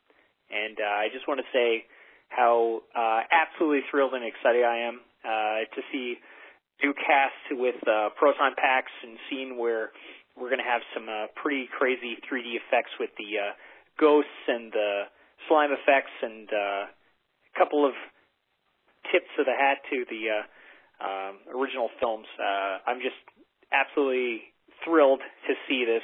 And 0.50 0.78
uh, 0.78 1.02
I 1.02 1.08
just 1.10 1.26
want 1.26 1.40
to 1.42 1.48
say 1.50 1.84
how 2.28 2.82
uh, 2.94 3.26
absolutely 3.30 3.82
thrilled 3.90 4.14
and 4.14 4.24
excited 4.24 4.64
I 4.64 4.86
am 4.86 5.00
uh, 5.24 5.66
to 5.74 5.80
see 5.90 6.16
new 6.82 6.94
cast 6.94 7.58
with 7.58 7.76
uh, 7.86 8.10
proton 8.18 8.54
packs 8.56 8.92
and 9.02 9.18
seeing 9.30 9.58
where 9.58 9.90
we're 10.36 10.48
going 10.48 10.62
to 10.62 10.68
have 10.68 10.82
some 10.94 11.08
uh, 11.08 11.28
pretty 11.36 11.68
crazy 11.68 12.16
3D 12.24 12.56
effects 12.56 12.92
with 12.98 13.10
the 13.18 13.38
uh, 13.38 13.52
ghosts 14.00 14.44
and 14.48 14.72
the 14.72 15.08
slime 15.48 15.70
effects 15.72 16.14
and 16.22 16.48
uh, 16.48 16.82
a 16.88 17.54
couple 17.58 17.84
of 17.86 17.92
tips 19.12 19.28
of 19.38 19.44
the 19.46 19.56
hat 19.56 19.82
to 19.90 20.04
the 20.08 20.22
uh, 20.30 20.44
um, 21.02 21.34
original 21.52 21.90
films. 22.00 22.26
Uh, 22.38 22.80
I'm 22.86 23.00
just 23.00 23.18
absolutely 23.72 24.51
thrilled 24.84 25.20
to 25.20 25.54
see 25.68 25.84
this, 25.84 26.02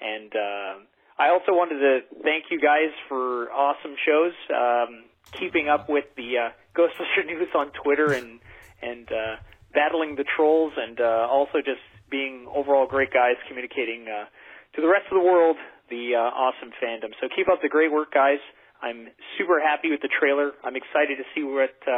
and 0.00 0.32
uh, 0.34 0.74
I 1.18 1.30
also 1.30 1.52
wanted 1.52 1.78
to 1.78 2.00
thank 2.22 2.44
you 2.50 2.60
guys 2.60 2.90
for 3.08 3.50
awesome 3.52 3.94
shows. 4.06 4.32
Um, 4.50 5.04
keeping 5.38 5.68
up 5.68 5.88
with 5.88 6.04
the 6.16 6.38
uh, 6.38 6.50
Ghostbuster 6.76 7.26
news 7.26 7.48
on 7.54 7.70
Twitter 7.82 8.12
and 8.12 8.40
and 8.82 9.08
uh, 9.10 9.36
battling 9.72 10.16
the 10.16 10.24
trolls, 10.36 10.72
and 10.76 11.00
uh, 11.00 11.26
also 11.30 11.58
just 11.58 11.82
being 12.10 12.46
overall 12.54 12.86
great 12.86 13.12
guys 13.12 13.36
communicating 13.48 14.06
uh, 14.08 14.26
to 14.74 14.82
the 14.82 14.88
rest 14.88 15.06
of 15.10 15.16
the 15.16 15.24
world 15.24 15.56
the 15.92 16.16
uh, 16.16 16.18
awesome 16.18 16.72
fandom. 16.80 17.12
So 17.20 17.28
keep 17.36 17.48
up 17.52 17.60
the 17.60 17.68
great 17.68 17.92
work, 17.92 18.12
guys. 18.12 18.40
I'm 18.80 19.08
super 19.38 19.60
happy 19.60 19.90
with 19.90 20.00
the 20.00 20.08
trailer. 20.08 20.52
I'm 20.64 20.74
excited 20.74 21.20
to 21.20 21.26
see 21.34 21.44
what 21.44 21.76
uh, 21.86 21.92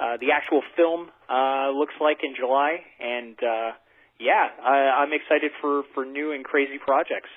uh, 0.00 0.16
the 0.16 0.32
actual 0.32 0.62
film 0.74 1.12
uh, 1.28 1.70
looks 1.70 1.94
like 2.00 2.24
in 2.24 2.34
July, 2.34 2.80
and 2.98 3.36
uh, 3.38 3.70
yeah, 4.18 4.48
I, 4.62 5.02
I'm 5.02 5.12
excited 5.12 5.52
for 5.60 5.82
for 5.94 6.04
new 6.04 6.32
and 6.32 6.44
crazy 6.44 6.78
projects. 6.78 7.30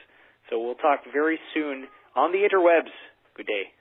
So 0.50 0.60
we'll 0.60 0.76
talk 0.76 1.02
very 1.12 1.40
soon 1.54 1.88
on 2.16 2.32
the 2.32 2.40
interwebs. 2.40 2.92
Good 3.36 3.48
day. 3.48 3.72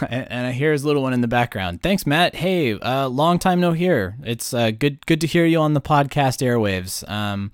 and, 0.08 0.46
I 0.46 0.52
hear 0.52 0.72
his 0.72 0.84
little 0.84 1.02
one 1.02 1.12
in 1.12 1.20
the 1.20 1.28
background. 1.28 1.82
Thanks, 1.82 2.06
Matt. 2.06 2.34
Hey, 2.34 2.78
uh, 2.78 3.08
long 3.08 3.38
time 3.38 3.60
no 3.60 3.72
hear. 3.72 4.16
It's 4.22 4.52
uh, 4.52 4.70
good 4.70 5.04
good 5.06 5.20
to 5.22 5.26
hear 5.26 5.46
you 5.46 5.60
on 5.60 5.74
the 5.74 5.80
podcast 5.80 6.42
airwaves. 6.42 7.08
Um, 7.08 7.52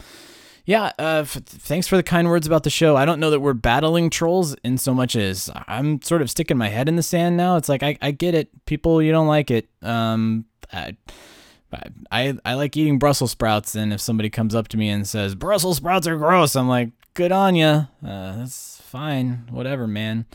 yeah, 0.67 0.93
uh, 0.99 1.23
f- 1.23 1.43
thanks 1.45 1.87
for 1.87 1.97
the 1.97 2.03
kind 2.03 2.29
words 2.29 2.47
about 2.47 2.63
the 2.63 2.71
show. 2.71 2.97
I 2.97 3.05
don't 3.05 3.21
know 3.21 3.31
that 3.31 3.41
we're 3.41 3.53
battling 3.53 4.09
trolls 4.09 4.55
in 4.65 4.79
so 4.79 4.95
much 4.95 5.15
as 5.15 5.51
I'm 5.69 6.01
sort 6.01 6.23
of 6.23 6.31
sticking 6.31 6.57
my 6.57 6.69
head 6.69 6.89
in 6.89 6.97
the 6.97 7.03
sand 7.03 7.37
now. 7.37 7.57
It's 7.57 7.69
like 7.69 7.83
I, 7.83 7.99
I 8.01 8.13
get 8.13 8.35
it, 8.35 8.49
people. 8.65 9.03
You 9.03 9.13
don't 9.13 9.27
like 9.27 9.51
it. 9.51 9.69
Um, 9.83 10.47
I, 10.73 10.97
I 12.11 12.37
I 12.45 12.55
like 12.55 12.77
eating 12.77 12.99
Brussels 12.99 13.33
sprouts, 13.33 13.75
and 13.75 13.93
if 13.93 14.01
somebody 14.01 14.31
comes 14.31 14.55
up 14.55 14.69
to 14.69 14.77
me 14.77 14.89
and 14.89 15.07
says 15.07 15.35
Brussels 15.35 15.79
sprouts 15.79 16.07
are 16.07 16.17
gross, 16.17 16.57
I'm 16.57 16.69
like, 16.69 16.91
good 17.15 17.33
on 17.33 17.55
you. 17.55 17.67
Uh, 17.67 17.87
that's 18.37 18.81
fine, 18.83 19.47
whatever, 19.51 19.87
man. 19.87 20.27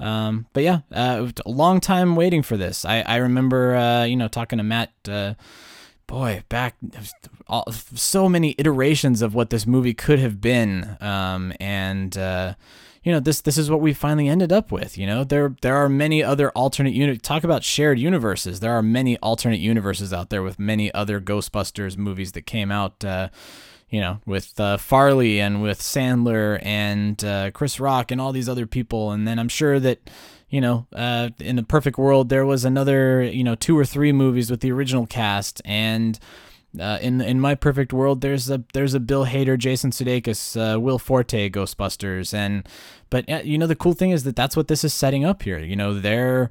Um, 0.00 0.46
but 0.52 0.62
yeah, 0.62 0.80
uh, 0.92 1.28
a 1.44 1.50
long 1.50 1.80
time 1.80 2.16
waiting 2.16 2.42
for 2.42 2.56
this. 2.56 2.84
I 2.84 3.00
I 3.00 3.16
remember 3.16 3.74
uh, 3.76 4.04
you 4.04 4.16
know 4.16 4.28
talking 4.28 4.58
to 4.58 4.64
Matt. 4.64 4.92
Uh, 5.08 5.34
boy, 6.06 6.42
back 6.48 6.74
all, 7.46 7.70
so 7.70 8.28
many 8.28 8.54
iterations 8.58 9.22
of 9.22 9.34
what 9.34 9.50
this 9.50 9.66
movie 9.66 9.94
could 9.94 10.18
have 10.18 10.40
been. 10.40 10.96
Um, 11.00 11.52
and 11.60 12.16
uh, 12.16 12.54
you 13.08 13.14
know, 13.14 13.20
this 13.20 13.40
this 13.40 13.56
is 13.56 13.70
what 13.70 13.80
we 13.80 13.94
finally 13.94 14.28
ended 14.28 14.52
up 14.52 14.70
with. 14.70 14.98
You 14.98 15.06
know, 15.06 15.24
there 15.24 15.56
there 15.62 15.76
are 15.76 15.88
many 15.88 16.22
other 16.22 16.50
alternate 16.50 16.92
unit. 16.92 17.22
Talk 17.22 17.42
about 17.42 17.64
shared 17.64 17.98
universes. 17.98 18.60
There 18.60 18.74
are 18.74 18.82
many 18.82 19.16
alternate 19.20 19.60
universes 19.60 20.12
out 20.12 20.28
there 20.28 20.42
with 20.42 20.58
many 20.58 20.92
other 20.92 21.18
Ghostbusters 21.18 21.96
movies 21.96 22.32
that 22.32 22.42
came 22.42 22.70
out. 22.70 23.02
Uh, 23.02 23.30
you 23.88 24.02
know, 24.02 24.20
with 24.26 24.60
uh, 24.60 24.76
Farley 24.76 25.40
and 25.40 25.62
with 25.62 25.80
Sandler 25.80 26.62
and 26.62 27.24
uh, 27.24 27.50
Chris 27.52 27.80
Rock 27.80 28.10
and 28.10 28.20
all 28.20 28.32
these 28.32 28.46
other 28.46 28.66
people. 28.66 29.12
And 29.12 29.26
then 29.26 29.38
I'm 29.38 29.48
sure 29.48 29.80
that, 29.80 30.10
you 30.50 30.60
know, 30.60 30.86
uh, 30.92 31.30
in 31.38 31.56
the 31.56 31.62
perfect 31.62 31.96
world, 31.96 32.28
there 32.28 32.44
was 32.44 32.66
another, 32.66 33.22
you 33.22 33.42
know, 33.42 33.54
two 33.54 33.78
or 33.78 33.86
three 33.86 34.12
movies 34.12 34.50
with 34.50 34.60
the 34.60 34.70
original 34.70 35.06
cast. 35.06 35.62
And 35.64 36.18
uh, 36.78 36.98
in 37.00 37.20
in 37.20 37.40
my 37.40 37.54
perfect 37.54 37.92
world, 37.92 38.20
there's 38.20 38.50
a 38.50 38.62
there's 38.72 38.94
a 38.94 39.00
Bill 39.00 39.26
Hader, 39.26 39.56
Jason 39.58 39.90
Sudeikis, 39.90 40.56
uh, 40.56 40.80
Will 40.80 40.98
Forte 40.98 41.50
Ghostbusters. 41.50 42.34
And 42.34 42.68
but 43.10 43.28
you 43.44 43.56
know, 43.56 43.66
the 43.66 43.76
cool 43.76 43.94
thing 43.94 44.10
is 44.10 44.24
that 44.24 44.36
that's 44.36 44.56
what 44.56 44.68
this 44.68 44.84
is 44.84 44.92
setting 44.92 45.24
up 45.24 45.42
here. 45.42 45.58
You 45.58 45.76
know, 45.76 45.94
they're 45.94 46.50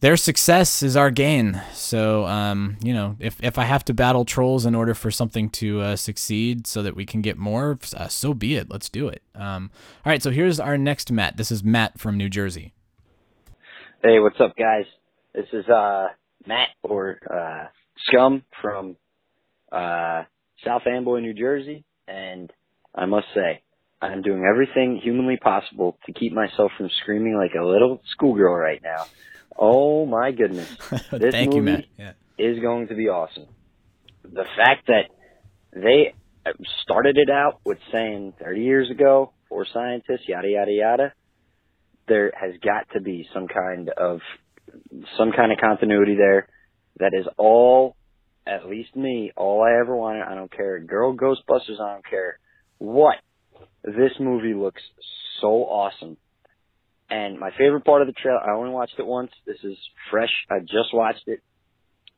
their 0.00 0.16
success 0.16 0.82
is 0.82 0.96
our 0.96 1.10
gain. 1.10 1.60
So, 1.74 2.24
um, 2.24 2.78
you 2.82 2.94
know, 2.94 3.16
if, 3.20 3.36
if 3.42 3.58
I 3.58 3.64
have 3.64 3.84
to 3.84 3.94
battle 3.94 4.24
trolls 4.24 4.64
in 4.64 4.74
order 4.74 4.94
for 4.94 5.10
something 5.10 5.50
to 5.50 5.82
uh, 5.82 5.96
succeed 5.96 6.66
so 6.66 6.82
that 6.82 6.96
we 6.96 7.04
can 7.04 7.20
get 7.20 7.36
more, 7.36 7.78
uh, 7.94 8.08
so 8.08 8.32
be 8.32 8.56
it. 8.56 8.70
Let's 8.70 8.88
do 8.88 9.08
it. 9.08 9.22
Um, 9.34 9.70
all 10.04 10.10
right, 10.10 10.22
so 10.22 10.30
here's 10.30 10.58
our 10.58 10.78
next 10.78 11.12
Matt. 11.12 11.36
This 11.36 11.50
is 11.52 11.62
Matt 11.62 12.00
from 12.00 12.16
New 12.16 12.30
Jersey. 12.30 12.72
Hey, 14.02 14.18
what's 14.20 14.40
up, 14.40 14.56
guys? 14.56 14.86
This 15.34 15.46
is 15.52 15.68
uh, 15.68 16.08
Matt 16.46 16.68
or 16.82 17.20
Scum 18.08 18.42
from 18.62 18.96
uh, 19.72 20.24
South 20.64 20.82
Amboy, 20.86 21.20
New 21.20 21.34
Jersey, 21.34 21.84
and 22.08 22.52
I 22.94 23.06
must 23.06 23.26
say, 23.34 23.62
I'm 24.02 24.22
doing 24.22 24.44
everything 24.50 25.00
humanly 25.02 25.36
possible 25.36 25.98
to 26.06 26.12
keep 26.12 26.32
myself 26.32 26.72
from 26.76 26.88
screaming 27.02 27.36
like 27.36 27.52
a 27.54 27.64
little 27.64 28.00
schoolgirl 28.12 28.54
right 28.54 28.80
now. 28.82 29.06
Oh 29.56 30.06
my 30.06 30.32
goodness. 30.32 30.68
This 31.12 31.32
Thank 31.32 31.52
movie 31.52 31.56
you, 31.56 31.62
Matt. 31.62 31.84
Yeah. 31.98 32.12
is 32.38 32.60
going 32.60 32.88
to 32.88 32.94
be 32.94 33.08
awesome. 33.08 33.46
The 34.24 34.44
fact 34.56 34.86
that 34.86 35.10
they 35.72 36.14
started 36.82 37.18
it 37.18 37.30
out 37.30 37.60
with 37.64 37.78
saying 37.92 38.34
30 38.42 38.60
years 38.62 38.90
ago, 38.90 39.32
four 39.48 39.66
scientists, 39.72 40.26
yada, 40.28 40.48
yada, 40.48 40.72
yada, 40.72 41.12
there 42.08 42.32
has 42.38 42.54
got 42.64 42.88
to 42.94 43.00
be 43.00 43.28
some 43.34 43.46
kind 43.48 43.90
of, 43.90 44.20
some 45.18 45.32
kind 45.32 45.52
of 45.52 45.58
continuity 45.58 46.16
there 46.16 46.48
that 46.98 47.12
is 47.12 47.26
all, 47.36 47.96
at 48.46 48.66
least 48.66 48.96
me, 48.96 49.32
all 49.36 49.62
I 49.62 49.80
ever 49.80 49.94
wanted. 49.94 50.22
I 50.22 50.34
don't 50.34 50.52
care. 50.52 50.78
Girl 50.80 51.16
Ghostbusters, 51.16 51.80
I 51.80 51.92
don't 51.94 52.06
care 52.08 52.38
what. 52.78 53.16
This 53.84 54.12
movie 54.18 54.54
looks 54.54 54.82
so 55.40 55.48
awesome. 55.48 56.16
And 57.08 57.38
my 57.38 57.50
favorite 57.58 57.84
part 57.84 58.02
of 58.02 58.06
the 58.06 58.14
trailer, 58.14 58.40
I 58.40 58.56
only 58.56 58.70
watched 58.70 58.98
it 58.98 59.06
once. 59.06 59.30
This 59.46 59.58
is 59.64 59.76
fresh. 60.10 60.30
I 60.50 60.60
just 60.60 60.94
watched 60.94 61.26
it. 61.26 61.40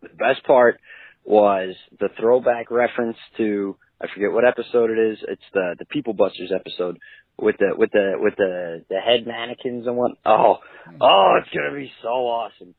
The 0.03 0.09
best 0.09 0.45
part 0.47 0.81
was 1.25 1.75
the 1.99 2.09
throwback 2.18 2.70
reference 2.70 3.16
to 3.37 3.77
I 4.03 4.07
forget 4.12 4.33
what 4.33 4.45
episode 4.45 4.91
it 4.91 4.99
is. 4.99 5.18
It's 5.29 5.43
the 5.55 5.77
the 5.79 5.85
People 5.85 6.12
Busters 6.12 6.53
episode 6.55 6.99
with 7.39 7.57
the 7.59 7.70
with 7.77 7.91
the 7.93 8.14
with 8.16 8.35
the 8.37 8.85
the 8.91 8.99
head 8.99 9.27
mannequins 9.27 9.87
and 9.87 9.97
what. 9.97 10.12
Oh, 10.27 10.57
oh, 11.01 11.39
it's 11.41 11.55
gonna 11.55 11.79
be 11.79 11.93
so 12.03 12.09
awesome. 12.09 12.75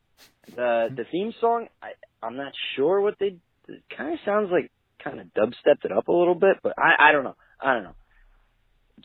The 0.54 0.88
the 0.94 1.04
theme 1.10 1.32
song, 1.40 1.68
I 1.82 1.92
I'm 2.22 2.36
not 2.36 2.52
sure 2.76 3.00
what 3.00 3.14
they. 3.18 3.36
It 3.68 3.82
kind 3.96 4.12
of 4.12 4.18
sounds 4.24 4.50
like 4.52 4.70
kind 5.02 5.20
of 5.20 5.26
dubstepped 5.28 5.84
it 5.84 5.92
up 5.92 6.08
a 6.08 6.12
little 6.12 6.34
bit, 6.34 6.56
but 6.62 6.74
I 6.78 7.08
I 7.08 7.12
don't 7.12 7.24
know. 7.24 7.36
I 7.60 7.74
don't 7.74 7.84
know. 7.84 7.94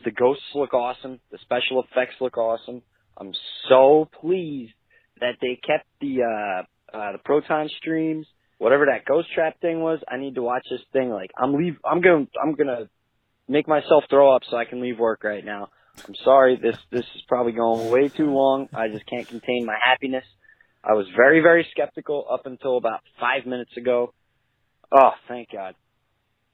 The 0.04 0.10
ghosts 0.10 0.44
look 0.54 0.74
awesome. 0.74 1.20
The 1.30 1.38
special 1.42 1.82
effects 1.82 2.14
look 2.20 2.36
awesome. 2.36 2.82
I'm 3.16 3.32
so 3.68 4.08
pleased 4.20 4.72
that 5.20 5.36
they 5.40 5.58
kept 5.66 5.86
the 6.00 6.22
uh 6.22 6.96
uh 6.96 7.12
the 7.12 7.18
proton 7.24 7.68
streams, 7.78 8.26
whatever 8.58 8.86
that 8.86 9.04
ghost 9.04 9.28
trap 9.34 9.60
thing 9.60 9.80
was. 9.80 10.00
I 10.08 10.18
need 10.18 10.36
to 10.36 10.42
watch 10.42 10.66
this 10.70 10.80
thing. 10.92 11.10
Like 11.10 11.30
I'm 11.38 11.54
leave. 11.54 11.76
I'm 11.84 12.00
gonna 12.00 12.26
I'm 12.42 12.54
gonna 12.54 12.88
make 13.48 13.66
myself 13.66 14.04
throw 14.08 14.34
up 14.34 14.42
so 14.50 14.56
I 14.56 14.64
can 14.64 14.80
leave 14.80 14.98
work 14.98 15.24
right 15.24 15.44
now. 15.44 15.68
I'm 16.06 16.14
sorry. 16.24 16.56
This 16.56 16.76
this 16.90 17.04
is 17.14 17.22
probably 17.28 17.52
going 17.52 17.90
way 17.90 18.08
too 18.08 18.32
long. 18.32 18.68
I 18.74 18.88
just 18.88 19.06
can't 19.06 19.26
contain 19.26 19.66
my 19.66 19.76
happiness. 19.82 20.24
I 20.82 20.94
was 20.94 21.06
very 21.16 21.40
very 21.40 21.66
skeptical 21.70 22.26
up 22.30 22.46
until 22.46 22.76
about 22.76 23.00
five 23.18 23.46
minutes 23.46 23.76
ago. 23.76 24.12
Oh, 24.92 25.10
thank 25.28 25.50
God. 25.52 25.74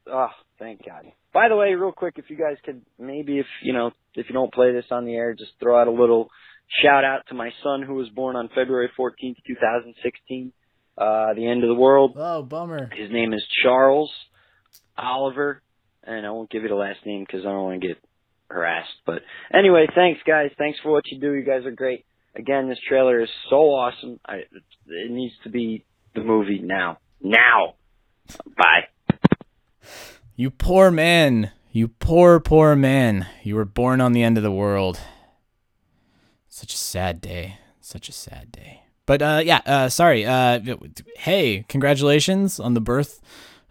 Oh, 0.06 0.28
thank 0.58 0.84
God. 0.84 1.04
By 1.32 1.48
the 1.48 1.56
way, 1.56 1.74
real 1.74 1.92
quick, 1.92 2.14
if 2.16 2.30
you 2.30 2.36
guys 2.36 2.56
could 2.64 2.82
maybe, 2.98 3.38
if 3.38 3.46
you 3.62 3.72
know, 3.72 3.90
if 4.14 4.26
you 4.28 4.32
don't 4.32 4.52
play 4.52 4.72
this 4.72 4.84
on 4.90 5.04
the 5.04 5.14
air, 5.14 5.34
just 5.34 5.52
throw 5.60 5.80
out 5.80 5.88
a 5.88 5.90
little 5.90 6.30
shout 6.82 7.04
out 7.04 7.22
to 7.28 7.34
my 7.34 7.50
son 7.62 7.82
who 7.82 7.94
was 7.94 8.08
born 8.08 8.36
on 8.36 8.48
February 8.54 8.90
14th, 8.98 9.36
2016. 9.46 10.52
Uh, 10.98 11.34
the 11.34 11.46
end 11.46 11.62
of 11.62 11.68
the 11.68 11.74
world. 11.74 12.14
Oh, 12.16 12.42
bummer. 12.42 12.88
His 12.94 13.10
name 13.10 13.34
is 13.34 13.44
Charles 13.62 14.10
Oliver, 14.96 15.60
and 16.02 16.26
I 16.26 16.30
won't 16.30 16.50
give 16.50 16.62
you 16.62 16.68
the 16.70 16.74
last 16.74 17.04
name 17.04 17.24
because 17.26 17.40
I 17.44 17.50
don't 17.50 17.64
want 17.64 17.82
to 17.82 17.88
get 17.88 17.98
harassed. 18.48 18.88
But 19.04 19.20
anyway, 19.52 19.86
thanks 19.94 20.20
guys. 20.26 20.50
Thanks 20.56 20.78
for 20.82 20.90
what 20.90 21.04
you 21.06 21.20
do. 21.20 21.32
You 21.34 21.44
guys 21.44 21.66
are 21.66 21.70
great. 21.70 22.06
Again, 22.36 22.68
this 22.68 22.78
trailer 22.86 23.22
is 23.22 23.30
so 23.48 23.56
awesome. 23.56 24.20
I, 24.26 24.42
it 24.86 25.10
needs 25.10 25.34
to 25.44 25.48
be 25.48 25.84
the 26.14 26.22
movie 26.22 26.58
now. 26.58 26.98
Now. 27.22 27.74
Bye. 28.56 28.88
You 30.34 30.50
poor 30.50 30.90
man. 30.90 31.52
You 31.72 31.88
poor, 31.88 32.38
poor 32.40 32.76
man. 32.76 33.26
You 33.42 33.56
were 33.56 33.64
born 33.64 34.02
on 34.02 34.12
the 34.12 34.22
end 34.22 34.36
of 34.36 34.42
the 34.42 34.52
world. 34.52 35.00
Such 36.48 36.74
a 36.74 36.78
sad 36.78 37.20
day. 37.20 37.58
Such 37.80 38.08
a 38.08 38.12
sad 38.12 38.52
day. 38.52 38.82
But 39.06 39.22
uh, 39.22 39.40
yeah, 39.44 39.60
uh, 39.64 39.88
sorry. 39.88 40.26
Uh, 40.26 40.60
hey, 41.16 41.64
congratulations 41.68 42.60
on 42.60 42.74
the 42.74 42.80
birth 42.80 43.20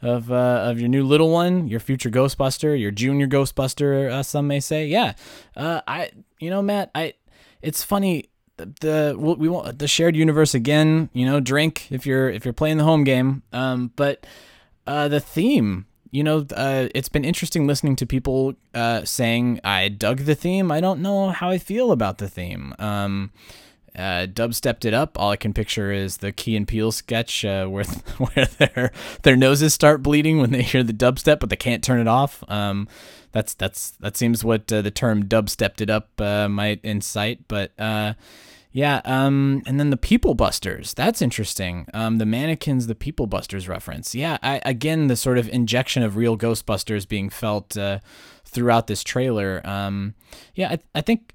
of 0.02 0.32
uh, 0.32 0.36
of 0.70 0.80
your 0.80 0.88
new 0.88 1.04
little 1.04 1.30
one, 1.30 1.68
your 1.68 1.80
future 1.80 2.10
Ghostbuster, 2.10 2.80
your 2.80 2.92
junior 2.92 3.28
Ghostbuster. 3.28 4.10
Uh, 4.10 4.24
some 4.24 4.48
may 4.48 4.60
say, 4.60 4.88
yeah. 4.88 5.14
Uh, 5.56 5.82
I, 5.88 6.12
you 6.40 6.50
know, 6.50 6.62
Matt, 6.62 6.90
I. 6.96 7.14
It's 7.62 7.84
funny. 7.84 8.30
The, 8.58 9.16
we 9.18 9.50
want 9.50 9.80
the 9.80 9.88
shared 9.88 10.16
universe 10.16 10.54
again. 10.54 11.10
You 11.14 11.26
know, 11.26 11.40
drink 11.40 11.88
if 11.92 12.06
you're 12.06 12.30
if 12.30 12.46
you're 12.46 12.54
playing 12.54 12.78
the 12.78 12.84
home 12.84 13.04
game. 13.04 13.44
Um, 13.52 13.92
but 13.96 14.26
uh, 14.88 15.08
the 15.08 15.20
theme 15.20 15.88
you 16.16 16.24
know, 16.24 16.46
uh, 16.56 16.88
it's 16.96 17.10
been 17.10 17.26
interesting 17.26 17.68
listening 17.68 17.98
to 17.98 18.06
people 18.06 18.54
uh, 18.74 19.04
saying 19.04 19.60
I 19.66 19.90
dug 19.90 20.20
the 20.20 20.34
theme. 20.34 20.72
I 20.72 20.80
don't 20.80 21.02
know 21.02 21.30
how 21.30 21.50
I 21.50 21.58
feel 21.58 21.92
about 21.92 22.20
the 22.20 22.30
theme. 22.30 22.74
Um, 22.80 23.32
uh, 23.98 24.26
Dub 24.28 24.54
stepped 24.54 24.86
it 24.86 24.94
up. 24.94 25.20
All 25.20 25.32
I 25.32 25.36
can 25.36 25.54
picture 25.54 25.92
is 25.92 26.18
the 26.18 26.32
Key 26.32 26.56
and 26.56 26.68
Peele 26.68 26.92
sketch 26.92 27.46
uh, 27.46 27.66
where 27.68 27.86
where 28.18 28.46
their 28.46 28.92
their 29.24 29.36
noses 29.36 29.74
start 29.74 30.04
bleeding 30.04 30.40
when 30.40 30.52
they 30.52 30.62
hear 30.62 30.84
the 30.84 30.94
dubstep, 30.94 31.40
but 31.40 31.50
they 31.50 31.56
can't 31.56 31.84
turn 31.84 32.00
it 32.00 32.08
off. 32.08 32.44
Um, 32.48 32.88
that's 33.32 33.54
that's 33.54 33.92
that 34.00 34.16
seems 34.18 34.44
what 34.44 34.72
uh, 34.72 34.82
the 34.82 34.92
term 34.92 35.26
dub 35.26 35.50
stepped 35.50 35.82
it 35.82 35.90
up 35.90 36.10
uh, 36.20 36.48
might 36.48 36.80
incite. 36.84 37.48
But 37.48 37.72
Yeah, 38.76 39.00
um, 39.06 39.64
and 39.66 39.80
then 39.80 39.90
the 39.90 39.96
People 39.96 40.34
Busters. 40.36 40.94
That's 40.94 41.22
interesting. 41.22 41.88
Um, 41.94 42.18
the 42.18 42.26
mannequins, 42.26 42.88
the 42.88 42.96
People 42.96 43.26
Busters 43.26 43.70
reference. 43.70 44.14
Yeah, 44.14 44.38
I, 44.44 44.62
again, 44.66 45.08
the 45.08 45.16
sort 45.16 45.38
of 45.38 45.48
injection 45.48 46.04
of 46.04 46.18
real 46.18 46.38
Ghostbusters 46.38 47.08
being 47.08 47.30
felt 47.30 47.78
uh, 47.78 48.00
throughout 48.44 48.88
this 48.88 49.02
trailer. 49.02 49.62
Um, 49.64 50.14
yeah, 50.56 50.72
I, 50.72 50.80
I 50.94 51.00
think 51.00 51.32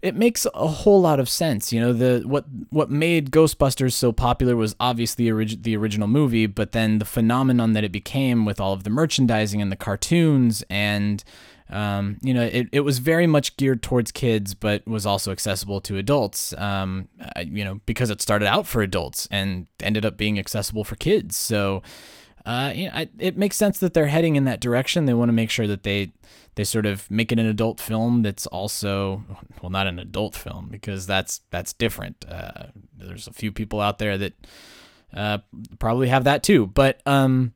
it 0.00 0.14
makes 0.14 0.46
a 0.54 0.68
whole 0.68 1.00
lot 1.00 1.18
of 1.18 1.28
sense. 1.28 1.72
You 1.72 1.80
know, 1.80 1.92
the 1.92 2.22
what 2.26 2.44
what 2.70 2.90
made 2.90 3.30
Ghostbusters 3.30 3.92
so 3.92 4.12
popular 4.12 4.56
was 4.56 4.76
obviously 4.78 5.28
orig- 5.30 5.62
the 5.62 5.76
original 5.76 6.08
movie, 6.08 6.46
but 6.46 6.72
then 6.72 6.98
the 6.98 7.04
phenomenon 7.04 7.72
that 7.72 7.84
it 7.84 7.92
became 7.92 8.44
with 8.44 8.60
all 8.60 8.72
of 8.72 8.84
the 8.84 8.90
merchandising 8.90 9.60
and 9.60 9.72
the 9.72 9.76
cartoons 9.76 10.62
and 10.70 11.24
um, 11.70 12.16
you 12.22 12.32
know, 12.32 12.42
it, 12.42 12.68
it 12.72 12.80
was 12.80 12.98
very 12.98 13.26
much 13.26 13.56
geared 13.56 13.82
towards 13.82 14.10
kids, 14.10 14.54
but 14.54 14.86
was 14.86 15.04
also 15.04 15.32
accessible 15.32 15.80
to 15.82 15.98
adults. 15.98 16.54
Um, 16.56 17.08
you 17.44 17.64
know, 17.64 17.80
because 17.84 18.10
it 18.10 18.22
started 18.22 18.46
out 18.46 18.66
for 18.66 18.80
adults 18.80 19.28
and 19.30 19.66
ended 19.80 20.06
up 20.06 20.16
being 20.16 20.38
accessible 20.38 20.84
for 20.84 20.96
kids. 20.96 21.36
So, 21.36 21.82
uh, 22.46 22.72
you 22.74 22.86
know, 22.86 22.92
I, 22.94 23.08
it 23.18 23.36
makes 23.36 23.56
sense 23.56 23.78
that 23.80 23.94
they're 23.94 24.06
heading 24.06 24.36
in 24.36 24.44
that 24.44 24.60
direction. 24.60 25.06
They 25.06 25.14
want 25.14 25.28
to 25.28 25.34
make 25.34 25.50
sure 25.50 25.66
that 25.66 25.82
they 25.82 26.12
they 26.54 26.64
sort 26.64 26.86
of 26.86 27.08
make 27.10 27.30
it 27.30 27.38
an 27.38 27.46
adult 27.46 27.80
film 27.80 28.22
that's 28.22 28.46
also 28.46 29.22
well, 29.62 29.70
not 29.70 29.86
an 29.86 29.98
adult 29.98 30.34
film 30.34 30.68
because 30.70 31.06
that's 31.06 31.42
that's 31.50 31.72
different. 31.72 32.24
Uh, 32.28 32.66
there's 32.96 33.26
a 33.26 33.32
few 33.32 33.52
people 33.52 33.80
out 33.80 33.98
there 33.98 34.18
that 34.18 34.32
uh, 35.14 35.38
probably 35.78 36.08
have 36.08 36.24
that 36.24 36.42
too, 36.42 36.66
but 36.66 37.00
um, 37.06 37.52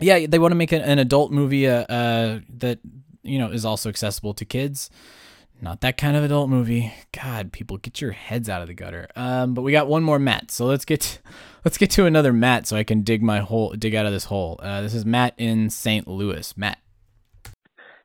yeah, 0.00 0.26
they 0.26 0.38
want 0.38 0.52
to 0.52 0.56
make 0.56 0.72
an 0.72 0.98
adult 0.98 1.30
movie 1.30 1.68
uh, 1.68 1.84
uh, 1.84 2.40
that 2.48 2.78
you 3.22 3.38
know, 3.38 3.50
is 3.50 3.64
also 3.64 3.88
accessible 3.88 4.34
to 4.34 4.44
kids. 4.44 4.90
Not 5.62 5.80
that 5.82 5.96
kind 5.96 6.16
of 6.16 6.24
adult 6.24 6.50
movie. 6.50 6.92
God, 7.12 7.52
people, 7.52 7.76
get 7.76 8.00
your 8.00 8.10
heads 8.10 8.48
out 8.48 8.62
of 8.62 8.68
the 8.68 8.74
gutter. 8.74 9.06
Um, 9.14 9.54
but 9.54 9.62
we 9.62 9.70
got 9.70 9.86
one 9.86 10.02
more 10.02 10.18
Matt, 10.18 10.50
so 10.50 10.66
let's 10.66 10.84
get 10.84 11.20
let's 11.64 11.78
get 11.78 11.88
to 11.92 12.04
another 12.04 12.32
Matt, 12.32 12.66
so 12.66 12.76
I 12.76 12.82
can 12.82 13.02
dig 13.02 13.22
my 13.22 13.38
hole, 13.38 13.72
dig 13.78 13.94
out 13.94 14.04
of 14.04 14.12
this 14.12 14.24
hole. 14.24 14.58
Uh, 14.60 14.80
this 14.80 14.92
is 14.92 15.06
Matt 15.06 15.34
in 15.38 15.70
St. 15.70 16.08
Louis. 16.08 16.56
Matt. 16.56 16.78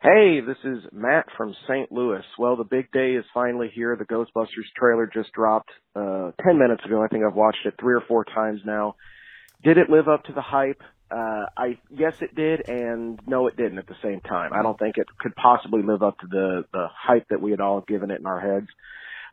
Hey, 0.03 0.39
this 0.45 0.57
is 0.63 0.83
Matt 0.93 1.25
from 1.35 1.55
St. 1.67 1.91
Louis. 1.91 2.21
Well, 2.37 2.55
the 2.55 2.63
big 2.63 2.91
day 2.91 3.13
is 3.13 3.25
finally 3.33 3.71
here. 3.73 3.95
The 3.97 4.05
Ghostbusters 4.05 4.69
trailer 4.77 5.09
just 5.11 5.33
dropped 5.33 5.71
uh, 5.95 6.31
10 6.45 6.59
minutes 6.59 6.85
ago. 6.85 7.01
I 7.01 7.07
think 7.07 7.23
I've 7.25 7.35
watched 7.35 7.65
it 7.65 7.73
three 7.79 7.95
or 7.95 8.03
four 8.07 8.23
times 8.23 8.61
now. 8.63 8.95
Did 9.63 9.79
it 9.79 9.89
live 9.89 10.07
up 10.07 10.23
to 10.25 10.33
the 10.33 10.41
hype? 10.41 10.81
Uh, 11.09 11.45
I 11.55 11.77
yes 11.89 12.13
it 12.21 12.35
did 12.35 12.67
and 12.67 13.19
no 13.25 13.47
it 13.47 13.55
didn't 13.55 13.77
at 13.77 13.87
the 13.87 13.95
same 14.03 14.19
time. 14.21 14.51
I 14.53 14.61
don't 14.61 14.77
think 14.77 14.97
it 14.97 15.07
could 15.19 15.35
possibly 15.35 15.81
live 15.81 16.03
up 16.03 16.19
to 16.19 16.27
the 16.27 16.65
the 16.73 16.87
hype 16.93 17.27
that 17.29 17.41
we 17.41 17.51
had 17.51 17.61
all 17.61 17.81
given 17.81 18.11
it 18.11 18.19
in 18.19 18.25
our 18.25 18.41
heads. 18.41 18.67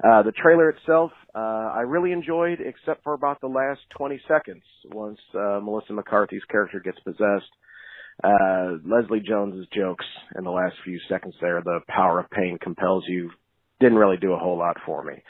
Uh, 0.02 0.22
the 0.22 0.32
trailer 0.32 0.70
itself, 0.70 1.12
uh, 1.34 1.38
I 1.38 1.80
really 1.80 2.12
enjoyed, 2.12 2.58
except 2.60 3.04
for 3.04 3.14
about 3.14 3.40
the 3.40 3.46
last 3.46 3.80
20 3.96 4.20
seconds 4.26 4.62
once 4.92 5.20
uh, 5.34 5.60
Melissa 5.62 5.92
McCarthy's 5.92 6.42
character 6.50 6.80
gets 6.80 6.98
possessed. 7.00 7.50
Uh, 8.22 8.78
Leslie 8.84 9.22
Jones's 9.26 9.66
jokes 9.74 10.04
in 10.36 10.44
the 10.44 10.50
last 10.50 10.74
few 10.84 10.98
seconds 11.08 11.34
there, 11.40 11.60
the 11.64 11.80
power 11.88 12.20
of 12.20 12.30
pain 12.30 12.58
compels 12.60 13.04
you, 13.08 13.30
didn't 13.80 13.98
really 13.98 14.16
do 14.16 14.32
a 14.32 14.38
whole 14.38 14.58
lot 14.58 14.76
for 14.86 15.02
me. 15.02 15.22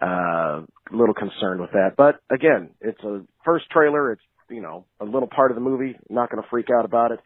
Uh, 0.00 0.64
a 0.64 0.96
little 0.96 1.14
concerned 1.14 1.60
with 1.60 1.72
that, 1.72 1.94
but 1.96 2.20
again, 2.30 2.70
it's 2.80 3.02
a 3.02 3.22
first 3.44 3.68
trailer. 3.70 4.12
It's 4.12 4.22
you 4.50 4.60
know, 4.60 4.84
a 5.00 5.04
little 5.04 5.28
part 5.28 5.50
of 5.50 5.54
the 5.54 5.60
movie. 5.60 5.96
not 6.08 6.30
going 6.30 6.42
to 6.42 6.48
freak 6.48 6.66
out 6.76 6.84
about 6.84 7.12
it. 7.12 7.20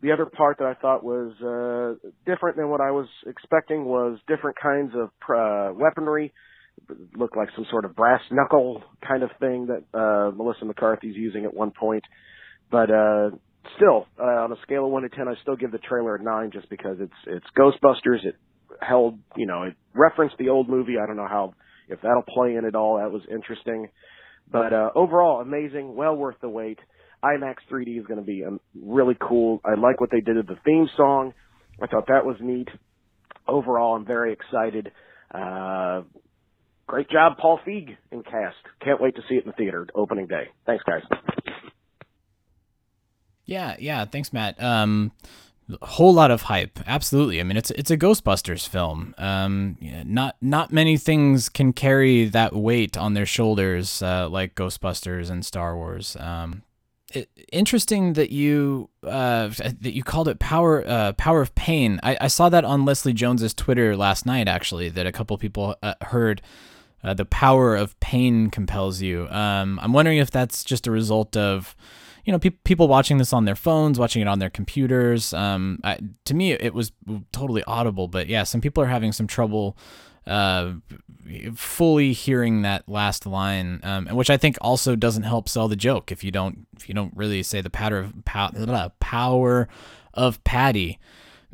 The 0.00 0.12
other 0.12 0.26
part 0.26 0.58
that 0.58 0.66
I 0.66 0.74
thought 0.74 1.04
was 1.04 1.32
uh, 1.40 2.08
different 2.26 2.56
than 2.56 2.68
what 2.68 2.80
I 2.80 2.90
was 2.90 3.06
expecting 3.26 3.84
was 3.84 4.18
different 4.26 4.56
kinds 4.60 4.92
of 4.94 5.10
uh, 5.28 5.72
weaponry. 5.74 6.32
It 6.90 7.16
looked 7.16 7.36
like 7.36 7.48
some 7.54 7.66
sort 7.70 7.84
of 7.84 7.94
brass 7.94 8.20
knuckle 8.30 8.82
kind 9.06 9.22
of 9.22 9.30
thing 9.38 9.66
that 9.66 9.84
uh, 9.96 10.34
Melissa 10.34 10.64
McCarthy's 10.64 11.14
using 11.14 11.44
at 11.44 11.54
one 11.54 11.70
point. 11.70 12.02
But 12.70 12.90
uh, 12.90 13.30
still, 13.76 14.06
uh, 14.18 14.42
on 14.44 14.52
a 14.52 14.56
scale 14.62 14.86
of 14.86 14.90
one 14.90 15.02
to 15.02 15.08
ten, 15.08 15.28
I 15.28 15.34
still 15.42 15.56
give 15.56 15.70
the 15.70 15.78
trailer 15.78 16.16
a 16.16 16.22
nine 16.22 16.50
just 16.52 16.68
because 16.68 16.96
it's 16.98 17.12
it's 17.26 17.46
Ghostbusters. 17.56 18.24
It 18.24 18.36
held, 18.80 19.18
you 19.36 19.46
know, 19.46 19.64
it 19.64 19.74
referenced 19.94 20.36
the 20.38 20.48
old 20.48 20.68
movie. 20.68 20.94
I 21.00 21.06
don't 21.06 21.16
know 21.16 21.28
how 21.28 21.54
if 21.88 22.00
that'll 22.00 22.22
play 22.22 22.56
in 22.56 22.64
at 22.64 22.74
all. 22.74 22.98
That 22.98 23.12
was 23.12 23.22
interesting. 23.30 23.88
But 24.52 24.72
uh, 24.72 24.90
overall, 24.94 25.40
amazing, 25.40 25.94
well 25.94 26.14
worth 26.14 26.36
the 26.40 26.48
wait. 26.48 26.78
IMAX 27.24 27.56
3D 27.70 27.98
is 27.98 28.06
going 28.06 28.18
to 28.20 28.26
be 28.26 28.44
um, 28.44 28.60
really 28.74 29.16
cool. 29.20 29.60
I 29.64 29.74
like 29.80 30.00
what 30.00 30.10
they 30.10 30.20
did 30.20 30.36
with 30.36 30.48
the 30.48 30.58
theme 30.64 30.88
song. 30.96 31.34
I 31.80 31.86
thought 31.86 32.08
that 32.08 32.26
was 32.26 32.36
neat. 32.40 32.68
Overall, 33.46 33.94
I'm 33.96 34.04
very 34.04 34.32
excited. 34.32 34.92
Uh, 35.32 36.02
great 36.86 37.08
job, 37.08 37.38
Paul 37.38 37.60
Feig 37.66 37.96
and 38.10 38.24
cast. 38.24 38.56
Can't 38.84 39.00
wait 39.00 39.16
to 39.16 39.22
see 39.28 39.36
it 39.36 39.44
in 39.44 39.50
the 39.50 39.52
theater 39.56 39.86
opening 39.94 40.26
day. 40.26 40.48
Thanks, 40.66 40.84
guys. 40.84 41.02
Yeah, 43.44 43.76
yeah. 43.78 44.04
Thanks, 44.04 44.32
Matt. 44.32 44.62
Um, 44.62 45.12
a 45.68 45.86
whole 45.86 46.12
lot 46.12 46.30
of 46.30 46.42
hype. 46.42 46.80
Absolutely. 46.86 47.40
I 47.40 47.44
mean, 47.44 47.56
it's 47.56 47.70
it's 47.72 47.90
a 47.90 47.96
Ghostbusters 47.96 48.68
film. 48.68 49.14
Um, 49.18 49.76
not 49.80 50.36
not 50.40 50.72
many 50.72 50.96
things 50.96 51.48
can 51.48 51.72
carry 51.72 52.24
that 52.26 52.54
weight 52.54 52.96
on 52.96 53.14
their 53.14 53.26
shoulders 53.26 54.02
uh, 54.02 54.28
like 54.28 54.54
Ghostbusters 54.54 55.30
and 55.30 55.44
Star 55.44 55.76
Wars. 55.76 56.16
Um, 56.18 56.62
it, 57.14 57.28
interesting 57.52 58.14
that 58.14 58.30
you 58.30 58.88
uh, 59.04 59.48
that 59.48 59.92
you 59.94 60.02
called 60.02 60.28
it 60.28 60.38
power 60.38 60.84
uh, 60.86 61.12
power 61.12 61.40
of 61.40 61.54
pain. 61.54 62.00
I, 62.02 62.16
I 62.20 62.28
saw 62.28 62.48
that 62.48 62.64
on 62.64 62.84
Leslie 62.84 63.12
Jones's 63.12 63.54
Twitter 63.54 63.96
last 63.96 64.26
night. 64.26 64.48
Actually, 64.48 64.88
that 64.90 65.06
a 65.06 65.12
couple 65.12 65.36
people 65.38 65.76
uh, 65.82 65.94
heard. 66.02 66.42
Uh, 67.04 67.12
the 67.12 67.24
power 67.24 67.74
of 67.74 67.98
pain 67.98 68.48
compels 68.48 69.02
you. 69.02 69.26
Um, 69.28 69.80
I'm 69.82 69.92
wondering 69.92 70.18
if 70.18 70.30
that's 70.30 70.62
just 70.62 70.86
a 70.86 70.92
result 70.92 71.36
of 71.36 71.74
you 72.24 72.32
know, 72.32 72.38
pe- 72.38 72.50
people 72.50 72.88
watching 72.88 73.18
this 73.18 73.32
on 73.32 73.44
their 73.44 73.56
phones, 73.56 73.98
watching 73.98 74.22
it 74.22 74.28
on 74.28 74.38
their 74.38 74.50
computers. 74.50 75.32
Um, 75.34 75.80
I, 75.82 75.98
to 76.24 76.34
me, 76.34 76.52
it 76.52 76.74
was 76.74 76.92
totally 77.32 77.64
audible, 77.64 78.08
but 78.08 78.28
yeah, 78.28 78.44
some 78.44 78.60
people 78.60 78.82
are 78.82 78.86
having 78.88 79.12
some 79.12 79.26
trouble 79.26 79.76
uh, 80.26 80.74
fully 81.54 82.12
hearing 82.12 82.62
that 82.62 82.88
last 82.88 83.26
line, 83.26 83.80
um, 83.82 84.06
which 84.08 84.30
I 84.30 84.36
think 84.36 84.56
also 84.60 84.94
doesn't 84.96 85.24
help 85.24 85.48
sell 85.48 85.68
the 85.68 85.76
joke 85.76 86.12
if 86.12 86.22
you 86.22 86.30
don't 86.30 86.66
if 86.76 86.88
you 86.88 86.94
don't 86.94 87.16
really 87.16 87.42
say 87.42 87.60
the 87.60 87.70
power 87.70 87.98
of 87.98 88.24
pow- 88.24 88.92
power 89.00 89.68
of 90.14 90.42
Patty. 90.44 90.98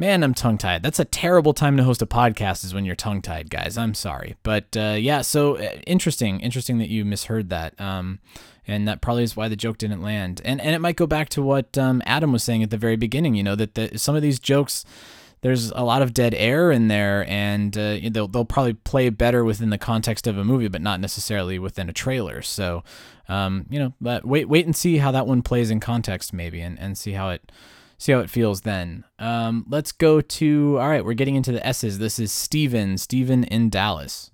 Man, 0.00 0.22
I'm 0.22 0.32
tongue 0.32 0.58
tied. 0.58 0.84
That's 0.84 1.00
a 1.00 1.04
terrible 1.04 1.52
time 1.52 1.76
to 1.76 1.82
host 1.82 2.00
a 2.02 2.06
podcast, 2.06 2.64
is 2.64 2.72
when 2.72 2.84
you're 2.84 2.94
tongue 2.94 3.20
tied, 3.20 3.50
guys. 3.50 3.76
I'm 3.76 3.94
sorry, 3.94 4.36
but 4.44 4.76
uh, 4.76 4.96
yeah. 4.96 5.22
So 5.22 5.56
uh, 5.56 5.78
interesting, 5.88 6.38
interesting 6.38 6.78
that 6.78 6.88
you 6.88 7.04
misheard 7.04 7.50
that. 7.50 7.78
Um, 7.80 8.20
and 8.68 8.86
that 8.86 9.00
probably 9.00 9.22
is 9.22 9.34
why 9.34 9.48
the 9.48 9.56
joke 9.56 9.78
didn't 9.78 10.02
land. 10.02 10.42
And 10.44 10.60
and 10.60 10.74
it 10.74 10.80
might 10.80 10.96
go 10.96 11.06
back 11.06 11.30
to 11.30 11.42
what 11.42 11.76
um, 11.78 12.02
Adam 12.06 12.30
was 12.30 12.44
saying 12.44 12.62
at 12.62 12.70
the 12.70 12.76
very 12.76 12.96
beginning. 12.96 13.34
You 13.34 13.42
know 13.42 13.56
that 13.56 13.74
the, 13.74 13.98
some 13.98 14.14
of 14.14 14.22
these 14.22 14.38
jokes, 14.38 14.84
there's 15.40 15.70
a 15.70 15.82
lot 15.82 16.02
of 16.02 16.12
dead 16.12 16.34
air 16.34 16.70
in 16.70 16.88
there, 16.88 17.24
and 17.28 17.76
uh, 17.76 17.98
they'll 18.10 18.28
they'll 18.28 18.44
probably 18.44 18.74
play 18.74 19.08
better 19.08 19.42
within 19.42 19.70
the 19.70 19.78
context 19.78 20.26
of 20.26 20.36
a 20.36 20.44
movie, 20.44 20.68
but 20.68 20.82
not 20.82 21.00
necessarily 21.00 21.58
within 21.58 21.88
a 21.88 21.94
trailer. 21.94 22.42
So, 22.42 22.84
um, 23.28 23.66
you 23.70 23.78
know, 23.78 23.94
but 24.00 24.24
wait 24.26 24.48
wait 24.48 24.66
and 24.66 24.76
see 24.76 24.98
how 24.98 25.10
that 25.12 25.26
one 25.26 25.42
plays 25.42 25.70
in 25.70 25.80
context, 25.80 26.32
maybe, 26.32 26.60
and 26.60 26.78
and 26.78 26.96
see 26.96 27.12
how 27.12 27.30
it 27.30 27.50
see 27.96 28.12
how 28.12 28.20
it 28.20 28.30
feels 28.30 28.60
then. 28.60 29.04
Um, 29.18 29.64
let's 29.68 29.92
go 29.92 30.20
to 30.20 30.78
all 30.78 30.88
right. 30.88 31.04
We're 31.04 31.14
getting 31.14 31.36
into 31.36 31.52
the 31.52 31.66
S's. 31.66 31.98
This 31.98 32.18
is 32.18 32.32
Steven. 32.32 32.98
Steven 32.98 33.44
in 33.44 33.70
Dallas. 33.70 34.30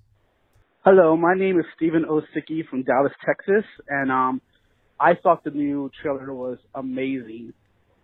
Hello, 0.87 1.17
my 1.17 1.33
name 1.33 1.59
is 1.59 1.65
Stephen 1.75 2.05
Osicki 2.07 2.63
from 2.69 2.83
Dallas, 2.83 3.11
Texas, 3.25 3.65
and 3.89 4.11
um, 4.11 4.39
I 4.99 5.13
thought 5.15 5.43
the 5.43 5.49
new 5.49 5.89
trailer 5.99 6.31
was 6.31 6.59
amazing. 6.75 7.53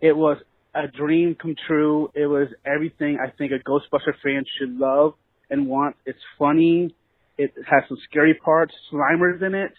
It 0.00 0.16
was 0.16 0.38
a 0.74 0.88
dream 0.88 1.36
come 1.40 1.54
true. 1.68 2.10
It 2.12 2.26
was 2.26 2.48
everything 2.66 3.18
I 3.24 3.30
think 3.30 3.52
a 3.52 3.62
Ghostbuster 3.70 4.14
fan 4.24 4.42
should 4.58 4.76
love 4.76 5.12
and 5.48 5.68
want. 5.68 5.94
It's 6.06 6.18
funny. 6.40 6.92
It 7.38 7.52
has 7.70 7.84
some 7.86 7.98
scary 8.10 8.34
parts, 8.44 8.74
Slimers 8.92 9.40
in 9.46 9.54
it. 9.54 9.74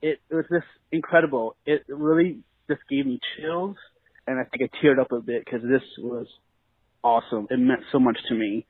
It, 0.00 0.20
it 0.30 0.34
was 0.36 0.44
just 0.48 0.68
incredible. 0.92 1.56
It 1.66 1.82
really 1.88 2.44
just 2.70 2.82
gave 2.88 3.06
me 3.06 3.18
chills, 3.36 3.74
and 4.28 4.38
I 4.38 4.44
think 4.44 4.70
I 4.70 4.86
teared 4.86 5.00
up 5.00 5.10
a 5.10 5.20
bit 5.20 5.44
because 5.44 5.62
this 5.62 5.82
was 5.98 6.28
awesome. 7.02 7.48
It 7.50 7.58
meant 7.58 7.80
so 7.90 7.98
much 7.98 8.18
to 8.28 8.36
me, 8.36 8.66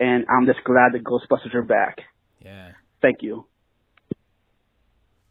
and 0.00 0.24
I'm 0.34 0.46
just 0.46 0.64
glad 0.64 0.94
the 0.94 0.98
Ghostbusters 0.98 1.54
are 1.54 1.60
back. 1.62 1.98
Yeah. 2.42 2.70
Thank 3.00 3.22
you. 3.22 3.46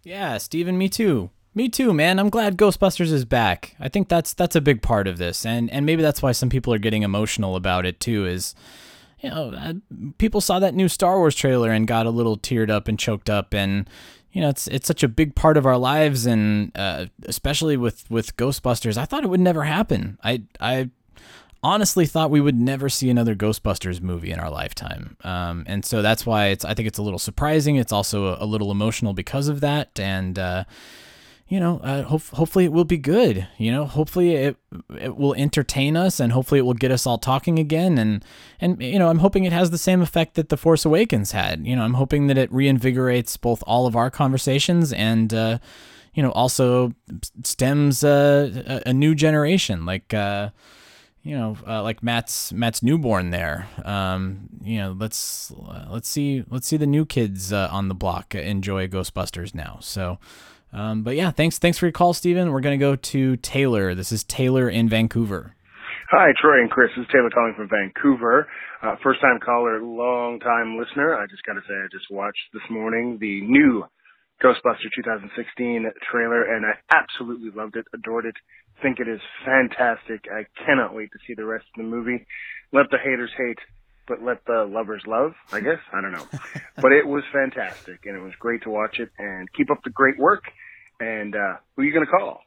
Yeah, 0.04 0.38
Steven, 0.38 0.78
me 0.78 0.90
too. 0.90 1.32
Me 1.54 1.70
too, 1.70 1.94
man. 1.94 2.20
I'm 2.20 2.30
glad 2.30 2.56
Ghostbusters 2.56 3.12
is 3.12 3.26
back. 3.26 3.76
I 3.80 3.90
think 3.90 4.10
that's 4.10 4.34
that's 4.34 4.56
a 4.56 4.62
big 4.62 4.82
part 4.82 5.08
of 5.08 5.18
this, 5.18 5.46
and 5.46 5.72
and 5.72 5.86
maybe 5.86 6.04
that's 6.04 6.22
why 6.22 6.32
some 6.32 6.50
people 6.50 6.72
are 6.72 6.78
getting 6.78 7.02
emotional 7.02 7.56
about 7.56 7.86
it 7.86 8.00
too. 8.00 8.26
Is 8.28 8.54
you 9.20 9.32
know, 9.32 9.52
uh, 9.54 9.74
people 10.20 10.40
saw 10.40 10.60
that 10.60 10.76
new 10.76 10.88
Star 10.88 11.18
Wars 11.18 11.36
trailer 11.36 11.72
and 11.72 11.88
got 11.88 12.06
a 12.06 12.12
little 12.12 12.38
teared 12.38 12.70
up 12.70 12.88
and 12.88 13.00
choked 13.00 13.30
up, 13.30 13.56
and 13.56 13.90
you 14.32 14.42
know, 14.42 14.50
it's 14.50 14.68
it's 14.68 14.86
such 14.88 15.02
a 15.02 15.08
big 15.08 15.34
part 15.34 15.58
of 15.58 15.66
our 15.66 15.78
lives, 15.78 16.28
and 16.28 16.72
uh, 16.76 17.08
especially 17.24 17.76
with 17.76 18.10
with 18.12 18.38
Ghostbusters, 18.38 18.98
I 18.98 19.06
thought 19.06 19.24
it 19.24 19.30
would 19.30 19.40
never 19.40 19.64
happen. 19.64 20.20
I 20.24 20.44
I 20.62 20.92
honestly 21.64 22.06
thought 22.06 22.32
we 22.32 22.42
would 22.42 22.56
never 22.56 22.90
see 22.90 23.10
another 23.10 23.36
Ghostbusters 23.36 24.02
movie 24.02 24.32
in 24.32 24.40
our 24.40 24.50
lifetime. 24.50 25.18
Um, 25.24 25.64
and 25.68 25.86
so 25.86 26.02
that's 26.02 26.26
why 26.26 26.48
it's 26.48 26.66
I 26.66 26.74
think 26.74 26.88
it's 26.88 27.00
a 27.00 27.04
little 27.04 27.20
surprising. 27.20 27.76
It's 27.76 27.92
also 27.92 28.36
a, 28.36 28.44
a 28.44 28.46
little 28.46 28.72
emotional 28.72 29.14
because 29.14 29.48
of 29.48 29.62
that. 29.62 30.00
And 30.00 30.38
uh, 30.38 30.64
you 31.48 31.62
know, 31.62 31.80
uh, 31.80 32.04
hope, 32.04 32.24
hopefully 32.28 32.66
it 32.66 32.74
will 32.74 32.84
be 32.84 32.98
good. 32.98 33.48
You 33.58 33.72
know, 33.72 33.86
hopefully 33.86 34.36
it 34.36 34.58
it 35.00 35.16
will 35.16 35.34
entertain 35.36 35.96
us, 35.96 36.20
and 36.20 36.34
hopefully 36.34 36.60
it 36.60 36.64
will 36.64 36.74
get 36.74 36.92
us 36.92 37.08
all 37.08 37.18
talking 37.18 37.58
again. 37.58 37.98
And 37.98 38.24
and 38.60 38.82
you 38.82 39.00
know, 39.00 39.10
I'm 39.10 39.20
hoping 39.20 39.46
it 39.46 39.54
has 39.54 39.72
the 39.72 39.78
same 39.78 40.02
effect 40.02 40.36
that 40.36 40.50
the 40.50 40.58
Force 40.58 40.84
Awakens 40.86 41.32
had. 41.32 41.66
You 41.66 41.76
know, 41.76 41.84
I'm 41.84 41.94
hoping 41.96 42.28
that 42.28 42.38
it 42.38 42.52
reinvigorates 42.52 43.40
both 43.40 43.64
all 43.66 43.88
of 43.88 43.96
our 43.96 44.10
conversations 44.10 44.94
and. 44.94 45.34
Uh, 45.34 45.60
you 46.14 46.24
know, 46.24 46.32
also 46.32 46.94
stems 47.44 48.04
uh, 48.04 48.82
a, 48.86 48.90
a 48.90 48.94
new 48.94 49.14
generation, 49.14 49.86
like 49.86 50.16
uh, 50.16 50.50
you 51.28 51.38
know, 51.38 51.58
uh, 51.68 51.84
like 51.84 52.02
Matt's 52.02 52.54
Matt's 52.54 52.82
newborn 52.82 53.32
there. 53.32 53.68
Um, 53.84 54.48
you 54.62 54.78
know, 54.78 54.96
let's 54.98 55.52
uh, 55.52 55.88
let's 55.90 56.08
see 56.08 56.46
let's 56.50 56.66
see 56.66 56.78
the 56.78 56.88
new 56.88 57.06
kids 57.06 57.52
uh, 57.52 57.68
on 57.70 57.90
the 57.90 57.94
block 57.94 58.34
enjoy 58.34 58.88
Ghostbusters 58.88 59.54
now. 59.54 59.80
So, 59.82 60.20
um, 60.72 61.04
but 61.04 61.18
yeah, 61.18 61.32
thanks 61.32 61.60
thanks 61.60 61.78
for 61.78 61.86
your 61.86 61.92
call, 61.92 62.14
Steven. 62.14 62.54
We're 62.54 62.62
gonna 62.62 62.78
go 62.78 62.96
to 62.96 63.36
Taylor. 63.38 63.94
This 63.94 64.14
is 64.14 64.24
Taylor 64.24 64.70
in 64.70 64.88
Vancouver. 64.88 65.54
Hi, 66.12 66.32
Troy 66.40 66.62
and 66.62 66.72
Chris. 66.72 66.92
This 66.96 67.04
is 67.04 67.10
Taylor 67.12 67.30
calling 67.30 67.54
from 67.58 67.68
Vancouver. 67.68 68.48
Uh, 68.82 68.96
first 69.04 69.20
time 69.20 69.40
caller, 69.44 69.82
long 69.84 70.40
time 70.40 70.78
listener. 70.80 71.14
I 71.14 71.26
just 71.30 71.44
got 71.44 71.54
to 71.54 71.62
say, 71.68 71.74
I 71.74 71.88
just 71.92 72.06
watched 72.10 72.40
this 72.54 72.64
morning 72.70 73.18
the 73.20 73.42
new 73.42 73.84
Ghostbuster 74.44 74.90
2016 74.96 75.92
trailer 76.12 76.44
and 76.44 76.66
I 76.66 76.74
absolutely 76.96 77.50
loved 77.56 77.76
it, 77.76 77.86
adored 77.94 78.26
it, 78.26 78.36
think 78.82 79.00
it 79.00 79.08
is 79.08 79.22
fantastic. 79.46 80.26
I 80.32 80.46
cannot 80.66 80.94
wait 80.94 81.12
to 81.12 81.20
see 81.28 81.34
the 81.34 81.46
rest 81.46 81.66
of 81.76 81.84
the 81.84 81.90
movie. 81.90 82.26
Let 82.72 82.92
the 82.92 82.98
haters 82.98 83.32
hate, 83.38 83.60
but 84.08 84.22
let 84.22 84.46
the 84.46 84.66
lovers 84.70 85.04
love, 85.08 85.34
I 85.52 85.60
guess. 85.62 85.80
I 85.94 86.02
don't 86.02 86.12
know. 86.12 86.28
but 86.76 86.92
it 86.92 87.08
was 87.08 87.24
fantastic 87.34 88.06
and 88.06 88.16
it 88.16 88.22
was 88.22 88.34
great 88.40 88.64
to 88.64 88.70
watch 88.70 89.00
it 89.00 89.10
and 89.18 89.52
keep 89.54 89.72
up 89.72 89.80
the 89.84 89.90
great 89.90 90.18
work. 90.18 90.44
And, 91.00 91.36
uh, 91.36 91.58
who 91.76 91.84
are 91.84 91.86
you 91.86 91.94
going 91.94 92.06
to 92.06 92.12
call? 92.12 92.42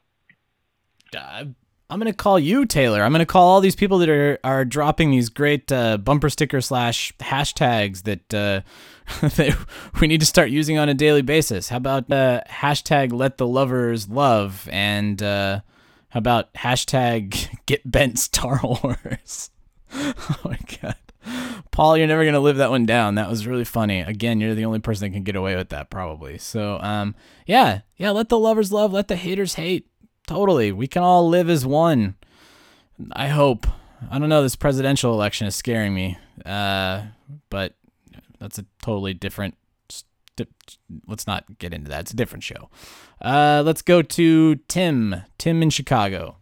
Uh, 1.17 1.45
I'm 1.91 1.99
gonna 1.99 2.13
call 2.13 2.39
you 2.39 2.65
Taylor. 2.65 3.03
I'm 3.03 3.11
gonna 3.11 3.25
call 3.25 3.49
all 3.49 3.59
these 3.59 3.75
people 3.75 3.97
that 3.97 4.07
are 4.07 4.39
are 4.45 4.63
dropping 4.63 5.11
these 5.11 5.27
great 5.27 5.69
uh, 5.73 5.97
bumper 5.97 6.29
sticker 6.29 6.61
slash 6.61 7.11
hashtags 7.19 8.03
that 8.03 8.33
uh, 8.33 8.61
that 9.21 9.57
we 9.99 10.07
need 10.07 10.21
to 10.21 10.25
start 10.25 10.51
using 10.51 10.77
on 10.77 10.87
a 10.87 10.93
daily 10.93 11.21
basis. 11.21 11.67
How 11.67 11.75
about 11.75 12.09
uh, 12.09 12.43
hashtag 12.47 13.11
Let 13.11 13.37
the 13.37 13.45
Lovers 13.45 14.07
Love 14.07 14.69
and 14.71 15.21
uh, 15.21 15.59
how 16.09 16.17
about 16.19 16.53
hashtag 16.53 17.49
Get 17.65 17.91
Bent 17.91 18.17
Star 18.17 18.61
Wars? 18.63 19.51
oh 19.93 20.37
my 20.45 20.59
god, 20.81 20.95
Paul, 21.71 21.97
you're 21.97 22.07
never 22.07 22.23
gonna 22.23 22.39
live 22.39 22.55
that 22.55 22.69
one 22.69 22.85
down. 22.85 23.15
That 23.15 23.29
was 23.29 23.45
really 23.45 23.65
funny. 23.65 23.99
Again, 23.99 24.39
you're 24.39 24.55
the 24.55 24.63
only 24.63 24.79
person 24.79 25.09
that 25.09 25.13
can 25.13 25.23
get 25.23 25.35
away 25.35 25.57
with 25.57 25.67
that 25.69 25.89
probably. 25.89 26.37
So 26.37 26.79
um, 26.79 27.15
yeah, 27.45 27.81
yeah. 27.97 28.11
Let 28.11 28.29
the 28.29 28.39
lovers 28.39 28.71
love. 28.71 28.93
Let 28.93 29.09
the 29.09 29.17
haters 29.17 29.55
hate. 29.55 29.90
Totally. 30.27 30.71
We 30.71 30.87
can 30.87 31.03
all 31.03 31.27
live 31.27 31.49
as 31.49 31.65
one. 31.65 32.15
I 33.13 33.27
hope. 33.27 33.67
I 34.09 34.19
don't 34.19 34.29
know. 34.29 34.41
This 34.41 34.55
presidential 34.55 35.13
election 35.13 35.47
is 35.47 35.55
scaring 35.55 35.93
me. 35.93 36.17
Uh, 36.45 37.03
but 37.49 37.73
that's 38.39 38.57
a 38.57 38.65
totally 38.81 39.13
different. 39.13 39.55
Let's 41.07 41.27
not 41.27 41.59
get 41.59 41.73
into 41.73 41.89
that. 41.89 42.01
It's 42.01 42.11
a 42.11 42.15
different 42.15 42.43
show. 42.43 42.69
Uh, 43.21 43.61
let's 43.65 43.81
go 43.81 44.01
to 44.01 44.55
Tim. 44.67 45.15
Tim 45.37 45.61
in 45.61 45.69
Chicago. 45.69 46.37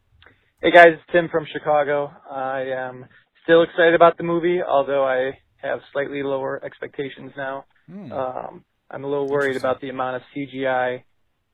Hey 0.62 0.72
guys, 0.72 0.88
it's 0.94 1.04
Tim 1.12 1.30
from 1.30 1.46
Chicago. 1.52 2.12
I 2.30 2.62
am 2.62 3.06
still 3.44 3.64
excited 3.64 3.96
about 3.96 4.18
the 4.18 4.24
movie, 4.24 4.60
although 4.62 5.06
I 5.06 5.38
have 5.58 5.80
slightly 5.92 6.22
lower 6.24 6.64
expectations 6.64 7.32
now. 7.36 7.66
Hmm. 7.90 8.12
Um, 8.12 8.64
I'm 8.92 9.04
a 9.04 9.08
little 9.08 9.28
worried 9.28 9.58
about 9.58 9.82
the 9.82 9.90
amount 9.90 10.18
of 10.18 10.22
CGI 10.36 11.04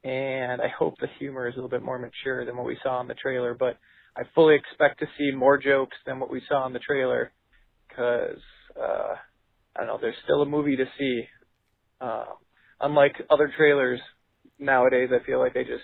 and 0.05 0.61
I 0.61 0.67
hope 0.67 0.95
the 0.99 1.07
humor 1.17 1.47
is 1.47 1.55
a 1.55 1.57
little 1.57 1.69
bit 1.69 1.81
more 1.81 1.97
mature 1.97 2.45
than 2.45 2.55
what 2.55 2.67
we 2.67 2.77
saw 2.83 3.01
in 3.01 3.07
the 3.07 3.15
trailer. 3.15 3.55
But 3.55 3.77
I 4.15 4.21
fully 4.35 4.55
expect 4.55 4.99
to 4.99 5.07
see 5.17 5.35
more 5.35 5.57
jokes 5.57 5.97
than 6.05 6.19
what 6.19 6.29
we 6.29 6.41
saw 6.47 6.67
in 6.67 6.73
the 6.73 6.79
trailer, 6.79 7.31
because 7.89 8.39
uh, 8.79 9.15
I 9.75 9.79
don't 9.79 9.87
know. 9.87 9.97
There's 9.99 10.15
still 10.23 10.43
a 10.43 10.45
movie 10.45 10.75
to 10.75 10.85
see. 10.99 11.23
Uh, 11.99 12.25
unlike 12.79 13.15
other 13.31 13.51
trailers 13.57 13.99
nowadays, 14.59 15.09
I 15.11 15.25
feel 15.25 15.39
like 15.39 15.55
they 15.55 15.63
just 15.63 15.83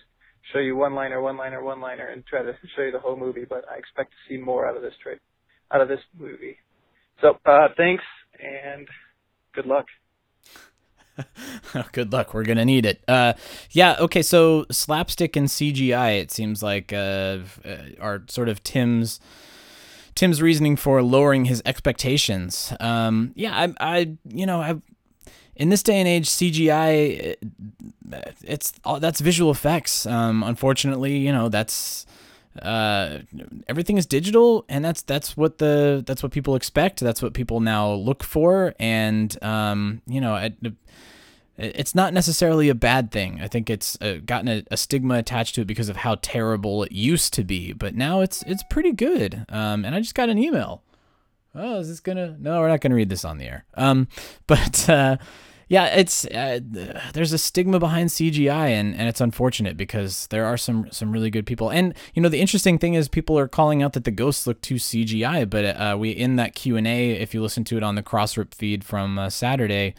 show 0.53 0.59
you 0.59 0.75
one 0.75 0.93
liner, 0.93 1.19
one 1.19 1.37
liner, 1.37 1.63
one 1.63 1.81
liner, 1.81 2.07
and 2.09 2.23
try 2.25 2.43
to 2.43 2.53
show 2.75 2.83
you 2.83 2.91
the 2.91 2.99
whole 2.99 3.17
movie. 3.17 3.45
But 3.49 3.65
I 3.73 3.77
expect 3.77 4.11
to 4.11 4.17
see 4.29 4.39
more 4.39 4.69
out 4.69 4.75
of 4.77 4.83
this 4.83 4.93
tra- 5.01 5.15
out 5.73 5.81
of 5.81 5.87
this 5.87 6.01
movie. 6.17 6.57
So 7.21 7.39
uh, 7.45 7.69
thanks 7.75 8.03
and 8.39 8.87
good 9.55 9.65
luck. 9.65 9.85
Good 11.91 12.11
luck. 12.11 12.33
We're 12.33 12.43
gonna 12.43 12.65
need 12.65 12.85
it. 12.85 13.03
Uh, 13.07 13.33
yeah. 13.71 13.95
Okay. 13.99 14.21
So 14.21 14.65
slapstick 14.71 15.35
and 15.35 15.47
CGI. 15.47 16.19
It 16.19 16.31
seems 16.31 16.63
like 16.63 16.93
uh, 16.93 17.39
uh, 17.65 17.77
are 17.99 18.23
sort 18.27 18.49
of 18.49 18.63
Tim's 18.63 19.19
Tim's 20.15 20.41
reasoning 20.41 20.75
for 20.75 21.01
lowering 21.01 21.45
his 21.45 21.61
expectations. 21.65 22.73
Um, 22.79 23.31
yeah. 23.35 23.55
I. 23.55 23.73
I. 23.79 24.17
You 24.27 24.45
know. 24.45 24.61
I. 24.61 24.75
In 25.55 25.69
this 25.69 25.83
day 25.83 25.99
and 25.99 26.07
age, 26.07 26.27
CGI. 26.29 27.35
It's 28.43 28.73
all 28.83 28.99
that's 28.99 29.19
visual 29.21 29.51
effects. 29.51 30.05
Um, 30.05 30.43
unfortunately, 30.43 31.17
you 31.17 31.31
know 31.31 31.49
that's 31.49 32.05
uh 32.61 33.19
everything 33.67 33.97
is 33.97 34.05
digital 34.05 34.65
and 34.67 34.83
that's 34.83 35.01
that's 35.03 35.37
what 35.37 35.57
the 35.57 36.03
that's 36.05 36.21
what 36.21 36.31
people 36.31 36.55
expect. 36.55 36.99
That's 36.99 37.21
what 37.21 37.33
people 37.33 37.59
now 37.59 37.93
look 37.93 38.23
for. 38.23 38.73
And 38.79 39.41
um 39.43 40.01
you 40.05 40.19
know 40.19 40.35
it, 40.35 40.55
it's 41.57 41.95
not 41.95 42.13
necessarily 42.13 42.69
a 42.69 42.75
bad 42.75 43.11
thing. 43.11 43.39
I 43.41 43.47
think 43.47 43.69
it's 43.69 43.99
uh, 44.01 44.17
gotten 44.25 44.47
a, 44.47 44.63
a, 44.71 44.77
stigma 44.77 45.15
attached 45.15 45.55
to 45.55 45.61
it 45.61 45.67
because 45.67 45.89
of 45.89 45.97
how 45.97 46.15
terrible 46.21 46.83
it 46.83 46.91
used 46.91 47.33
to 47.35 47.43
be. 47.43 47.73
But 47.73 47.95
now 47.95 48.21
it's 48.21 48.43
it's 48.43 48.63
pretty 48.69 48.91
good. 48.91 49.45
Um 49.49 49.85
and 49.85 49.95
i 49.95 49.99
just 49.99 50.15
got 50.15 50.29
an 50.29 50.37
email. 50.37 50.83
Oh 51.55 51.79
is 51.79 51.87
this 51.87 51.99
gonna 51.99 52.35
no 52.39 52.59
we're 52.59 52.69
not 52.69 52.81
gonna 52.81 52.95
read 52.95 53.09
this 53.09 53.25
on 53.25 53.37
the 53.37 53.45
air. 53.45 53.65
Um 53.75 54.07
but 54.47 54.89
uh 54.89 55.17
yeah, 55.71 55.85
it's 55.85 56.25
uh, 56.25 56.59
there's 57.13 57.31
a 57.31 57.37
stigma 57.37 57.79
behind 57.79 58.09
CGI, 58.09 58.71
and, 58.71 58.93
and 58.93 59.07
it's 59.07 59.21
unfortunate 59.21 59.77
because 59.77 60.27
there 60.27 60.43
are 60.43 60.57
some 60.57 60.91
some 60.91 61.13
really 61.13 61.29
good 61.29 61.45
people. 61.45 61.69
And 61.69 61.93
you 62.13 62.21
know, 62.21 62.27
the 62.27 62.41
interesting 62.41 62.77
thing 62.77 62.95
is 62.95 63.07
people 63.07 63.39
are 63.39 63.47
calling 63.47 63.81
out 63.81 63.93
that 63.93 64.03
the 64.03 64.11
ghosts 64.11 64.45
look 64.45 64.59
too 64.59 64.75
CGI. 64.75 65.49
But 65.49 65.63
uh, 65.63 65.95
we 65.97 66.09
in 66.09 66.35
that 66.35 66.55
Q 66.55 66.75
and 66.75 66.85
A, 66.85 67.11
if 67.11 67.33
you 67.33 67.41
listen 67.41 67.63
to 67.63 67.77
it 67.77 67.83
on 67.83 67.95
the 67.95 68.03
Crossrip 68.03 68.53
feed 68.53 68.83
from 68.83 69.17
uh, 69.17 69.29
Saturday, 69.29 69.95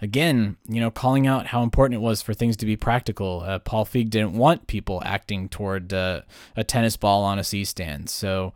again, 0.00 0.58
you 0.68 0.80
know, 0.80 0.92
calling 0.92 1.26
out 1.26 1.48
how 1.48 1.64
important 1.64 2.00
it 2.00 2.04
was 2.04 2.22
for 2.22 2.32
things 2.32 2.56
to 2.58 2.64
be 2.64 2.76
practical. 2.76 3.42
Uh, 3.44 3.58
Paul 3.58 3.84
Feig 3.84 4.10
didn't 4.10 4.34
want 4.34 4.68
people 4.68 5.02
acting 5.04 5.48
toward 5.48 5.92
uh, 5.92 6.20
a 6.54 6.62
tennis 6.62 6.96
ball 6.96 7.24
on 7.24 7.40
a 7.40 7.42
C 7.42 7.64
stand, 7.64 8.08
so 8.10 8.52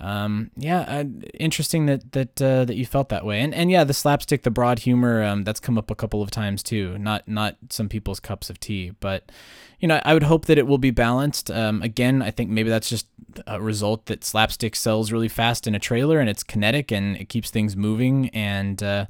um, 0.00 0.50
yeah, 0.56 0.80
uh, 0.80 1.04
interesting 1.38 1.86
that 1.86 2.12
that 2.12 2.42
uh, 2.42 2.64
that 2.64 2.76
you 2.76 2.84
felt 2.84 3.08
that 3.10 3.24
way, 3.24 3.40
and 3.40 3.54
and 3.54 3.70
yeah, 3.70 3.84
the 3.84 3.94
slapstick, 3.94 4.42
the 4.42 4.50
broad 4.50 4.80
humor, 4.80 5.22
um, 5.22 5.44
that's 5.44 5.60
come 5.60 5.78
up 5.78 5.90
a 5.90 5.94
couple 5.94 6.20
of 6.20 6.30
times 6.30 6.62
too. 6.62 6.98
Not 6.98 7.28
not 7.28 7.56
some 7.70 7.88
people's 7.88 8.20
cups 8.20 8.50
of 8.50 8.58
tea, 8.58 8.92
but 9.00 9.30
you 9.78 9.88
know, 9.88 10.00
I 10.04 10.14
would 10.14 10.24
hope 10.24 10.46
that 10.46 10.58
it 10.58 10.66
will 10.66 10.78
be 10.78 10.90
balanced. 10.90 11.50
Um, 11.50 11.82
again, 11.82 12.22
I 12.22 12.30
think 12.30 12.50
maybe 12.50 12.70
that's 12.70 12.88
just 12.88 13.06
a 13.46 13.60
result 13.60 14.06
that 14.06 14.24
slapstick 14.24 14.76
sells 14.76 15.12
really 15.12 15.28
fast 15.28 15.66
in 15.66 15.74
a 15.74 15.78
trailer, 15.78 16.18
and 16.18 16.28
it's 16.28 16.42
kinetic 16.42 16.90
and 16.90 17.16
it 17.16 17.28
keeps 17.28 17.50
things 17.50 17.76
moving, 17.76 18.30
and 18.30 18.82
uh, 18.82 19.06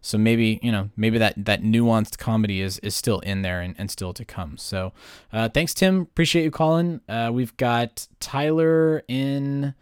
so 0.00 0.18
maybe 0.18 0.58
you 0.62 0.72
know 0.72 0.90
maybe 0.96 1.16
that 1.18 1.34
that 1.44 1.62
nuanced 1.62 2.18
comedy 2.18 2.60
is 2.60 2.78
is 2.80 2.96
still 2.96 3.20
in 3.20 3.42
there 3.42 3.60
and, 3.60 3.76
and 3.78 3.90
still 3.90 4.12
to 4.14 4.24
come. 4.24 4.58
So 4.58 4.92
uh, 5.32 5.48
thanks, 5.48 5.74
Tim. 5.74 6.00
Appreciate 6.00 6.42
you 6.42 6.50
calling. 6.50 7.00
Uh, 7.08 7.30
we've 7.32 7.56
got 7.56 8.08
Tyler 8.18 9.04
in. 9.06 9.74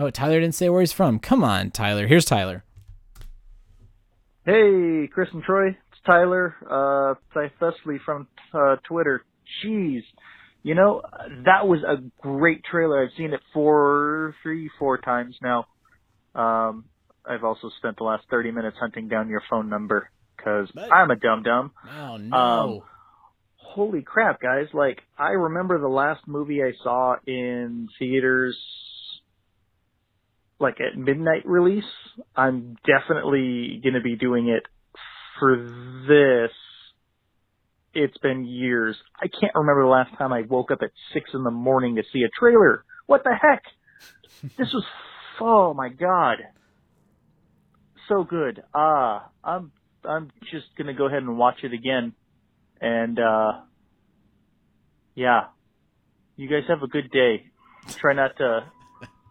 Oh, 0.00 0.08
Tyler 0.08 0.40
didn't 0.40 0.54
say 0.54 0.70
where 0.70 0.80
he's 0.80 0.94
from. 0.94 1.18
Come 1.18 1.44
on, 1.44 1.70
Tyler. 1.70 2.06
Here's 2.06 2.24
Tyler. 2.24 2.64
Hey, 4.46 5.06
Chris 5.12 5.28
and 5.34 5.42
Troy. 5.42 5.68
It's 5.68 6.00
Tyler, 6.06 6.56
uh, 6.64 7.16
Ty 7.34 7.52
Thusly 7.60 7.98
from 8.02 8.26
uh, 8.54 8.76
Twitter. 8.88 9.22
Jeez. 9.62 10.00
You 10.62 10.74
know, 10.74 11.02
that 11.44 11.68
was 11.68 11.80
a 11.86 11.96
great 12.22 12.64
trailer. 12.64 13.02
I've 13.02 13.14
seen 13.18 13.34
it 13.34 13.40
four, 13.52 14.34
three, 14.42 14.70
four 14.78 14.96
times 14.96 15.36
now. 15.42 15.66
Um, 16.34 16.86
I've 17.26 17.44
also 17.44 17.70
spent 17.76 17.98
the 17.98 18.04
last 18.04 18.24
30 18.30 18.52
minutes 18.52 18.78
hunting 18.80 19.08
down 19.08 19.28
your 19.28 19.42
phone 19.50 19.68
number 19.68 20.08
because 20.34 20.68
I'm 20.90 21.10
a 21.10 21.16
dum 21.16 21.42
dum. 21.42 21.72
Oh, 21.98 22.16
no. 22.16 22.36
Um, 22.36 22.80
holy 23.56 24.00
crap, 24.00 24.40
guys. 24.40 24.68
Like, 24.72 25.02
I 25.18 25.32
remember 25.32 25.78
the 25.78 25.88
last 25.88 26.26
movie 26.26 26.62
I 26.62 26.72
saw 26.82 27.16
in 27.26 27.88
theaters 27.98 28.56
like 30.60 30.76
at 30.80 30.96
midnight 30.96 31.42
release. 31.46 31.84
I'm 32.36 32.76
definitely 32.86 33.80
going 33.82 33.94
to 33.94 34.00
be 34.00 34.16
doing 34.16 34.48
it 34.48 34.62
for 35.38 35.56
this. 36.06 36.52
It's 37.92 38.18
been 38.18 38.44
years. 38.44 38.96
I 39.20 39.26
can't 39.26 39.52
remember 39.54 39.82
the 39.82 39.88
last 39.88 40.16
time 40.16 40.32
I 40.32 40.42
woke 40.42 40.70
up 40.70 40.78
at 40.82 40.90
six 41.12 41.30
in 41.34 41.42
the 41.42 41.50
morning 41.50 41.96
to 41.96 42.02
see 42.12 42.22
a 42.22 42.28
trailer. 42.38 42.84
What 43.06 43.24
the 43.24 43.34
heck? 43.34 43.62
this 44.56 44.68
was 44.72 44.84
Oh 45.40 45.74
my 45.74 45.88
god. 45.88 46.38
So 48.08 48.22
good. 48.22 48.62
Uh 48.74 49.20
I'm 49.42 49.72
I'm 50.04 50.30
just 50.52 50.66
gonna 50.76 50.94
go 50.94 51.06
ahead 51.06 51.22
and 51.22 51.38
watch 51.38 51.64
it 51.64 51.72
again. 51.72 52.12
And 52.80 53.18
uh 53.18 53.52
yeah. 55.14 55.46
You 56.36 56.48
guys 56.48 56.68
have 56.68 56.82
a 56.82 56.86
good 56.86 57.10
day. 57.10 57.46
Try 57.98 58.12
not 58.12 58.36
to 58.36 58.70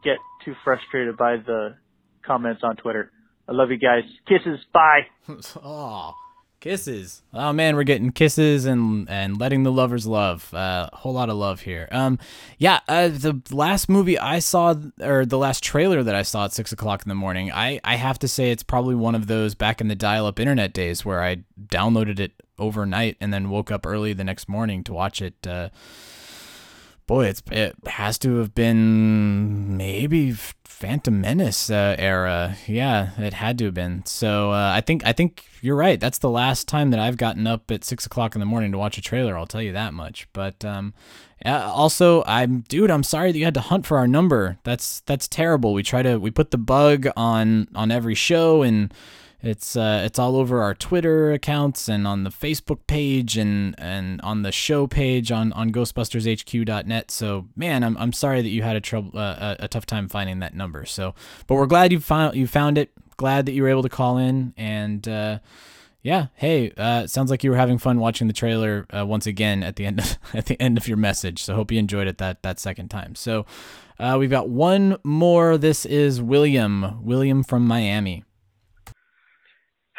get 0.03 0.17
too 0.45 0.55
frustrated 0.63 1.17
by 1.17 1.37
the 1.37 1.75
comments 2.25 2.61
on 2.63 2.75
Twitter. 2.75 3.11
I 3.47 3.53
love 3.53 3.71
you 3.71 3.77
guys. 3.77 4.03
Kisses. 4.27 4.59
Bye. 4.71 5.07
Aw, 5.63 6.13
kisses. 6.59 7.23
Oh 7.33 7.51
man, 7.51 7.75
we're 7.75 7.83
getting 7.83 8.11
kisses 8.11 8.65
and 8.65 9.09
and 9.09 9.39
letting 9.39 9.63
the 9.63 9.71
lovers 9.71 10.05
love. 10.05 10.53
Uh, 10.53 10.89
a 10.91 10.95
whole 10.97 11.13
lot 11.13 11.29
of 11.29 11.37
love 11.37 11.61
here. 11.61 11.87
Um, 11.91 12.19
yeah. 12.59 12.81
Uh, 12.87 13.07
the 13.07 13.41
last 13.49 13.89
movie 13.89 14.19
I 14.19 14.39
saw, 14.39 14.75
or 15.01 15.25
the 15.25 15.37
last 15.37 15.63
trailer 15.63 16.03
that 16.03 16.13
I 16.13 16.21
saw 16.21 16.45
at 16.45 16.53
six 16.53 16.71
o'clock 16.71 17.01
in 17.03 17.09
the 17.09 17.15
morning, 17.15 17.51
I 17.51 17.79
I 17.83 17.95
have 17.95 18.19
to 18.19 18.27
say 18.27 18.51
it's 18.51 18.63
probably 18.63 18.95
one 18.95 19.15
of 19.15 19.25
those 19.27 19.55
back 19.55 19.81
in 19.81 19.87
the 19.87 19.95
dial-up 19.95 20.39
internet 20.39 20.71
days 20.73 21.03
where 21.03 21.23
I 21.23 21.37
downloaded 21.59 22.19
it 22.19 22.33
overnight 22.59 23.17
and 23.19 23.33
then 23.33 23.49
woke 23.49 23.71
up 23.71 23.85
early 23.85 24.13
the 24.13 24.23
next 24.23 24.47
morning 24.47 24.83
to 24.83 24.93
watch 24.93 25.21
it. 25.21 25.47
Uh, 25.47 25.69
boy, 27.09 27.25
it's 27.25 27.41
it 27.51 27.75
has 27.87 28.19
to 28.19 28.35
have 28.35 28.53
been 28.53 29.75
maybe 29.75 30.31
Phantom 30.31 31.19
Menace 31.19 31.71
uh, 31.71 31.95
era. 31.97 32.55
Yeah, 32.67 33.09
it 33.17 33.33
had 33.33 33.57
to 33.57 33.65
have 33.65 33.73
been. 33.73 34.05
So 34.05 34.51
uh, 34.51 34.71
I 34.75 34.81
think 34.81 35.03
I 35.03 35.11
think 35.11 35.43
you're 35.59 35.75
right. 35.75 35.99
That's 35.99 36.19
the 36.19 36.29
last 36.29 36.67
time 36.67 36.91
that 36.91 36.99
I've 36.99 37.17
gotten 37.17 37.47
up 37.47 37.71
at 37.71 37.83
six 37.83 38.05
o'clock 38.05 38.35
in 38.35 38.39
the 38.39 38.45
morning 38.45 38.71
to 38.73 38.77
watch 38.77 38.99
a 38.99 39.01
trailer. 39.01 39.35
I'll 39.35 39.47
tell 39.47 39.63
you 39.63 39.73
that 39.73 39.95
much. 39.95 40.27
But 40.33 40.63
um, 40.63 40.93
also, 41.43 42.23
I'm 42.27 42.61
dude. 42.69 42.91
I'm 42.91 43.01
sorry 43.01 43.31
that 43.31 43.39
you 43.39 43.45
had 43.45 43.55
to 43.55 43.61
hunt 43.61 43.87
for 43.87 43.97
our 43.97 44.07
number. 44.07 44.59
That's 44.63 44.99
that's 45.01 45.27
terrible. 45.27 45.73
We 45.73 45.81
try 45.81 46.03
to 46.03 46.17
we 46.17 46.29
put 46.29 46.51
the 46.51 46.59
bug 46.59 47.07
on 47.17 47.69
on 47.73 47.89
every 47.89 48.15
show 48.15 48.61
and 48.61 48.93
it's 49.41 49.75
uh, 49.75 50.01
it's 50.05 50.19
all 50.19 50.35
over 50.35 50.61
our 50.61 50.73
Twitter 50.73 51.31
accounts 51.31 51.87
and 51.87 52.05
on 52.05 52.23
the 52.23 52.29
Facebook 52.29 52.79
page 52.87 53.37
and, 53.37 53.73
and 53.77 54.19
on 54.21 54.41
the 54.41 54.51
show 54.51 54.85
page 54.85 55.31
on, 55.31 55.53
on 55.53 55.71
GhostbustersHQ.net. 55.71 57.09
So 57.09 57.47
man, 57.55 57.83
I'm, 57.83 57.97
I'm 57.97 58.11
sorry 58.11 58.41
that 58.41 58.49
you 58.49 58.63
had 58.63 58.75
a 58.75 58.81
trouble 58.81 59.17
uh, 59.17 59.55
a, 59.59 59.65
a 59.65 59.67
tough 59.67 59.85
time 59.85 60.09
finding 60.09 60.39
that 60.39 60.53
number. 60.53 60.85
So, 60.85 61.15
but 61.47 61.55
we're 61.55 61.67
glad 61.67 61.91
you 61.93 61.99
found 61.99 62.35
you 62.35 62.47
found 62.47 62.77
it. 62.77 62.91
Glad 63.15 63.45
that 63.45 63.51
you 63.51 63.63
were 63.63 63.69
able 63.69 63.83
to 63.83 63.89
call 63.89 64.17
in 64.17 64.53
and 64.55 65.05
uh, 65.07 65.39
yeah, 66.01 66.27
hey, 66.35 66.71
uh, 66.77 67.07
sounds 67.07 67.29
like 67.29 67.43
you 67.43 67.51
were 67.51 67.57
having 67.57 67.77
fun 67.77 67.99
watching 67.99 68.27
the 68.27 68.33
trailer 68.33 68.85
uh, 68.95 69.05
once 69.05 69.27
again 69.27 69.63
at 69.63 69.75
the 69.75 69.85
end 69.85 69.99
of, 69.99 70.17
at 70.33 70.45
the 70.45 70.61
end 70.61 70.77
of 70.77 70.87
your 70.87 70.97
message. 70.97 71.43
So 71.43 71.55
hope 71.55 71.71
you 71.71 71.79
enjoyed 71.79 72.07
it 72.07 72.17
that 72.17 72.43
that 72.43 72.59
second 72.59 72.89
time. 72.89 73.15
So 73.15 73.45
uh, 73.99 74.17
we've 74.19 74.29
got 74.29 74.49
one 74.49 74.97
more. 75.03 75.57
This 75.57 75.85
is 75.85 76.21
William. 76.21 77.03
William 77.03 77.43
from 77.43 77.65
Miami. 77.65 78.23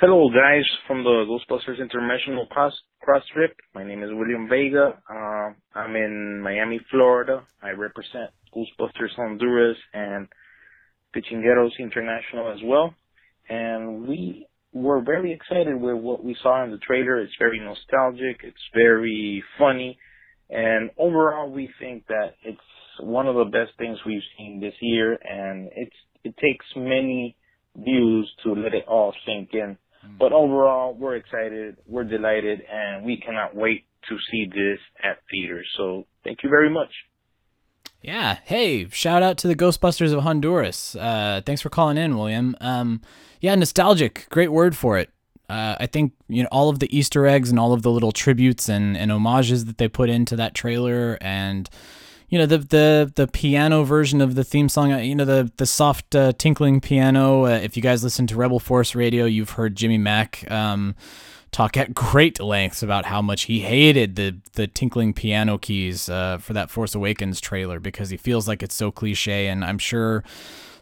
Hello, 0.01 0.31
guys 0.31 0.65
from 0.87 1.05
the 1.05 1.27
Ghostbusters 1.29 1.79
International 1.79 2.47
Cross, 2.47 2.73
cross 3.03 3.23
Trip. 3.35 3.55
My 3.75 3.85
name 3.85 4.03
is 4.03 4.09
William 4.11 4.49
Vega. 4.49 4.99
Uh, 5.07 5.51
I'm 5.79 5.95
in 5.95 6.41
Miami, 6.43 6.81
Florida. 6.91 7.43
I 7.63 7.73
represent 7.73 8.31
Ghostbusters 8.57 9.15
Honduras 9.15 9.77
and 9.93 10.27
Pichingueros 11.15 11.73
International 11.79 12.51
as 12.51 12.61
well. 12.65 12.95
And 13.51 14.09
we 14.09 14.47
were 14.73 15.03
very 15.03 15.35
excited 15.35 15.79
with 15.79 15.97
what 15.97 16.25
we 16.25 16.35
saw 16.43 16.65
in 16.65 16.71
the 16.71 16.79
trailer. 16.79 17.21
It's 17.21 17.37
very 17.39 17.61
nostalgic. 17.61 18.41
It's 18.43 18.57
very 18.73 19.45
funny. 19.59 19.99
And 20.49 20.89
overall, 20.97 21.51
we 21.51 21.69
think 21.79 22.07
that 22.07 22.37
it's 22.43 22.59
one 23.01 23.27
of 23.27 23.35
the 23.35 23.51
best 23.53 23.73
things 23.77 23.99
we've 24.07 24.23
seen 24.39 24.61
this 24.61 24.77
year. 24.81 25.19
And 25.23 25.69
it's, 25.77 25.97
it 26.25 26.35
takes 26.39 26.65
many 26.75 27.37
views 27.77 28.33
to 28.45 28.55
let 28.55 28.73
it 28.73 28.87
all 28.89 29.13
sink 29.27 29.51
in. 29.53 29.77
But 30.19 30.33
overall, 30.33 30.95
we're 30.95 31.17
excited, 31.17 31.77
we're 31.87 32.05
delighted, 32.05 32.63
and 32.71 33.05
we 33.05 33.21
cannot 33.21 33.55
wait 33.55 33.85
to 34.09 34.17
see 34.31 34.47
this 34.47 34.79
at 35.03 35.19
theaters. 35.31 35.69
So 35.77 36.07
thank 36.25 36.43
you 36.43 36.49
very 36.49 36.71
much. 36.71 36.91
Yeah. 38.03 38.39
Hey, 38.45 38.89
shout 38.89 39.23
out 39.23 39.37
to 39.39 39.49
the 39.49 39.55
Ghostbusters 39.55 40.13
of 40.13 40.23
Honduras. 40.23 40.97
Uh, 40.97 41.43
thanks 41.45 41.61
for 41.61 41.69
calling 41.69 41.99
in, 41.99 42.17
William. 42.17 42.57
Um, 42.61 43.03
yeah, 43.41 43.55
nostalgic. 43.55 44.27
Great 44.31 44.51
word 44.53 44.75
for 44.75 44.97
it. 44.97 45.11
Uh, 45.51 45.77
I 45.81 45.87
think 45.87 46.13
you 46.29 46.45
know 46.45 46.49
all 46.53 46.69
of 46.69 46.79
the 46.79 46.97
Easter 46.97 47.27
eggs 47.27 47.51
and 47.51 47.59
all 47.59 47.73
of 47.73 47.83
the 47.83 47.91
little 47.91 48.13
tributes 48.13 48.69
and, 48.69 48.97
and 48.97 49.11
homages 49.11 49.65
that 49.65 49.79
they 49.79 49.89
put 49.89 50.09
into 50.09 50.37
that 50.37 50.55
trailer, 50.55 51.19
and 51.21 51.69
you 52.31 52.39
know 52.39 52.47
the 52.47 52.59
the 52.59 53.13
the 53.15 53.27
piano 53.27 53.83
version 53.83 54.21
of 54.21 54.37
the 54.37 54.45
theme 54.45 54.69
song. 54.69 54.93
uh, 54.93 54.99
You 54.99 55.15
know 55.17 55.25
the 55.25 55.51
the 55.57 55.67
soft 55.67 56.15
uh, 56.15 56.33
tinkling 56.39 56.81
piano. 56.81 57.45
Uh, 57.45 57.49
if 57.51 57.77
you 57.77 57.83
guys 57.83 58.03
listen 58.03 58.27
to 58.29 58.37
Rebel 58.37 58.61
Force 58.61 58.95
Radio, 58.95 59.25
you've 59.27 59.51
heard 59.51 59.75
Jimmy 59.77 59.99
Mac 59.99 60.49
um, 60.51 60.95
talk 61.51 61.77
at 61.77 61.93
great 61.93 62.41
lengths 62.41 62.83
about 62.83 63.05
how 63.07 63.21
much 63.21 63.43
he 63.43 63.61
hated 63.61 64.15
the 64.15 64.37
the 64.53 64.69
tinkling 64.69 65.13
piano 65.13 65.59
keys 65.59 66.09
uh, 66.09 66.39
for 66.39 66.53
that 66.53 66.71
Force 66.71 66.95
Awakens 66.95 67.41
trailer 67.41 67.81
because 67.81 68.11
he 68.11 68.17
feels 68.17 68.47
like 68.47 68.63
it's 68.63 68.77
so 68.77 68.93
cliche. 68.93 69.49
And 69.49 69.65
I'm 69.65 69.79
sure 69.79 70.23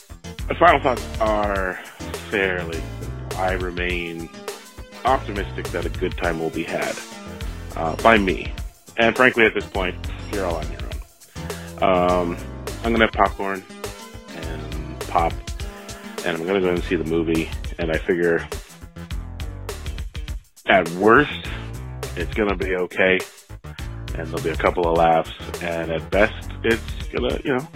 The 0.47 0.55
final 0.55 0.79
thoughts 0.79 1.03
are 1.19 1.79
fairly 2.29 2.81
simple. 2.99 3.37
I 3.37 3.53
remain 3.53 4.29
optimistic 5.05 5.67
that 5.69 5.85
a 5.85 5.89
good 5.89 6.17
time 6.17 6.39
will 6.39 6.49
be 6.49 6.63
had 6.63 6.95
uh, 7.75 7.95
by 7.97 8.17
me. 8.17 8.53
And 8.97 9.15
frankly, 9.15 9.45
at 9.45 9.53
this 9.53 9.65
point, 9.65 9.95
you're 10.31 10.45
all 10.45 10.55
on 10.55 10.71
your 10.71 10.81
own. 10.81 11.83
Um, 11.83 12.37
I'm 12.83 12.91
gonna 12.91 13.05
have 13.05 13.13
popcorn 13.13 13.63
and 14.35 14.99
pop, 15.01 15.33
and 16.25 16.37
I'm 16.37 16.45
gonna 16.45 16.61
go 16.61 16.69
and 16.69 16.83
see 16.83 16.95
the 16.95 17.03
movie. 17.03 17.49
And 17.77 17.91
I 17.91 17.97
figure, 17.97 18.47
at 20.65 20.87
worst, 20.91 21.47
it's 22.15 22.33
gonna 22.33 22.55
be 22.55 22.75
okay, 22.75 23.19
and 24.15 24.27
there'll 24.27 24.41
be 24.41 24.49
a 24.49 24.55
couple 24.55 24.87
of 24.87 24.97
laughs. 24.97 25.31
And 25.61 25.91
at 25.91 26.09
best, 26.09 26.51
it's 26.63 27.07
gonna, 27.09 27.39
you 27.43 27.55
know, 27.55 27.67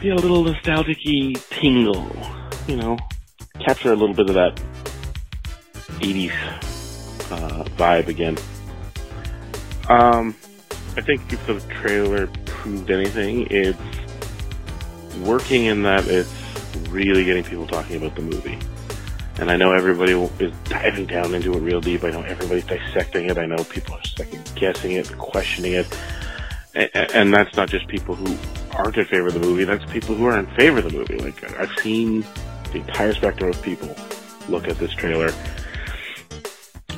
be 0.00 0.08
a 0.08 0.14
little 0.14 0.42
nostalgic-y 0.44 1.34
tingle. 1.50 2.10
You 2.66 2.76
know, 2.76 2.98
capture 3.60 3.92
a 3.92 3.96
little 3.96 4.14
bit 4.14 4.30
of 4.30 4.34
that 4.36 4.60
80s 6.00 6.32
uh, 7.32 7.64
vibe 7.76 8.08
again. 8.08 8.36
Um, 9.88 10.34
I 10.96 11.00
think 11.00 11.32
if 11.32 11.46
the 11.46 11.60
trailer 11.80 12.26
proved 12.44 12.90
anything, 12.90 13.46
it's 13.50 13.78
working 15.18 15.66
in 15.66 15.82
that 15.82 16.06
it's 16.06 16.32
really 16.90 17.24
getting 17.24 17.44
people 17.44 17.66
talking 17.66 17.96
about 17.96 18.16
the 18.16 18.22
movie. 18.22 18.58
And 19.38 19.50
I 19.50 19.56
know 19.56 19.72
everybody 19.72 20.12
is 20.12 20.52
diving 20.64 21.06
down 21.06 21.32
into 21.34 21.52
it 21.54 21.60
real 21.60 21.80
deep. 21.80 22.02
I 22.02 22.10
know 22.10 22.22
everybody's 22.22 22.64
dissecting 22.64 23.30
it. 23.30 23.38
I 23.38 23.46
know 23.46 23.62
people 23.64 23.94
are 23.94 24.02
second 24.02 24.50
guessing 24.56 24.92
it, 24.92 25.16
questioning 25.16 25.74
it. 25.74 25.86
And, 26.74 27.32
that's 27.32 27.56
not 27.56 27.68
just 27.68 27.86
people 27.88 28.14
who 28.14 28.36
aren't 28.76 28.96
in 28.96 29.04
favor 29.06 29.28
of 29.28 29.34
the 29.34 29.40
movie. 29.40 29.64
That's 29.64 29.84
people 29.92 30.14
who 30.14 30.26
are 30.26 30.38
in 30.38 30.46
favor 30.54 30.78
of 30.78 30.84
the 30.84 30.90
movie. 30.90 31.18
Like 31.18 31.58
I've 31.58 31.70
seen 31.78 32.24
the 32.72 32.78
entire 32.78 33.12
spectrum 33.14 33.50
of 33.50 33.62
people 33.62 33.94
look 34.48 34.68
at 34.68 34.78
this 34.78 34.92
trailer. 34.92 35.32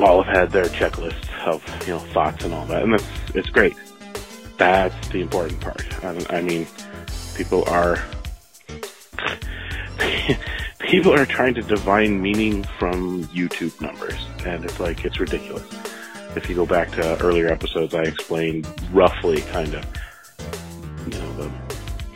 All 0.02 0.22
have 0.22 0.34
had 0.34 0.50
their 0.50 0.64
checklist 0.66 1.28
of 1.46 1.62
you 1.86 1.94
know 1.94 1.98
thoughts 1.98 2.44
and 2.44 2.54
all 2.54 2.66
that, 2.66 2.82
and 2.82 2.92
that's 2.92 3.04
it's 3.34 3.50
great. 3.50 3.74
That's 4.56 5.08
the 5.08 5.20
important 5.20 5.60
part. 5.60 5.82
I, 6.04 6.38
I 6.38 6.42
mean, 6.42 6.66
people 7.34 7.64
are 7.68 8.02
people 10.80 11.12
are 11.12 11.26
trying 11.26 11.54
to 11.54 11.62
divine 11.62 12.20
meaning 12.20 12.64
from 12.78 13.24
YouTube 13.24 13.78
numbers, 13.80 14.26
and 14.44 14.64
it's 14.64 14.80
like 14.80 15.04
it's 15.04 15.20
ridiculous. 15.20 15.66
If 16.34 16.48
you 16.48 16.54
go 16.54 16.66
back 16.66 16.90
to 16.92 17.20
earlier 17.22 17.48
episodes, 17.48 17.94
I 17.94 18.02
explained 18.02 18.66
roughly, 18.92 19.40
kind 19.42 19.74
of, 19.74 19.84
you 21.06 21.18
know, 21.18 21.32
the 21.34 21.50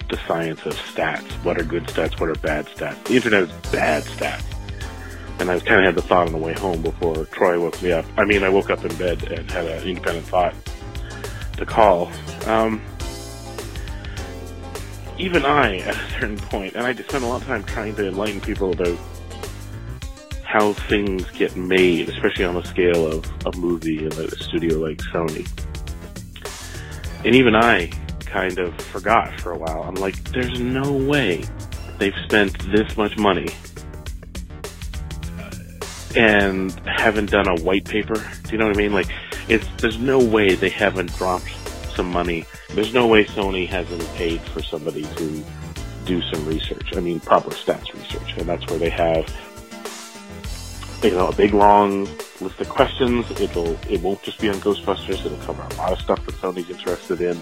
the 0.08 0.16
science 0.26 0.64
of 0.66 0.74
stats. 0.74 1.30
What 1.44 1.60
are 1.60 1.64
good 1.64 1.84
stats? 1.84 2.18
What 2.20 2.28
are 2.28 2.34
bad 2.34 2.66
stats? 2.66 3.02
The 3.04 3.16
internet 3.16 3.42
is 3.42 3.52
bad 3.70 4.04
stats. 4.04 4.53
And 5.40 5.50
I 5.50 5.58
kind 5.58 5.80
of 5.80 5.86
had 5.86 5.94
the 5.94 6.02
thought 6.02 6.26
on 6.26 6.32
the 6.32 6.38
way 6.38 6.52
home 6.54 6.82
before 6.82 7.24
Troy 7.26 7.60
woke 7.60 7.80
me 7.82 7.92
up. 7.92 8.04
I 8.16 8.24
mean, 8.24 8.42
I 8.42 8.48
woke 8.48 8.70
up 8.70 8.84
in 8.84 8.94
bed 8.96 9.22
and 9.32 9.50
had 9.50 9.66
an 9.66 9.86
independent 9.86 10.26
thought 10.26 10.54
to 11.56 11.66
call. 11.66 12.10
Um, 12.46 12.80
even 15.18 15.44
I, 15.44 15.78
at 15.78 15.94
a 15.94 16.10
certain 16.12 16.36
point, 16.36 16.74
and 16.74 16.86
I 16.86 16.92
just 16.92 17.08
spent 17.08 17.24
a 17.24 17.26
lot 17.26 17.42
of 17.42 17.46
time 17.46 17.64
trying 17.64 17.94
to 17.96 18.08
enlighten 18.08 18.40
people 18.40 18.72
about 18.72 18.98
how 20.44 20.72
things 20.72 21.28
get 21.32 21.56
made, 21.56 22.08
especially 22.08 22.44
on 22.44 22.54
the 22.54 22.64
scale 22.64 23.06
of 23.06 23.24
a 23.46 23.56
movie 23.56 23.98
in 23.98 24.12
a 24.12 24.30
studio 24.30 24.78
like 24.78 24.98
Sony. 24.98 25.48
And 27.24 27.34
even 27.34 27.54
I 27.54 27.90
kind 28.20 28.58
of 28.58 28.76
forgot 28.76 29.40
for 29.40 29.52
a 29.52 29.58
while. 29.58 29.82
I'm 29.82 29.94
like, 29.94 30.14
there's 30.30 30.60
no 30.60 30.92
way 30.92 31.44
they've 31.98 32.14
spent 32.24 32.58
this 32.72 32.96
much 32.96 33.16
money 33.16 33.48
and 36.16 36.72
haven't 36.86 37.30
done 37.30 37.48
a 37.48 37.60
white 37.62 37.84
paper. 37.84 38.14
Do 38.14 38.52
you 38.52 38.58
know 38.58 38.66
what 38.66 38.76
I 38.76 38.78
mean? 38.78 38.92
Like, 38.92 39.08
it's 39.48 39.66
there's 39.78 39.98
no 39.98 40.18
way 40.18 40.54
they 40.54 40.68
haven't 40.68 41.14
dropped 41.16 41.50
some 41.94 42.10
money. 42.10 42.44
There's 42.70 42.92
no 42.92 43.06
way 43.06 43.24
Sony 43.24 43.68
hasn't 43.68 44.06
paid 44.14 44.40
for 44.40 44.62
somebody 44.62 45.02
to 45.02 45.44
do 46.04 46.22
some 46.32 46.46
research. 46.46 46.96
I 46.96 47.00
mean, 47.00 47.20
proper 47.20 47.50
stats 47.50 47.92
research, 47.94 48.36
and 48.36 48.48
that's 48.48 48.66
where 48.66 48.78
they 48.78 48.90
have 48.90 49.32
you 51.02 51.10
know 51.10 51.28
a 51.28 51.34
big 51.34 51.52
long 51.52 52.08
list 52.40 52.60
of 52.60 52.68
questions. 52.68 53.30
It'll 53.40 53.78
it 53.90 54.00
won't 54.00 54.22
just 54.22 54.40
be 54.40 54.48
on 54.48 54.56
Ghostbusters. 54.56 55.24
It'll 55.24 55.38
cover 55.38 55.62
a 55.62 55.74
lot 55.74 55.92
of 55.92 56.00
stuff 56.00 56.24
that 56.26 56.34
Sony's 56.36 56.70
interested 56.70 57.20
in. 57.20 57.40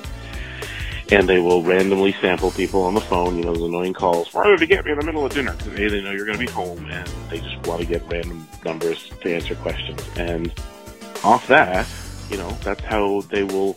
And 1.12 1.28
they 1.28 1.38
will 1.38 1.62
randomly 1.62 2.12
sample 2.22 2.50
people 2.50 2.84
on 2.84 2.94
the 2.94 3.00
phone, 3.02 3.36
you 3.36 3.44
know, 3.44 3.52
those 3.52 3.68
annoying 3.68 3.92
calls. 3.92 4.32
Why 4.32 4.46
did 4.46 4.60
they 4.60 4.66
get 4.66 4.86
me 4.86 4.92
in 4.92 4.98
the 4.98 5.04
middle 5.04 5.26
of 5.26 5.32
dinner? 5.34 5.52
Because 5.52 5.78
A, 5.78 5.88
they 5.90 6.00
know 6.00 6.10
you're 6.10 6.24
going 6.24 6.38
to 6.38 6.44
be 6.46 6.50
home, 6.50 6.86
and 6.90 7.06
they 7.28 7.38
just 7.38 7.66
want 7.66 7.82
to 7.82 7.86
get 7.86 8.02
random 8.10 8.48
numbers 8.64 9.10
to 9.20 9.34
answer 9.34 9.54
questions. 9.56 10.00
And 10.16 10.50
off 11.22 11.46
that, 11.48 11.86
you 12.30 12.38
know, 12.38 12.48
that's 12.64 12.80
how 12.80 13.20
they 13.30 13.42
will, 13.42 13.76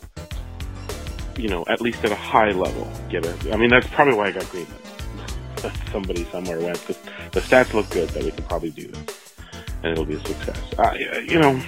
you 1.38 1.50
know, 1.50 1.66
at 1.68 1.82
least 1.82 2.06
at 2.06 2.12
a 2.14 2.16
high 2.16 2.52
level, 2.52 2.90
get 3.10 3.26
it. 3.26 3.54
I 3.54 3.58
mean, 3.58 3.70
that's 3.70 3.88
probably 3.88 4.14
why 4.14 4.28
I 4.28 4.32
got 4.32 4.44
Greenlit. 4.44 5.92
Somebody 5.92 6.24
somewhere 6.32 6.62
went, 6.62 6.82
the 6.88 7.42
stats 7.42 7.74
look 7.74 7.90
good 7.90 8.08
that 8.12 8.24
we 8.24 8.32
can 8.32 8.46
probably 8.46 8.70
do 8.70 8.88
this. 8.88 9.36
And 9.84 9.92
it'll 9.92 10.06
be 10.06 10.16
a 10.16 10.26
success. 10.26 10.62
Uh, 10.80 10.94
you 11.22 11.40
know, 11.40 11.62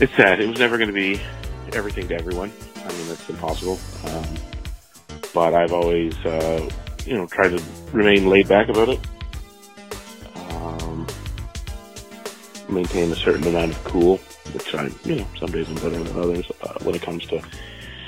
it's 0.00 0.14
sad. 0.14 0.40
It 0.40 0.48
was 0.48 0.60
never 0.60 0.78
going 0.78 0.86
to 0.88 0.94
be 0.94 1.20
everything 1.72 2.06
to 2.06 2.14
everyone. 2.14 2.52
I 2.84 2.92
mean, 2.92 3.08
that's 3.08 3.28
impossible. 3.28 3.78
Um, 4.06 4.34
but 5.32 5.54
I've 5.54 5.72
always, 5.72 6.14
uh, 6.24 6.68
you 7.06 7.16
know, 7.16 7.26
tried 7.26 7.56
to 7.56 7.62
remain 7.92 8.28
laid 8.28 8.48
back 8.48 8.68
about 8.68 8.88
it. 8.88 9.00
Um, 10.50 11.06
maintain 12.68 13.10
a 13.10 13.16
certain 13.16 13.46
amount 13.46 13.72
of 13.72 13.84
cool, 13.84 14.18
which 14.52 14.74
I, 14.74 14.90
you 15.04 15.16
know, 15.16 15.26
some 15.38 15.50
days 15.50 15.68
I'm 15.68 15.74
better 15.76 16.02
than 16.02 16.16
others 16.18 16.50
uh, 16.62 16.74
when 16.82 16.94
it 16.94 17.02
comes 17.02 17.26
to 17.26 17.42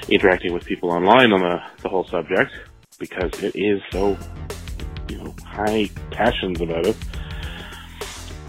interacting 0.08 0.52
with 0.52 0.64
people 0.64 0.90
online 0.90 1.32
on 1.32 1.40
the, 1.40 1.60
the 1.82 1.88
whole 1.88 2.04
subject, 2.04 2.52
because 2.98 3.32
it 3.42 3.56
is 3.56 3.82
so, 3.90 4.16
you 5.08 5.18
know, 5.18 5.34
high 5.44 5.90
passions 6.10 6.60
about 6.60 6.86
it. 6.86 6.96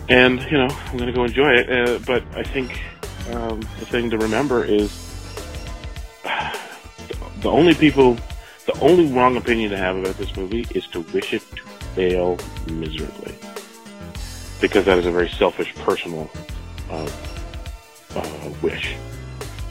And, 0.10 0.42
you 0.44 0.58
know, 0.58 0.68
I'm 0.70 0.98
going 0.98 1.08
to 1.08 1.14
go 1.14 1.24
enjoy 1.24 1.52
it. 1.54 1.70
Uh, 1.70 2.00
but 2.06 2.24
I 2.36 2.44
think 2.44 2.80
um, 3.34 3.60
the 3.80 3.86
thing 3.86 4.10
to 4.12 4.18
remember 4.18 4.64
is 4.64 5.07
the 7.42 7.50
only 7.50 7.74
people, 7.74 8.18
the 8.66 8.78
only 8.82 9.12
wrong 9.12 9.38
opinion 9.38 9.72
to 9.72 9.78
have 9.78 9.96
about 9.96 10.18
this 10.18 10.36
movie 10.36 10.66
is 10.72 10.88
to 10.88 11.02
wish 11.02 11.34
it 11.34 11.44
to 11.56 11.64
fail 11.96 12.38
miserably. 12.68 13.36
Because 14.60 14.86
that 14.86 14.98
is 14.98 15.06
a 15.06 15.12
very 15.12 15.30
selfish, 15.30 15.74
personal 15.76 16.30
uh, 16.90 17.10
uh, 18.16 18.50
wish. 18.62 18.96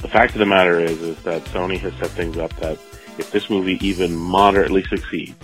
The 0.03 0.09
fact 0.09 0.35
of 0.35 0.39
the 0.39 0.47
matter 0.47 0.79
is, 0.81 1.01
is 1.03 1.21
that 1.23 1.45
Sony 1.47 1.79
has 1.79 1.93
set 1.95 2.11
things 2.11 2.37
up 2.37 2.55
that 2.57 2.79
if 3.19 3.31
this 3.33 3.51
movie 3.51 3.79
even 3.85 4.15
moderately 4.15 4.85
succeeds, 4.85 5.35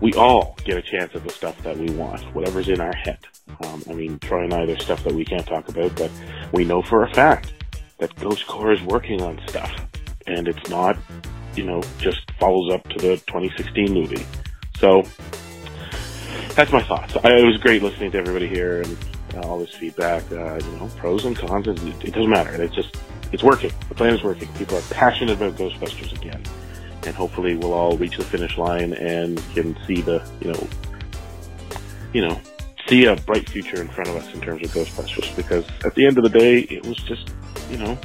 we 0.00 0.12
all 0.14 0.56
get 0.64 0.76
a 0.76 0.82
chance 0.82 1.14
at 1.14 1.24
the 1.24 1.30
stuff 1.30 1.60
that 1.62 1.76
we 1.76 1.90
want, 1.90 2.22
whatever's 2.34 2.68
in 2.68 2.80
our 2.80 2.94
head. 2.94 3.18
Um, 3.64 3.82
I 3.88 3.92
mean, 3.92 4.18
Troy 4.18 4.44
and 4.44 4.52
I, 4.52 4.66
there's 4.66 4.82
stuff 4.82 5.04
that 5.04 5.12
we 5.12 5.24
can't 5.24 5.46
talk 5.46 5.68
about, 5.68 5.94
but 5.96 6.10
we 6.52 6.64
know 6.64 6.82
for 6.82 7.04
a 7.04 7.10
fact 7.14 7.52
that 7.98 8.14
Ghost 8.16 8.46
Corps 8.46 8.72
is 8.72 8.82
working 8.82 9.22
on 9.22 9.40
stuff 9.46 9.72
and 10.26 10.48
it's 10.48 10.68
not, 10.68 10.96
you 11.54 11.64
know, 11.64 11.82
just 11.98 12.30
follows 12.32 12.72
up 12.72 12.86
to 12.88 12.98
the 12.98 13.16
2016 13.26 13.92
movie. 13.92 14.26
So 14.78 15.02
that's 16.54 16.72
my 16.72 16.82
thoughts. 16.82 17.16
I, 17.16 17.36
it 17.36 17.44
was 17.44 17.58
great 17.58 17.82
listening 17.82 18.10
to 18.12 18.18
everybody 18.18 18.48
here 18.48 18.82
and 18.82 18.96
uh, 19.34 19.40
all 19.40 19.58
this 19.58 19.74
feedback. 19.74 20.22
Uh, 20.32 20.58
you 20.62 20.70
know, 20.72 20.90
pros 20.96 21.24
and 21.24 21.36
cons. 21.36 21.68
It, 21.68 21.78
it 22.04 22.14
doesn't 22.14 22.30
matter. 22.30 22.50
It's 22.62 22.74
just 22.74 22.96
it's 23.32 23.42
working. 23.42 23.72
The 23.88 23.94
plan 23.94 24.14
is 24.14 24.22
working. 24.22 24.48
People 24.54 24.78
are 24.78 24.82
passionate 24.90 25.36
about 25.36 25.54
Ghostbusters 25.54 26.12
again, 26.12 26.42
and 27.04 27.14
hopefully 27.14 27.56
we'll 27.56 27.72
all 27.72 27.96
reach 27.96 28.16
the 28.16 28.24
finish 28.24 28.56
line 28.56 28.92
and 28.94 29.38
can 29.54 29.76
see 29.86 30.00
the 30.00 30.26
you 30.40 30.52
know, 30.52 30.68
you 32.12 32.22
know, 32.22 32.40
see 32.86 33.04
a 33.06 33.16
bright 33.16 33.48
future 33.48 33.80
in 33.80 33.88
front 33.88 34.08
of 34.08 34.16
us 34.16 34.32
in 34.34 34.40
terms 34.40 34.62
of 34.64 34.70
Ghostbusters. 34.70 35.34
Because 35.36 35.66
at 35.84 35.94
the 35.94 36.06
end 36.06 36.18
of 36.18 36.24
the 36.24 36.30
day, 36.30 36.60
it 36.60 36.86
was 36.86 36.96
just 36.98 37.30
you 37.70 37.78
know 37.78 37.98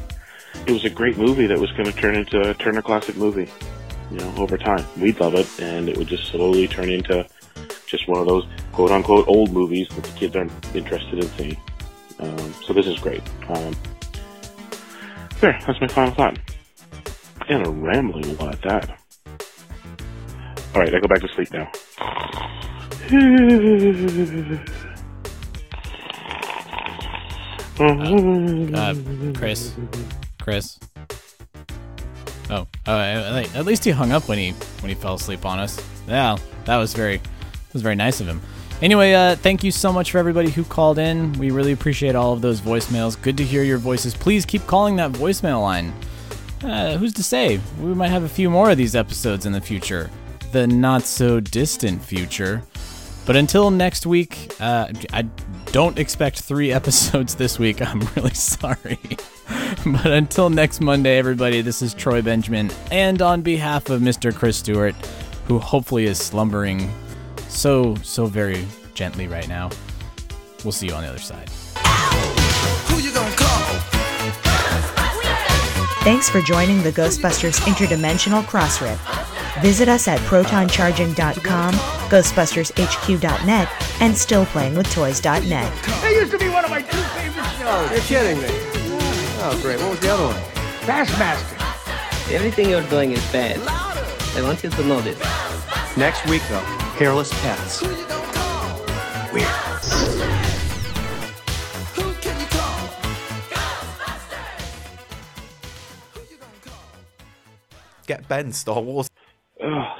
it 0.68 0.72
was 0.72 0.86
a 0.86 0.89
great 0.89 1.18
movie 1.18 1.47
that 1.47 1.59
was 1.59 1.72
going 1.72 1.86
to 1.86 1.93
turn 1.93 2.16
into 2.16 2.49
a 2.49 2.53
Turner 2.53 2.82
Classic 2.82 3.16
movie. 3.16 3.49
You 4.12 4.18
know, 4.18 4.34
over 4.38 4.57
time, 4.57 4.86
we'd 4.99 5.20
love 5.20 5.36
it, 5.36 5.47
and 5.59 5.88
it 5.88 5.97
would 5.97 6.07
just 6.07 6.26
slowly 6.26 6.68
turn 6.68 6.89
into 6.89 7.26
just 7.86 8.07
one 8.07 8.20
of 8.20 8.28
those 8.28 8.45
quote 8.72 8.91
unquote 8.91 9.28
old 9.28 9.51
movies 9.51 9.88
that 9.89 10.03
the 10.03 10.12
kids 10.20 10.36
aren't 10.36 10.51
interested 10.76 11.24
in 11.24 11.30
seeing. 11.32 11.57
Um, 12.20 12.53
so 12.66 12.74
this 12.74 12.88
is 12.88 12.99
great. 12.99 13.24
Um, 13.49 13.76
there, 15.39 15.59
that's 15.66 15.80
my 15.82 15.88
final 15.88 16.14
thought. 16.14 16.38
And 17.49 17.66
a 17.66 17.70
rambling 17.70 18.38
one 18.38 18.49
at 18.49 18.62
that. 18.62 18.97
All 20.76 20.82
right, 20.82 20.93
I 20.93 20.99
go 20.99 21.07
back 21.07 21.22
to 21.22 21.28
sleep 21.30 21.51
now. 21.51 21.72
Uh, 27.80 28.95
Chris, 29.38 29.74
Chris. 30.41 30.80
Oh, 32.49 32.67
uh, 32.86 33.43
at 33.55 33.65
least 33.65 33.86
he 33.86 33.91
hung 33.91 34.11
up 34.11 34.28
when 34.28 34.38
he 34.38 34.51
when 34.82 34.89
he 34.89 34.95
fell 34.95 35.15
asleep 35.15 35.45
on 35.45 35.59
us. 35.59 35.82
Yeah, 36.07 36.38
that 36.65 36.78
was 36.78 36.93
very 36.93 37.17
that 37.17 37.74
was 37.74 37.82
very 37.82 37.95
nice 37.95 38.19
of 38.19 38.28
him. 38.28 38.41
Anyway, 38.82 39.13
uh, 39.13 39.36
thank 39.36 39.63
you 39.63 39.72
so 39.72 39.93
much 39.93 40.11
for 40.11 40.17
everybody 40.17 40.49
who 40.49 40.63
called 40.63 40.97
in. 40.97 41.34
We 41.34 41.51
really 41.51 41.72
appreciate 41.72 42.15
all 42.15 42.34
of 42.34 42.41
those 42.41 42.59
voicemails. 42.59 43.22
Good 43.22 43.38
to 43.38 43.43
hear 43.43 43.63
your 43.63 43.78
voices. 43.78 44.15
Please 44.15 44.45
keep 44.45 44.65
calling 44.65 44.95
that 44.95 45.11
voicemail 45.11 45.61
line. 45.61 45.93
Uh, 46.63 46.97
who's 46.97 47.13
to 47.13 47.24
say? 47.24 47.59
We 47.80 47.93
might 47.93 48.09
have 48.09 48.24
a 48.24 48.30
few 48.30 48.49
more 48.49 48.72
of 48.72 48.78
these 48.78 48.95
episodes 48.95 49.45
in 49.45 49.53
the 49.53 49.61
future. 49.61 50.09
The 50.51 50.67
not 50.67 51.03
so 51.03 51.39
distant 51.39 52.03
future. 52.03 52.63
But 53.32 53.38
until 53.38 53.71
next 53.71 54.05
week, 54.05 54.51
uh, 54.59 54.91
I 55.13 55.21
don't 55.67 55.97
expect 55.97 56.41
three 56.41 56.69
episodes 56.73 57.36
this 57.36 57.57
week. 57.57 57.82
I'm 57.82 58.01
really 58.17 58.34
sorry. 58.34 58.99
but 59.86 60.05
until 60.07 60.49
next 60.49 60.82
Monday, 60.82 61.17
everybody, 61.17 61.61
this 61.61 61.82
is 61.82 61.93
Troy 61.93 62.21
Benjamin. 62.21 62.69
And 62.91 63.21
on 63.21 63.41
behalf 63.41 63.89
of 63.89 64.01
Mr. 64.01 64.36
Chris 64.36 64.57
Stewart, 64.57 64.95
who 65.47 65.59
hopefully 65.59 66.07
is 66.07 66.17
slumbering 66.17 66.93
so, 67.47 67.95
so 68.03 68.25
very 68.25 68.67
gently 68.95 69.29
right 69.29 69.47
now, 69.47 69.69
we'll 70.65 70.73
see 70.73 70.88
you 70.88 70.93
on 70.93 71.03
the 71.03 71.09
other 71.09 71.17
side. 71.17 71.49
Thanks 76.03 76.29
for 76.29 76.41
joining 76.41 76.84
the 76.84 76.91
Ghostbusters 76.91 77.61
Interdimensional 77.61 78.43
Crossrip. 78.43 79.30
Visit 79.62 79.88
us 79.88 80.07
at 80.07 80.20
protoncharging.com, 80.22 81.74
ghostbustershq.net, 81.74 83.70
and 84.01 84.14
stillplayingwithtoys.net. 84.16 85.84
That 85.84 86.12
used 86.16 86.32
to 86.32 86.39
be 86.39 86.49
one 86.49 86.66
of 86.66 86.72
my 86.72 86.82
two 86.82 86.97
favorite 86.97 87.45
shows. 87.59 87.91
You're 87.91 87.99
kidding 88.01 88.41
me. 88.41 88.47
Oh, 89.43 89.59
great. 89.62 89.80
What 89.80 89.91
was 89.91 89.99
the 89.99 90.09
other 90.09 90.26
one? 90.26 90.36
Bassmaster. 90.88 92.34
Everything 92.34 92.70
you're 92.72 92.88
doing 92.89 93.12
is 93.12 93.32
bad. 93.32 93.59
I 94.36 94.41
want 94.41 94.64
you 94.64 94.72
to 94.72 94.84
know 94.84 94.99
this. 95.01 95.20
Next 95.95 96.26
week, 96.28 96.41
though, 96.49 96.59
hairless 96.97 97.30
cats. 97.41 97.82
Weird. 99.32 99.47
Get 108.07 108.28
Ben 108.28 108.51
Star 108.51 108.82
Wars. 108.82 109.07
Ugh, 109.64 109.99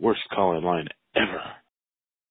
worst 0.00 0.22
call 0.34 0.58
in 0.58 0.64
line 0.64 0.88
ever. 1.16 1.42